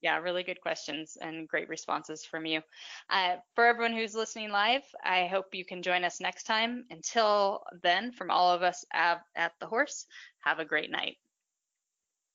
Yeah, 0.03 0.19
really 0.19 0.43
good 0.43 0.61
questions 0.61 1.19
and 1.21 1.47
great 1.47 1.69
responses 1.69 2.25
from 2.25 2.47
you. 2.47 2.63
Uh, 3.11 3.37
for 3.55 3.67
everyone 3.67 3.93
who's 3.93 4.15
listening 4.15 4.51
live, 4.51 4.83
I 5.05 5.27
hope 5.27 5.47
you 5.53 5.65
can 5.65 5.83
join 5.83 6.05
us 6.05 6.21
next 6.21 6.45
time. 6.45 6.87
Until 6.91 7.63
then, 7.83 8.13
from 8.13 8.31
all 8.31 8.51
of 8.51 8.63
us 8.63 8.85
at, 8.93 9.21
at 9.37 9.53
The 9.61 9.67
Horse, 9.67 10.07
have 10.41 10.59
a 10.59 10.65
great 10.65 10.91
night. 10.91 11.17